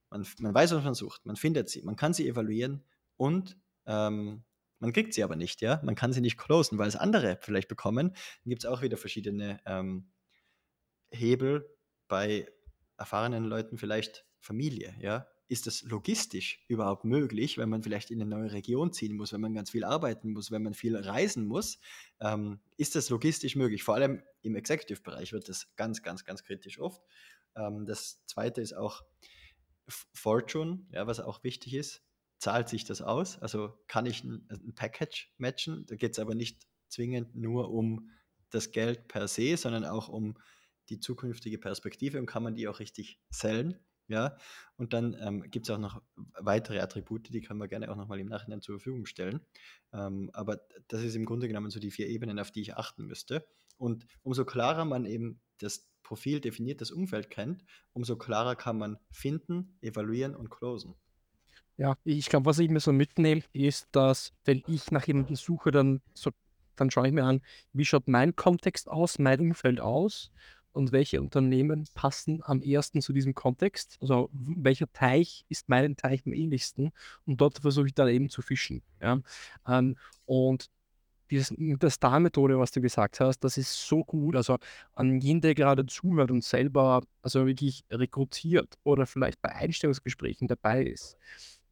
man, 0.09 0.26
man 0.39 0.53
weiß, 0.53 0.74
was 0.74 0.84
man 0.84 0.95
sucht, 0.95 1.26
man 1.26 1.36
findet 1.36 1.70
sie, 1.70 1.84
man 1.84 1.95
kann 1.95 2.13
sie 2.13 2.28
evaluieren 2.28 2.84
und 3.16 3.57
ähm, 3.86 4.43
man 4.80 4.91
kriegt 4.91 5.13
sie 5.13 5.24
aber 5.24 5.36
nicht, 5.36 5.61
ja. 5.61 5.82
Man 5.84 5.95
kann 5.95 6.13
sie 6.13 6.22
nicht 6.22 6.38
closen, 6.38 6.80
weil 6.80 6.88
es 6.88 6.95
andere 6.95 7.38
vielleicht 7.41 7.68
bekommen. 7.68 8.09
Dann 8.09 8.49
gibt 8.49 8.63
es 8.63 8.70
auch 8.70 8.82
wieder 8.82 8.97
verschiedene 8.97 9.59
ähm, 9.66 10.09
Hebel 11.11 11.74
bei 12.07 12.47
erfahrenen 12.97 13.45
Leuten, 13.45 13.77
vielleicht 13.77 14.25
Familie, 14.39 14.95
ja. 14.99 15.27
Ist 15.47 15.67
das 15.67 15.83
logistisch 15.83 16.65
überhaupt 16.67 17.05
möglich, 17.05 17.59
wenn 17.59 17.69
man 17.69 17.83
vielleicht 17.83 18.09
in 18.09 18.19
eine 18.19 18.29
neue 18.29 18.51
Region 18.51 18.91
ziehen 18.91 19.15
muss, 19.15 19.31
wenn 19.31 19.41
man 19.41 19.53
ganz 19.53 19.69
viel 19.69 19.83
arbeiten 19.83 20.31
muss, 20.31 20.49
wenn 20.49 20.63
man 20.63 20.73
viel 20.73 20.95
reisen 20.97 21.45
muss? 21.45 21.77
Ähm, 22.19 22.59
ist 22.77 22.95
das 22.95 23.11
logistisch 23.11 23.55
möglich? 23.55 23.83
Vor 23.83 23.93
allem 23.93 24.23
im 24.41 24.55
Executive-Bereich 24.55 25.33
wird 25.33 25.47
das 25.47 25.75
ganz, 25.75 26.01
ganz, 26.01 26.25
ganz 26.25 26.43
kritisch 26.43 26.79
oft. 26.79 26.99
Ähm, 27.55 27.85
das 27.85 28.25
zweite 28.25 28.59
ist 28.59 28.73
auch 28.73 29.03
Fortune, 29.87 30.87
ja, 30.91 31.05
was 31.05 31.19
auch 31.19 31.43
wichtig 31.43 31.75
ist 31.75 32.01
zahlt 32.37 32.69
sich 32.69 32.83
das 32.85 33.01
aus? 33.01 33.39
Also 33.39 33.73
kann 33.87 34.05
ich 34.05 34.23
ein, 34.23 34.47
ein 34.49 34.75
Package 34.75 35.33
matchen? 35.37 35.85
Da 35.87 35.95
geht 35.95 36.13
es 36.13 36.19
aber 36.19 36.35
nicht 36.35 36.67
zwingend 36.89 37.35
nur 37.35 37.71
um 37.71 38.09
das 38.49 38.71
Geld 38.71 39.07
per 39.07 39.27
se, 39.27 39.57
sondern 39.57 39.85
auch 39.85 40.07
um 40.09 40.37
die 40.89 40.99
zukünftige 40.99 41.57
Perspektive 41.57 42.19
und 42.19 42.25
kann 42.25 42.43
man 42.43 42.55
die 42.55 42.67
auch 42.67 42.79
richtig 42.79 43.19
sellen. 43.29 43.79
Ja, 44.07 44.38
und 44.77 44.93
dann 44.93 45.17
ähm, 45.19 45.49
gibt 45.49 45.67
es 45.67 45.71
auch 45.71 45.79
noch 45.79 45.99
weitere 46.38 46.79
Attribute, 46.79 47.33
die 47.33 47.41
können 47.41 47.59
wir 47.59 47.67
gerne 47.67 47.89
auch 47.89 47.95
nochmal 47.95 48.19
im 48.19 48.27
Nachhinein 48.27 48.61
zur 48.61 48.75
Verfügung 48.75 49.07
stellen. 49.07 49.41
Ähm, 49.93 50.29
aber 50.33 50.61
das 50.88 51.01
ist 51.01 51.15
im 51.15 51.25
Grunde 51.25 51.47
genommen 51.47 51.71
so 51.71 51.79
die 51.79 51.89
vier 51.89 52.07
Ebenen, 52.07 52.38
auf 52.38 52.51
die 52.51 52.61
ich 52.61 52.75
achten 52.75 53.05
müsste. 53.05 53.47
Und 53.77 54.05
umso 54.21 54.45
klarer 54.45 54.86
man 54.86 55.05
eben 55.05 55.41
das 55.57 55.89
Profil 56.03 56.39
definiert, 56.39 56.81
das 56.81 56.91
Umfeld 56.91 57.31
kennt, 57.31 57.65
umso 57.93 58.15
klarer 58.15 58.55
kann 58.55 58.77
man 58.77 58.99
finden, 59.11 59.77
evaluieren 59.81 60.36
und 60.36 60.51
closen. 60.51 60.93
Ja, 61.77 61.97
ich 62.03 62.29
glaube, 62.29 62.45
was 62.45 62.59
ich 62.59 62.69
mir 62.69 62.79
so 62.79 62.93
mitnehme, 62.93 63.41
ist, 63.51 63.88
dass 63.91 64.33
wenn 64.45 64.63
ich 64.67 64.91
nach 64.91 65.07
jemandem 65.07 65.36
suche, 65.36 65.71
dann, 65.71 66.01
so, 66.13 66.31
dann 66.75 66.89
schaue 66.89 67.07
ich 67.07 67.13
mir 67.13 67.23
an, 67.23 67.41
wie 67.73 67.86
schaut 67.86 68.07
mein 68.07 68.36
Kontext 68.36 68.88
aus, 68.88 69.19
mein 69.19 69.41
Umfeld 69.41 69.81
aus 69.81 70.31
und 70.76 70.91
welche 70.91 71.21
Unternehmen 71.21 71.86
passen 71.93 72.41
am 72.43 72.61
ersten 72.61 73.01
zu 73.01 73.13
diesem 73.13 73.34
Kontext. 73.34 73.97
Also 74.01 74.30
welcher 74.34 74.91
Teich 74.91 75.45
ist 75.47 75.69
meinem 75.69 75.95
Teich 75.95 76.23
am 76.26 76.34
ähnlichsten 76.34 76.91
und 77.26 77.39
dort 77.39 77.59
versuche 77.59 77.88
ich 77.88 77.93
dann 77.93 78.09
eben 78.09 78.30
zu 78.30 78.41
fischen. 78.41 78.84
Ja? 79.01 79.19
Ähm, 79.67 79.95
und 80.26 80.69
dieses, 81.32 81.55
das 81.80 81.93
Star-Methode, 81.93 82.59
was 82.59 82.71
du 82.71 82.82
gesagt 82.82 83.19
hast, 83.19 83.39
das 83.39 83.57
ist 83.57 83.88
so 83.88 84.03
gut. 84.03 84.36
Also 84.36 84.57
an 84.93 85.19
jeden, 85.21 85.41
der 85.41 85.55
gerade 85.55 85.86
zuhört 85.86 86.30
und 86.30 86.43
selber 86.43 87.01
also 87.21 87.47
wirklich 87.47 87.86
rekrutiert 87.89 88.76
oder 88.84 89.05
vielleicht 89.05 89.41
bei 89.41 89.49
Einstellungsgesprächen 89.49 90.47
dabei 90.47 90.84
ist, 90.84 91.17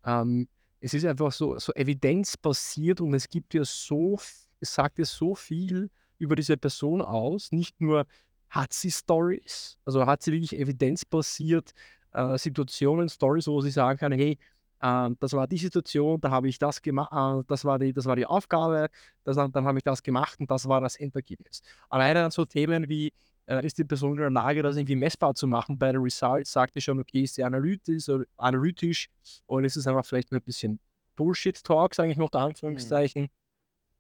ähm, 0.06 0.48
es 0.80 0.94
ist 0.94 1.06
einfach 1.06 1.32
so, 1.32 1.58
so 1.60 1.74
evidenzbasiert 1.74 3.00
und 3.02 3.14
es 3.14 3.30
gibt 3.30 3.54
ja 3.54 3.64
so, 3.66 4.18
es 4.60 4.74
sagt 4.74 4.98
ja 4.98 5.06
so 5.06 5.36
viel 5.36 5.90
über 6.18 6.36
diese 6.36 6.58
Person 6.58 7.02
aus. 7.02 7.52
Nicht 7.52 7.80
nur 7.80 8.06
hat 8.54 8.72
sie 8.72 8.92
Stories, 8.92 9.80
also 9.84 10.06
hat 10.06 10.22
sie 10.22 10.32
wirklich 10.32 10.58
evidenzbasiert 10.60 11.74
äh, 12.12 12.38
Situationen, 12.38 13.10
Stories, 13.10 13.48
wo 13.48 13.60
sie 13.62 13.72
sagen 13.72 13.98
kann, 13.98 14.12
hey, 14.12 14.38
äh, 14.80 15.10
das 15.20 15.34
war 15.34 15.48
die 15.48 15.58
Situation, 15.58 16.22
da 16.22 16.30
habe 16.30 16.48
ich 16.48 16.60
das 16.60 16.80
gemacht, 16.80 17.12
äh, 17.12 17.44
das, 17.48 17.66
war 17.66 17.80
die, 17.80 17.92
das 17.92 18.06
war 18.06 18.16
die 18.16 18.28
Aufgabe, 18.28 18.90
das, 19.24 19.38
dann 19.38 19.66
habe 19.66 19.80
ich 19.80 19.84
das 19.84 20.04
gemacht 20.04 20.40
und 20.40 20.52
das 20.52 20.68
war 20.68 20.82
das 20.82 20.96
Endergebnis. 20.98 21.64
Alleine 21.90 22.30
so 22.30 22.46
Themen 22.46 22.88
wie, 22.88 23.12
äh, 23.48 23.66
ist 23.66 23.80
die 23.80 23.86
Person 23.86 24.12
in 24.12 24.18
der 24.18 24.30
Lage, 24.30 24.62
das 24.62 24.78
irgendwie 24.78 24.98
messbar 24.98 25.34
zu 25.34 25.48
machen 25.48 25.80
bei 25.80 25.92
den 25.92 26.02
Results? 26.02 26.52
Sagt 26.52 26.76
die 26.76 26.82
schon, 26.82 27.00
okay, 27.00 27.24
ist 27.24 27.34
sie 27.34 27.44
analytisch 27.44 28.08
oder, 28.08 28.26
analytisch 28.38 29.10
oder 29.48 29.66
ist 29.66 29.78
es 29.78 29.88
einfach 29.88 30.06
vielleicht 30.06 30.32
ein 30.32 30.40
bisschen 30.44 30.80
Bullshit-Talk, 31.16 31.96
sage 31.96 32.12
ich 32.12 32.18
noch, 32.18 32.32
mhm. 32.32 32.40
Anführungszeichen. 32.40 33.24
Mhm. 33.24 33.43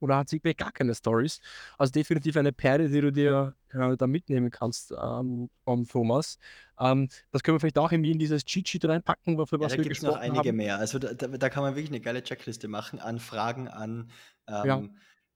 Oder 0.03 0.17
hat 0.17 0.27
sie 0.27 0.39
gar 0.39 0.73
keine 0.73 0.93
Stories? 0.93 1.39
Also 1.77 1.91
definitiv 1.91 2.35
eine 2.35 2.51
Perle, 2.51 2.89
die 2.89 2.99
du 2.99 3.13
dir 3.13 3.55
äh, 3.69 3.95
da 3.95 4.05
mitnehmen 4.05 4.51
kannst 4.51 4.91
ähm, 4.91 5.49
vom 5.63 5.87
Thomas. 5.87 6.37
Ähm, 6.77 7.07
das 7.31 7.41
können 7.41 7.55
wir 7.55 7.61
vielleicht 7.61 7.77
auch 7.77 7.89
irgendwie 7.89 8.11
in 8.11 8.19
dieses 8.19 8.43
Cheat-Sheet 8.43 8.83
reinpacken, 8.83 9.37
für 9.47 9.61
was 9.61 9.71
ja, 9.71 9.77
da 9.77 9.83
gibt 9.83 9.95
es 9.95 10.03
noch 10.03 10.17
einige 10.17 10.49
haben. 10.49 10.57
mehr. 10.57 10.77
Also 10.77 10.99
da, 10.99 11.13
da, 11.13 11.49
kann 11.49 11.63
man 11.63 11.75
wirklich 11.75 11.89
eine 11.89 12.01
geile 12.01 12.21
Checkliste 12.21 12.67
machen 12.67 12.99
an 12.99 13.17
Fragen 13.17 13.69
an 13.69 14.11
ähm, 14.47 14.65
ja. 14.65 14.83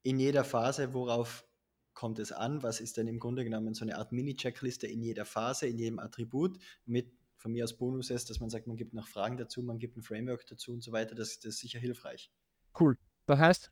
in 0.03 0.19
jeder 0.19 0.43
Phase, 0.43 0.93
worauf 0.93 1.45
kommt 1.93 2.19
es 2.19 2.33
an? 2.33 2.61
Was 2.61 2.81
ist 2.81 2.97
denn 2.97 3.07
im 3.07 3.19
Grunde 3.19 3.45
genommen 3.45 3.73
so 3.73 3.85
eine 3.85 3.97
Art 3.97 4.11
Mini-Checkliste 4.11 4.85
in 4.85 5.01
jeder 5.01 5.23
Phase, 5.23 5.67
in 5.67 5.77
jedem 5.77 5.99
Attribut 5.99 6.59
mit 6.85 7.13
von 7.37 7.53
mir 7.53 7.63
aus 7.63 7.77
Bonuses, 7.77 8.25
dass 8.25 8.41
man 8.41 8.49
sagt, 8.49 8.67
man 8.67 8.75
gibt 8.75 8.93
noch 8.93 9.07
Fragen 9.07 9.37
dazu, 9.37 9.63
man 9.63 9.79
gibt 9.79 9.95
ein 9.95 10.01
Framework 10.01 10.45
dazu 10.47 10.73
und 10.73 10.83
so 10.83 10.91
weiter. 10.91 11.15
Das, 11.15 11.39
das 11.39 11.53
ist 11.53 11.59
sicher 11.59 11.79
hilfreich. 11.79 12.31
Cool. 12.77 12.97
Das 13.27 13.39
heißt, 13.39 13.71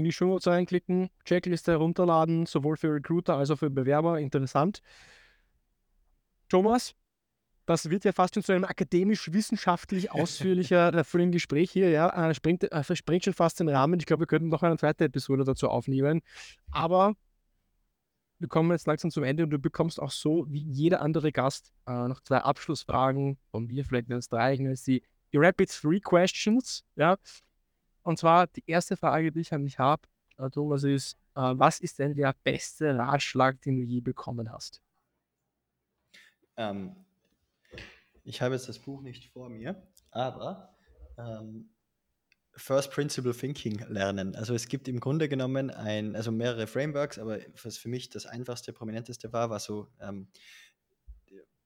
in 0.00 0.04
die 0.04 0.12
Show 0.12 0.26
Notes 0.26 0.46
reinklicken, 0.46 1.10
Checkliste 1.24 1.72
herunterladen, 1.72 2.46
sowohl 2.46 2.76
für 2.76 2.92
Recruiter 2.92 3.36
als 3.36 3.50
auch 3.50 3.58
für 3.58 3.70
Bewerber. 3.70 4.18
Interessant. 4.18 4.82
Thomas, 6.48 6.94
das 7.66 7.88
wird 7.88 8.04
ja 8.04 8.12
fast 8.12 8.34
schon 8.34 8.42
zu 8.42 8.52
einem 8.52 8.64
akademisch-wissenschaftlich 8.64 10.10
ausführlicher 10.12 10.92
äh, 10.92 11.26
Gespräch 11.30 11.70
hier, 11.70 11.90
ja, 11.90 12.30
äh, 12.30 12.34
springt, 12.34 12.64
äh, 12.64 12.96
springt 12.96 13.24
schon 13.24 13.34
fast 13.34 13.60
den 13.60 13.68
Rahmen. 13.68 14.00
Ich 14.00 14.06
glaube, 14.06 14.22
wir 14.22 14.26
könnten 14.26 14.48
noch 14.48 14.62
eine 14.62 14.76
zweite 14.76 15.04
Episode 15.04 15.44
dazu 15.44 15.68
aufnehmen. 15.68 16.22
Aber 16.72 17.14
wir 18.40 18.48
kommen 18.48 18.70
jetzt 18.70 18.86
langsam 18.86 19.10
zum 19.10 19.22
Ende 19.22 19.44
und 19.44 19.50
du 19.50 19.58
bekommst 19.58 20.00
auch 20.00 20.10
so 20.10 20.46
wie 20.48 20.62
jeder 20.62 21.02
andere 21.02 21.30
Gast 21.30 21.72
äh, 21.86 22.08
noch 22.08 22.20
zwei 22.20 22.38
Abschlussfragen 22.38 23.38
von 23.50 23.66
mir, 23.66 23.84
vielleicht 23.84 24.08
wenn 24.08 24.18
es 24.18 24.28
drei, 24.28 24.58
als 24.66 24.82
die, 24.82 25.02
die 25.32 25.36
Rapid 25.36 25.70
Three 25.70 26.00
Questions, 26.00 26.84
ja. 26.96 27.16
Und 28.02 28.18
zwar 28.18 28.46
die 28.46 28.64
erste 28.66 28.96
Frage, 28.96 29.32
die 29.32 29.40
ich 29.40 29.52
an 29.52 29.64
dich 29.64 29.78
habe, 29.78 30.02
äh, 30.38 30.50
Thomas, 30.50 30.84
ist, 30.84 31.16
äh, 31.34 31.40
was 31.54 31.80
ist 31.80 31.98
denn 31.98 32.14
der 32.14 32.34
beste 32.42 32.96
Ratschlag, 32.96 33.60
den 33.62 33.76
du 33.76 33.82
je 33.82 34.00
bekommen 34.00 34.50
hast? 34.50 34.82
Ähm, 36.56 36.96
ich 38.24 38.42
habe 38.42 38.54
jetzt 38.54 38.68
das 38.68 38.78
Buch 38.78 39.02
nicht 39.02 39.30
vor 39.32 39.48
mir, 39.48 39.82
aber 40.10 40.76
ähm, 41.18 41.70
First 42.56 42.90
Principle 42.90 43.34
Thinking 43.34 43.78
lernen. 43.88 44.34
Also 44.34 44.54
es 44.54 44.68
gibt 44.68 44.88
im 44.88 45.00
Grunde 45.00 45.28
genommen 45.28 45.70
ein, 45.70 46.14
also 46.14 46.30
mehrere 46.30 46.66
Frameworks, 46.66 47.18
aber 47.18 47.38
was 47.62 47.78
für 47.78 47.88
mich 47.88 48.10
das 48.10 48.26
einfachste, 48.26 48.72
prominenteste 48.72 49.32
war, 49.32 49.50
war 49.50 49.60
so 49.60 49.88
ähm, 50.00 50.28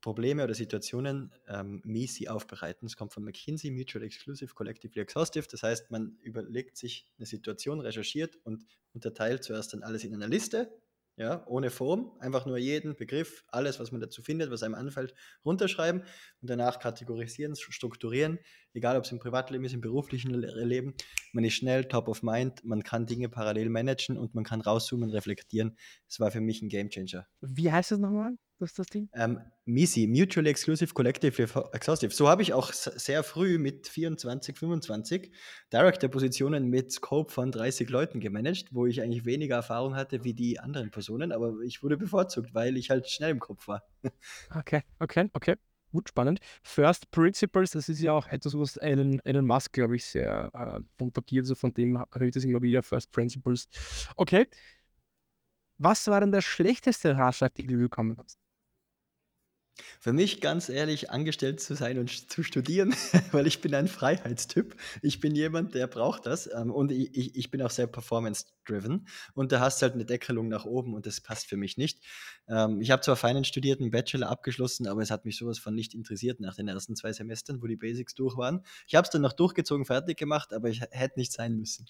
Probleme 0.04 0.44
oder 0.44 0.52
Situationen 0.52 1.32
ähm, 1.48 1.80
MECI 1.82 2.28
aufbereiten. 2.28 2.84
Es 2.84 2.94
kommt 2.94 3.14
von 3.14 3.24
McKinsey, 3.24 3.70
Mutual 3.70 4.04
Exclusive, 4.04 4.52
Collectively 4.52 5.00
Exhaustive. 5.00 5.46
Das 5.50 5.62
heißt, 5.62 5.90
man 5.90 6.18
überlegt 6.20 6.76
sich 6.76 7.10
eine 7.16 7.24
Situation, 7.24 7.80
recherchiert 7.80 8.36
und 8.44 8.66
unterteilt 8.92 9.44
zuerst 9.44 9.72
dann 9.72 9.82
alles 9.82 10.04
in 10.04 10.12
einer 10.12 10.28
Liste, 10.28 10.70
ja, 11.16 11.42
ohne 11.46 11.70
Form, 11.70 12.12
einfach 12.20 12.44
nur 12.44 12.58
jeden 12.58 12.96
Begriff, 12.96 13.44
alles, 13.48 13.80
was 13.80 13.92
man 13.92 14.00
dazu 14.02 14.20
findet, 14.20 14.50
was 14.50 14.62
einem 14.62 14.74
anfällt, 14.74 15.14
runterschreiben 15.42 16.02
und 16.02 16.50
danach 16.50 16.80
kategorisieren, 16.80 17.56
strukturieren, 17.56 18.38
egal 18.74 18.98
ob 18.98 19.04
es 19.04 19.12
im 19.12 19.20
Privatleben 19.20 19.64
ist, 19.64 19.72
im 19.72 19.80
beruflichen 19.80 20.34
Leben. 20.34 20.92
Man 21.32 21.44
ist 21.44 21.54
schnell, 21.54 21.86
top 21.86 22.08
of 22.08 22.22
mind, 22.22 22.62
man 22.62 22.82
kann 22.82 23.06
Dinge 23.06 23.30
parallel 23.30 23.70
managen 23.70 24.18
und 24.18 24.34
man 24.34 24.44
kann 24.44 24.60
rauszoomen, 24.60 25.08
reflektieren. 25.08 25.78
Das 26.08 26.20
war 26.20 26.30
für 26.30 26.42
mich 26.42 26.60
ein 26.60 26.68
Gamechanger. 26.68 27.26
Wie 27.40 27.72
heißt 27.72 27.92
es 27.92 27.98
nochmal? 27.98 28.36
Das 28.58 28.70
ist 28.70 28.78
das 28.78 28.86
Ding? 28.86 29.08
Ähm, 29.14 29.40
MISI, 29.64 30.06
Mutually 30.06 30.48
Exclusive 30.48 30.94
Collectively 30.94 31.48
Exhaustive. 31.72 32.12
So 32.14 32.28
habe 32.28 32.42
ich 32.42 32.52
auch 32.52 32.72
sehr 32.72 33.24
früh 33.24 33.58
mit 33.58 33.88
24, 33.88 34.56
25 34.56 35.32
Director-Positionen 35.72 36.68
mit 36.68 36.92
Scope 36.92 37.32
von 37.32 37.50
30 37.50 37.90
Leuten 37.90 38.20
gemanagt, 38.20 38.68
wo 38.70 38.86
ich 38.86 39.02
eigentlich 39.02 39.24
weniger 39.24 39.56
Erfahrung 39.56 39.96
hatte 39.96 40.22
wie 40.22 40.34
die 40.34 40.60
anderen 40.60 40.90
Personen, 40.90 41.32
aber 41.32 41.60
ich 41.64 41.82
wurde 41.82 41.96
bevorzugt, 41.96 42.54
weil 42.54 42.76
ich 42.76 42.90
halt 42.90 43.08
schnell 43.08 43.30
im 43.30 43.40
Kopf 43.40 43.66
war. 43.68 43.82
Okay, 44.54 44.82
okay, 45.00 45.28
okay. 45.32 45.56
Gut, 45.92 46.08
spannend. 46.08 46.40
First 46.62 47.10
Principles, 47.10 47.70
das 47.70 47.88
ist 47.88 48.00
ja 48.00 48.12
auch 48.12 48.26
etwas, 48.26 48.58
was 48.58 48.76
Elon, 48.78 49.20
Elon 49.24 49.46
Musk, 49.46 49.72
glaube 49.72 49.96
ich, 49.96 50.04
sehr 50.04 50.50
äh, 50.52 50.80
propagiert. 50.96 51.44
Also 51.44 51.54
von 51.54 51.72
dem 51.72 52.04
ich 52.20 52.32
das 52.32 52.44
immer 52.44 52.62
wieder, 52.62 52.82
First 52.82 53.12
Principles. 53.12 53.68
Okay. 54.16 54.48
Was 55.78 56.06
war 56.08 56.20
denn 56.20 56.32
der 56.32 56.40
schlechteste 56.40 57.16
Ratschlag, 57.16 57.54
den 57.54 57.68
du 57.68 57.76
bekommen 57.76 58.16
hast? 58.18 58.43
Für 59.98 60.12
mich 60.12 60.40
ganz 60.40 60.68
ehrlich, 60.68 61.10
angestellt 61.10 61.60
zu 61.60 61.74
sein 61.74 61.98
und 61.98 62.30
zu 62.30 62.42
studieren, 62.44 62.94
weil 63.32 63.46
ich 63.46 63.60
bin 63.60 63.74
ein 63.74 63.88
Freiheitstyp. 63.88 64.76
Ich 65.02 65.20
bin 65.20 65.34
jemand, 65.34 65.74
der 65.74 65.88
braucht 65.88 66.26
das 66.26 66.48
ähm, 66.52 66.70
und 66.70 66.92
ich, 66.92 67.34
ich 67.34 67.50
bin 67.50 67.60
auch 67.60 67.70
sehr 67.70 67.88
performance-driven 67.88 69.08
und 69.34 69.50
da 69.50 69.60
hast 69.60 69.80
du 69.80 69.84
halt 69.84 69.94
eine 69.94 70.04
Deckelung 70.04 70.48
nach 70.48 70.64
oben 70.64 70.94
und 70.94 71.06
das 71.06 71.20
passt 71.20 71.46
für 71.46 71.56
mich 71.56 71.76
nicht. 71.76 72.04
Ähm, 72.46 72.80
ich 72.80 72.92
habe 72.92 73.02
zwar 73.02 73.16
Finance 73.16 73.48
studiert, 73.48 73.80
einen 73.80 73.90
Bachelor 73.90 74.28
abgeschlossen, 74.28 74.86
aber 74.86 75.02
es 75.02 75.10
hat 75.10 75.24
mich 75.24 75.36
sowas 75.36 75.58
von 75.58 75.74
nicht 75.74 75.94
interessiert 75.94 76.38
nach 76.38 76.54
den 76.54 76.68
ersten 76.68 76.94
zwei 76.94 77.12
Semestern, 77.12 77.60
wo 77.60 77.66
die 77.66 77.76
Basics 77.76 78.14
durch 78.14 78.36
waren. 78.36 78.64
Ich 78.86 78.94
habe 78.94 79.04
es 79.04 79.10
dann 79.10 79.22
noch 79.22 79.32
durchgezogen, 79.32 79.86
fertig 79.86 80.16
gemacht, 80.16 80.52
aber 80.52 80.68
ich 80.68 80.82
hätte 80.90 81.18
nicht 81.18 81.32
sein 81.32 81.56
müssen. 81.56 81.86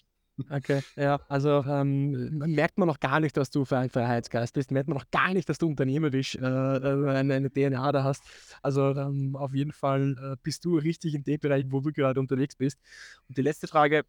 Okay, 0.49 0.81
ja, 0.97 1.21
also 1.29 1.63
ähm, 1.65 2.39
merkt 2.39 2.77
man 2.77 2.89
noch 2.89 2.99
gar 2.99 3.21
nicht, 3.21 3.37
dass 3.37 3.51
du 3.51 3.63
für 3.63 3.77
ein 3.77 3.89
Freiheitsgeist 3.89 4.53
bist, 4.53 4.69
merkt 4.69 4.89
man 4.89 4.97
noch 4.97 5.09
gar 5.09 5.33
nicht, 5.33 5.47
dass 5.47 5.57
du 5.57 5.67
unternehmerisch 5.67 6.35
äh, 6.35 6.39
äh 6.39 7.09
eine, 7.09 7.35
eine, 7.35 7.49
DNA 7.49 7.91
da 7.93 8.03
hast. 8.03 8.21
Also 8.61 8.89
ähm, 8.91 9.37
auf 9.37 9.53
jeden 9.53 9.71
Fall 9.71 10.15
äh, 10.21 10.35
bist 10.43 10.65
du 10.65 10.77
richtig 10.77 11.15
in 11.15 11.23
dem 11.23 11.39
Bereich, 11.39 11.65
wo 11.69 11.79
du 11.79 11.93
gerade 11.93 12.19
unterwegs 12.19 12.55
bist. 12.57 12.77
Und 13.29 13.37
die 13.37 13.43
letzte 13.43 13.67
Frage, 13.67 14.03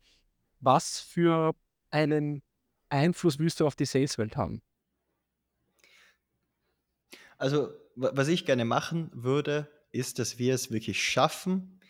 was 0.59 0.99
für 0.99 1.55
einen 1.91 2.43
Einfluss 2.89 3.39
willst 3.39 3.61
du 3.61 3.66
auf 3.66 3.77
die 3.77 3.87
Saleswelt 3.87 4.37
haben? 4.37 4.62
Also, 7.39 7.70
was 7.95 8.29
ich 8.29 8.47
gerne 8.47 8.64
machen 8.64 9.11
würde, 9.12 9.68
ist, 9.93 10.18
dass 10.18 10.39
wir 10.39 10.55
es 10.55 10.70
wirklich 10.70 11.03
schaffen, 11.03 11.81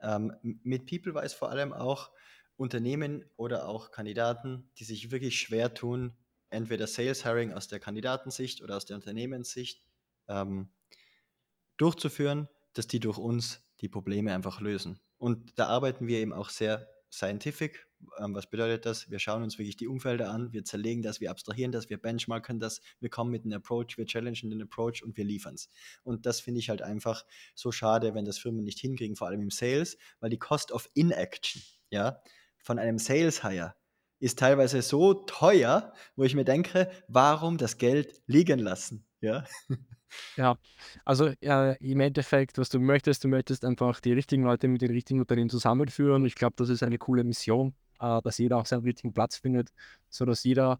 ähm, 0.00 0.32
mit 0.42 0.86
PeopleWise 0.86 1.34
vor 1.34 1.50
allem 1.50 1.72
auch, 1.72 2.10
Unternehmen 2.56 3.24
oder 3.36 3.68
auch 3.68 3.90
Kandidaten, 3.90 4.70
die 4.78 4.84
sich 4.84 5.10
wirklich 5.10 5.38
schwer 5.38 5.74
tun, 5.74 6.16
entweder 6.50 6.86
Sales 6.86 7.24
Hiring 7.24 7.52
aus 7.52 7.68
der 7.68 7.80
Kandidatensicht 7.80 8.62
oder 8.62 8.76
aus 8.76 8.86
der 8.86 8.96
Unternehmenssicht 8.96 9.82
ähm, 10.28 10.68
durchzuführen, 11.76 12.48
dass 12.72 12.86
die 12.86 13.00
durch 13.00 13.18
uns 13.18 13.62
die 13.80 13.88
Probleme 13.88 14.34
einfach 14.34 14.60
lösen. 14.60 15.00
Und 15.18 15.58
da 15.58 15.66
arbeiten 15.66 16.06
wir 16.06 16.18
eben 16.18 16.32
auch 16.32 16.48
sehr 16.48 16.88
scientific. 17.10 17.86
Ähm, 18.18 18.34
was 18.34 18.48
bedeutet 18.48 18.84
das? 18.86 19.10
Wir 19.10 19.18
schauen 19.18 19.42
uns 19.42 19.58
wirklich 19.58 19.76
die 19.76 19.88
Umfelder 19.88 20.30
an, 20.30 20.52
wir 20.52 20.64
zerlegen 20.64 21.02
das, 21.02 21.20
wir 21.20 21.30
abstrahieren 21.30 21.72
das, 21.72 21.88
wir 21.88 21.98
benchmarken 21.98 22.60
das, 22.60 22.80
wir 23.00 23.08
kommen 23.08 23.30
mit 23.30 23.44
einem 23.44 23.54
Approach, 23.54 23.96
wir 23.96 24.06
challengen 24.06 24.50
den 24.50 24.62
Approach 24.62 25.02
und 25.02 25.16
wir 25.16 25.24
liefern 25.24 25.54
es. 25.54 25.70
Und 26.04 26.26
das 26.26 26.40
finde 26.40 26.60
ich 26.60 26.68
halt 26.68 26.82
einfach 26.82 27.24
so 27.54 27.72
schade, 27.72 28.14
wenn 28.14 28.24
das 28.24 28.38
Firmen 28.38 28.64
nicht 28.64 28.78
hinkriegen, 28.78 29.16
vor 29.16 29.28
allem 29.28 29.40
im 29.40 29.50
Sales, 29.50 29.96
weil 30.20 30.30
die 30.30 30.38
Cost 30.38 30.72
of 30.72 30.90
Inaction, 30.94 31.62
ja, 31.90 32.20
von 32.66 32.80
einem 32.80 32.98
Sales 32.98 33.44
Hire 33.44 33.74
ist 34.18 34.40
teilweise 34.40 34.82
so 34.82 35.14
teuer, 35.14 35.92
wo 36.16 36.24
ich 36.24 36.34
mir 36.34 36.44
denke, 36.44 36.90
warum 37.06 37.58
das 37.58 37.78
Geld 37.78 38.20
liegen 38.26 38.58
lassen? 38.58 39.06
Ja. 39.20 39.44
Ja, 40.36 40.56
also 41.04 41.32
ja, 41.40 41.72
im 41.72 41.98
Endeffekt, 41.98 42.58
was 42.58 42.68
du 42.68 42.78
möchtest, 42.78 43.24
du 43.24 43.28
möchtest 43.28 43.64
einfach 43.64 44.00
die 44.00 44.12
richtigen 44.12 44.44
Leute 44.44 44.68
mit 44.68 44.80
den 44.80 44.92
richtigen 44.92 45.18
Unternehmen 45.18 45.50
zusammenführen. 45.50 46.24
Ich 46.24 46.36
glaube, 46.36 46.54
das 46.56 46.68
ist 46.68 46.84
eine 46.84 46.96
coole 46.96 47.24
Mission, 47.24 47.74
äh, 47.98 48.22
dass 48.22 48.38
jeder 48.38 48.56
auch 48.56 48.66
seinen 48.66 48.84
richtigen 48.84 49.12
Platz 49.12 49.36
findet, 49.36 49.70
sodass 50.08 50.44
jeder 50.44 50.78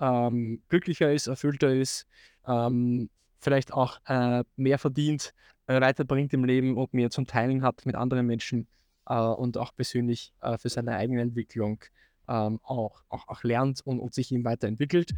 ähm, 0.00 0.62
glücklicher 0.68 1.12
ist, 1.12 1.28
erfüllter 1.28 1.72
ist, 1.72 2.06
ähm, 2.46 3.08
vielleicht 3.38 3.72
auch 3.72 3.98
äh, 4.06 4.42
mehr 4.56 4.78
verdient, 4.78 5.32
äh, 5.68 5.80
weiterbringt 5.80 6.34
im 6.34 6.44
Leben 6.44 6.76
und 6.76 6.92
mehr 6.92 7.08
zum 7.10 7.26
Teilen 7.26 7.62
hat 7.62 7.86
mit 7.86 7.94
anderen 7.94 8.26
Menschen 8.26 8.66
und 9.14 9.58
auch 9.58 9.74
persönlich 9.74 10.32
äh, 10.40 10.58
für 10.58 10.68
seine 10.68 10.96
eigene 10.96 11.22
Entwicklung 11.22 11.78
ähm, 12.28 12.60
auch, 12.62 13.02
auch, 13.08 13.28
auch 13.28 13.42
lernt 13.42 13.80
und, 13.84 14.00
und 14.00 14.14
sich 14.14 14.32
ihm 14.32 14.44
weiterentwickelt. 14.44 15.12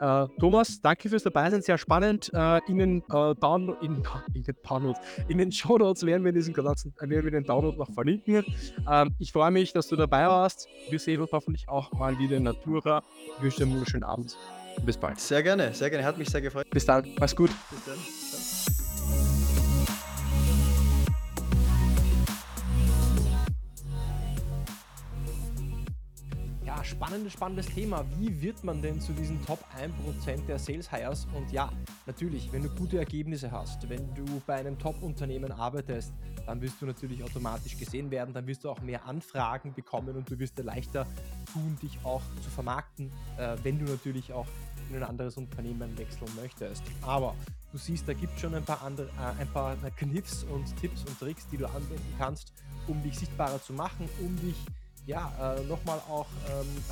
Uh, 0.00 0.26
Thomas, 0.40 0.80
danke 0.80 1.08
fürs 1.08 1.22
Dabeisein, 1.22 1.62
sehr 1.62 1.78
spannend. 1.78 2.30
Uh, 2.34 2.58
in, 2.66 2.78
den, 2.78 3.02
uh, 3.12 3.32
Download, 3.34 3.78
in, 3.80 4.02
in, 4.34 4.42
den 4.42 4.56
Download, 4.68 4.98
in 5.28 5.38
den 5.38 5.52
Show 5.52 5.78
Notes 5.78 6.04
werden 6.04 6.24
wir 6.24 6.32
diesen 6.32 6.52
ganzen, 6.52 6.92
werden 6.98 7.24
wir 7.24 7.30
den 7.30 7.44
Download 7.44 7.76
noch 7.76 7.92
verlinken. 7.92 8.44
Ähm, 8.90 9.14
ich 9.20 9.32
freue 9.32 9.52
mich, 9.52 9.72
dass 9.72 9.88
du 9.88 9.96
dabei 9.96 10.26
warst. 10.26 10.68
Wir 10.90 10.98
sehen 10.98 11.20
uns 11.20 11.30
hoffentlich 11.30 11.68
auch 11.68 11.92
mal 11.92 12.18
wieder 12.18 12.36
in 12.36 12.42
Natura. 12.42 13.02
Ich 13.36 13.42
wünsche 13.42 13.58
dir 13.58 13.64
einen 13.64 13.74
wunderschönen 13.74 14.04
Abend. 14.04 14.36
Bis 14.84 14.96
bald. 14.96 15.20
Sehr 15.20 15.42
gerne, 15.42 15.72
sehr 15.72 15.90
gerne. 15.90 16.04
Hat 16.04 16.18
mich 16.18 16.28
sehr 16.28 16.40
gefreut. 16.40 16.68
Bis 16.70 16.84
dann. 16.84 17.06
Mach's 17.18 17.36
gut. 17.36 17.50
Bis 17.70 17.84
dann. 17.84 18.23
Spannendes, 26.84 27.32
spannendes 27.32 27.66
Thema. 27.66 28.04
Wie 28.18 28.40
wird 28.42 28.62
man 28.62 28.80
denn 28.82 29.00
zu 29.00 29.12
diesen 29.12 29.44
Top 29.44 29.58
1% 29.78 30.46
der 30.46 30.58
Sales 30.58 30.90
Hires? 30.90 31.26
Und 31.34 31.50
ja, 31.50 31.70
natürlich, 32.06 32.52
wenn 32.52 32.62
du 32.62 32.68
gute 32.68 32.98
Ergebnisse 32.98 33.50
hast, 33.50 33.88
wenn 33.88 34.14
du 34.14 34.24
bei 34.46 34.54
einem 34.54 34.78
Top-Unternehmen 34.78 35.50
arbeitest, 35.52 36.12
dann 36.46 36.60
wirst 36.60 36.80
du 36.80 36.86
natürlich 36.86 37.22
automatisch 37.22 37.78
gesehen 37.78 38.10
werden, 38.10 38.34
dann 38.34 38.46
wirst 38.46 38.64
du 38.64 38.70
auch 38.70 38.80
mehr 38.80 39.04
Anfragen 39.06 39.72
bekommen 39.72 40.14
und 40.16 40.30
du 40.30 40.38
wirst 40.38 40.58
dir 40.58 40.64
leichter 40.64 41.06
tun, 41.52 41.78
dich 41.82 41.98
auch 42.04 42.22
zu 42.42 42.50
vermarkten, 42.50 43.10
äh, 43.38 43.56
wenn 43.62 43.78
du 43.78 43.86
natürlich 43.86 44.32
auch 44.32 44.46
in 44.90 44.96
ein 44.96 45.02
anderes 45.02 45.36
Unternehmen 45.36 45.96
wechseln 45.96 46.30
möchtest. 46.36 46.82
Aber 47.02 47.34
du 47.72 47.78
siehst, 47.78 48.06
da 48.06 48.12
gibt 48.12 48.34
es 48.34 48.40
schon 48.40 48.54
ein 48.54 48.64
paar, 48.64 48.82
andere, 48.82 49.06
äh, 49.08 49.40
ein 49.40 49.48
paar 49.48 49.76
Kniffs 49.96 50.44
und 50.44 50.76
Tipps 50.76 51.02
und 51.04 51.18
Tricks, 51.18 51.46
die 51.48 51.56
du 51.56 51.66
anwenden 51.66 52.14
kannst, 52.18 52.52
um 52.86 53.02
dich 53.02 53.18
sichtbarer 53.18 53.62
zu 53.62 53.72
machen, 53.72 54.08
um 54.20 54.36
dich 54.40 54.56
ja, 55.06 55.56
äh, 55.56 55.62
nochmal 55.64 55.98
auch, 56.08 56.26
ähm, 56.50 56.84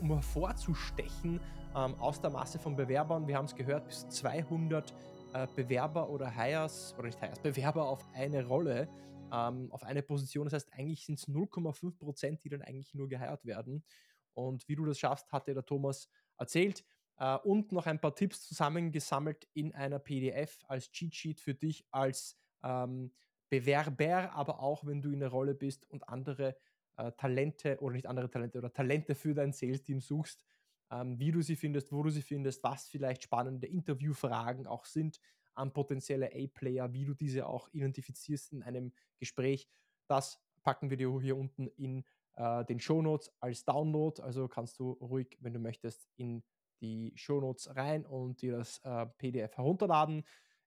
um 0.00 0.12
hervorzustechen 0.12 1.40
ähm, 1.76 1.94
aus 1.96 2.20
der 2.20 2.30
Masse 2.30 2.58
von 2.58 2.76
Bewerbern. 2.76 3.26
Wir 3.26 3.36
haben 3.36 3.44
es 3.44 3.54
gehört, 3.54 3.86
bis 3.86 4.08
200 4.08 4.94
äh, 5.34 5.46
Bewerber 5.54 6.08
oder 6.08 6.30
Hires, 6.30 6.94
oder 6.96 7.06
nicht 7.06 7.20
Hires, 7.20 7.38
Bewerber 7.40 7.88
auf 7.88 8.04
eine 8.14 8.46
Rolle, 8.46 8.88
ähm, 9.32 9.70
auf 9.70 9.82
eine 9.82 10.02
Position. 10.02 10.46
Das 10.46 10.54
heißt, 10.54 10.72
eigentlich 10.72 11.04
sind 11.04 11.18
es 11.18 11.28
0,5 11.28 11.98
Prozent, 11.98 12.44
die 12.44 12.48
dann 12.48 12.62
eigentlich 12.62 12.94
nur 12.94 13.08
geheiert 13.08 13.44
werden. 13.44 13.84
Und 14.32 14.66
wie 14.68 14.76
du 14.76 14.84
das 14.84 14.98
schaffst, 14.98 15.30
hat 15.32 15.46
dir 15.48 15.54
der 15.54 15.66
Thomas 15.66 16.08
erzählt. 16.38 16.84
Uh, 17.20 17.36
und 17.42 17.72
noch 17.72 17.86
ein 17.86 18.00
paar 18.00 18.14
Tipps 18.14 18.46
zusammengesammelt 18.46 19.48
in 19.52 19.74
einer 19.74 19.98
PDF 19.98 20.60
als 20.68 20.92
Cheat 20.92 21.12
Sheet 21.12 21.40
für 21.40 21.52
dich 21.52 21.84
als 21.90 22.38
ähm, 22.62 23.10
Bewerber, 23.50 24.32
aber 24.34 24.60
auch 24.60 24.86
wenn 24.86 25.02
du 25.02 25.10
in 25.10 25.18
der 25.18 25.30
Rolle 25.30 25.54
bist 25.54 25.90
und 25.90 26.08
andere 26.08 26.56
äh, 26.98 27.12
Talente 27.12 27.78
oder 27.80 27.94
nicht 27.94 28.06
andere 28.06 28.30
Talente 28.30 28.58
oder 28.58 28.72
Talente 28.72 29.14
für 29.14 29.34
dein 29.34 29.52
Sales-Team 29.52 30.00
suchst, 30.00 30.44
ähm, 30.90 31.18
wie 31.18 31.32
du 31.32 31.42
sie 31.42 31.56
findest, 31.56 31.92
wo 31.92 32.02
du 32.02 32.10
sie 32.10 32.22
findest, 32.22 32.62
was 32.62 32.88
vielleicht 32.88 33.22
spannende 33.22 33.66
Interviewfragen 33.66 34.66
auch 34.66 34.84
sind 34.84 35.20
an 35.54 35.72
potenzielle 35.72 36.30
A-Player, 36.34 36.92
wie 36.92 37.04
du 37.04 37.14
diese 37.14 37.46
auch 37.46 37.68
identifizierst 37.72 38.52
in 38.52 38.62
einem 38.62 38.92
Gespräch. 39.18 39.68
Das 40.06 40.40
packen 40.62 40.90
wir 40.90 40.96
dir 40.96 41.20
hier 41.20 41.36
unten 41.36 41.66
in 41.66 42.04
äh, 42.36 42.64
den 42.64 42.80
Shownotes 42.80 43.32
als 43.40 43.64
Download. 43.64 44.22
Also 44.22 44.48
kannst 44.48 44.78
du 44.78 44.92
ruhig, 44.92 45.36
wenn 45.40 45.52
du 45.52 45.58
möchtest, 45.58 46.08
in 46.16 46.42
die 46.80 47.12
Shownotes 47.16 47.74
rein 47.74 48.06
und 48.06 48.40
dir 48.42 48.58
das 48.58 48.78
äh, 48.84 49.06
PDF 49.18 49.56
herunterladen. 49.56 50.24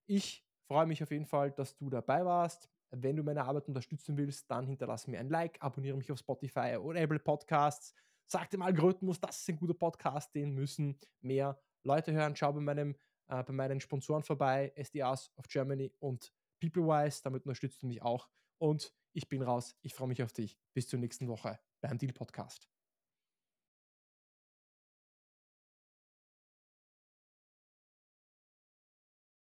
Ich 0.07 0.45
freue 0.67 0.85
mich 0.85 1.01
auf 1.03 1.11
jeden 1.11 1.25
Fall, 1.25 1.51
dass 1.51 1.75
du 1.77 1.89
dabei 1.89 2.25
warst. 2.25 2.69
Wenn 2.91 3.15
du 3.15 3.23
meine 3.23 3.43
Arbeit 3.45 3.67
unterstützen 3.67 4.17
willst, 4.17 4.49
dann 4.51 4.67
hinterlasse 4.67 5.09
mir 5.09 5.19
ein 5.19 5.29
Like, 5.29 5.57
abonniere 5.61 5.97
mich 5.97 6.11
auf 6.11 6.19
Spotify 6.19 6.77
oder 6.77 6.99
Apple 6.99 7.19
Podcasts. 7.19 7.93
Sag 8.27 8.49
dem 8.49 8.61
Algorithmus, 8.61 9.19
das 9.19 9.39
ist 9.39 9.49
ein 9.49 9.57
guter 9.57 9.73
Podcast, 9.73 10.33
den 10.35 10.53
müssen 10.53 10.99
mehr 11.21 11.59
Leute 11.83 12.11
hören. 12.13 12.35
Schau 12.35 12.53
bei, 12.53 12.61
meinem, 12.61 12.95
äh, 13.27 13.43
bei 13.43 13.53
meinen 13.53 13.79
Sponsoren 13.79 14.23
vorbei, 14.23 14.73
SDAs 14.75 15.31
of 15.37 15.47
Germany 15.47 15.93
und 15.99 16.31
PeopleWise, 16.59 17.21
damit 17.23 17.45
unterstützt 17.45 17.81
du 17.81 17.87
mich 17.87 18.01
auch. 18.01 18.29
Und 18.57 18.93
ich 19.13 19.27
bin 19.27 19.41
raus. 19.41 19.75
Ich 19.81 19.93
freue 19.93 20.07
mich 20.07 20.23
auf 20.23 20.31
dich. 20.31 20.57
Bis 20.73 20.87
zur 20.87 20.99
nächsten 20.99 21.27
Woche 21.27 21.59
beim 21.81 21.97
Deal 21.97 22.13
Podcast. 22.13 22.70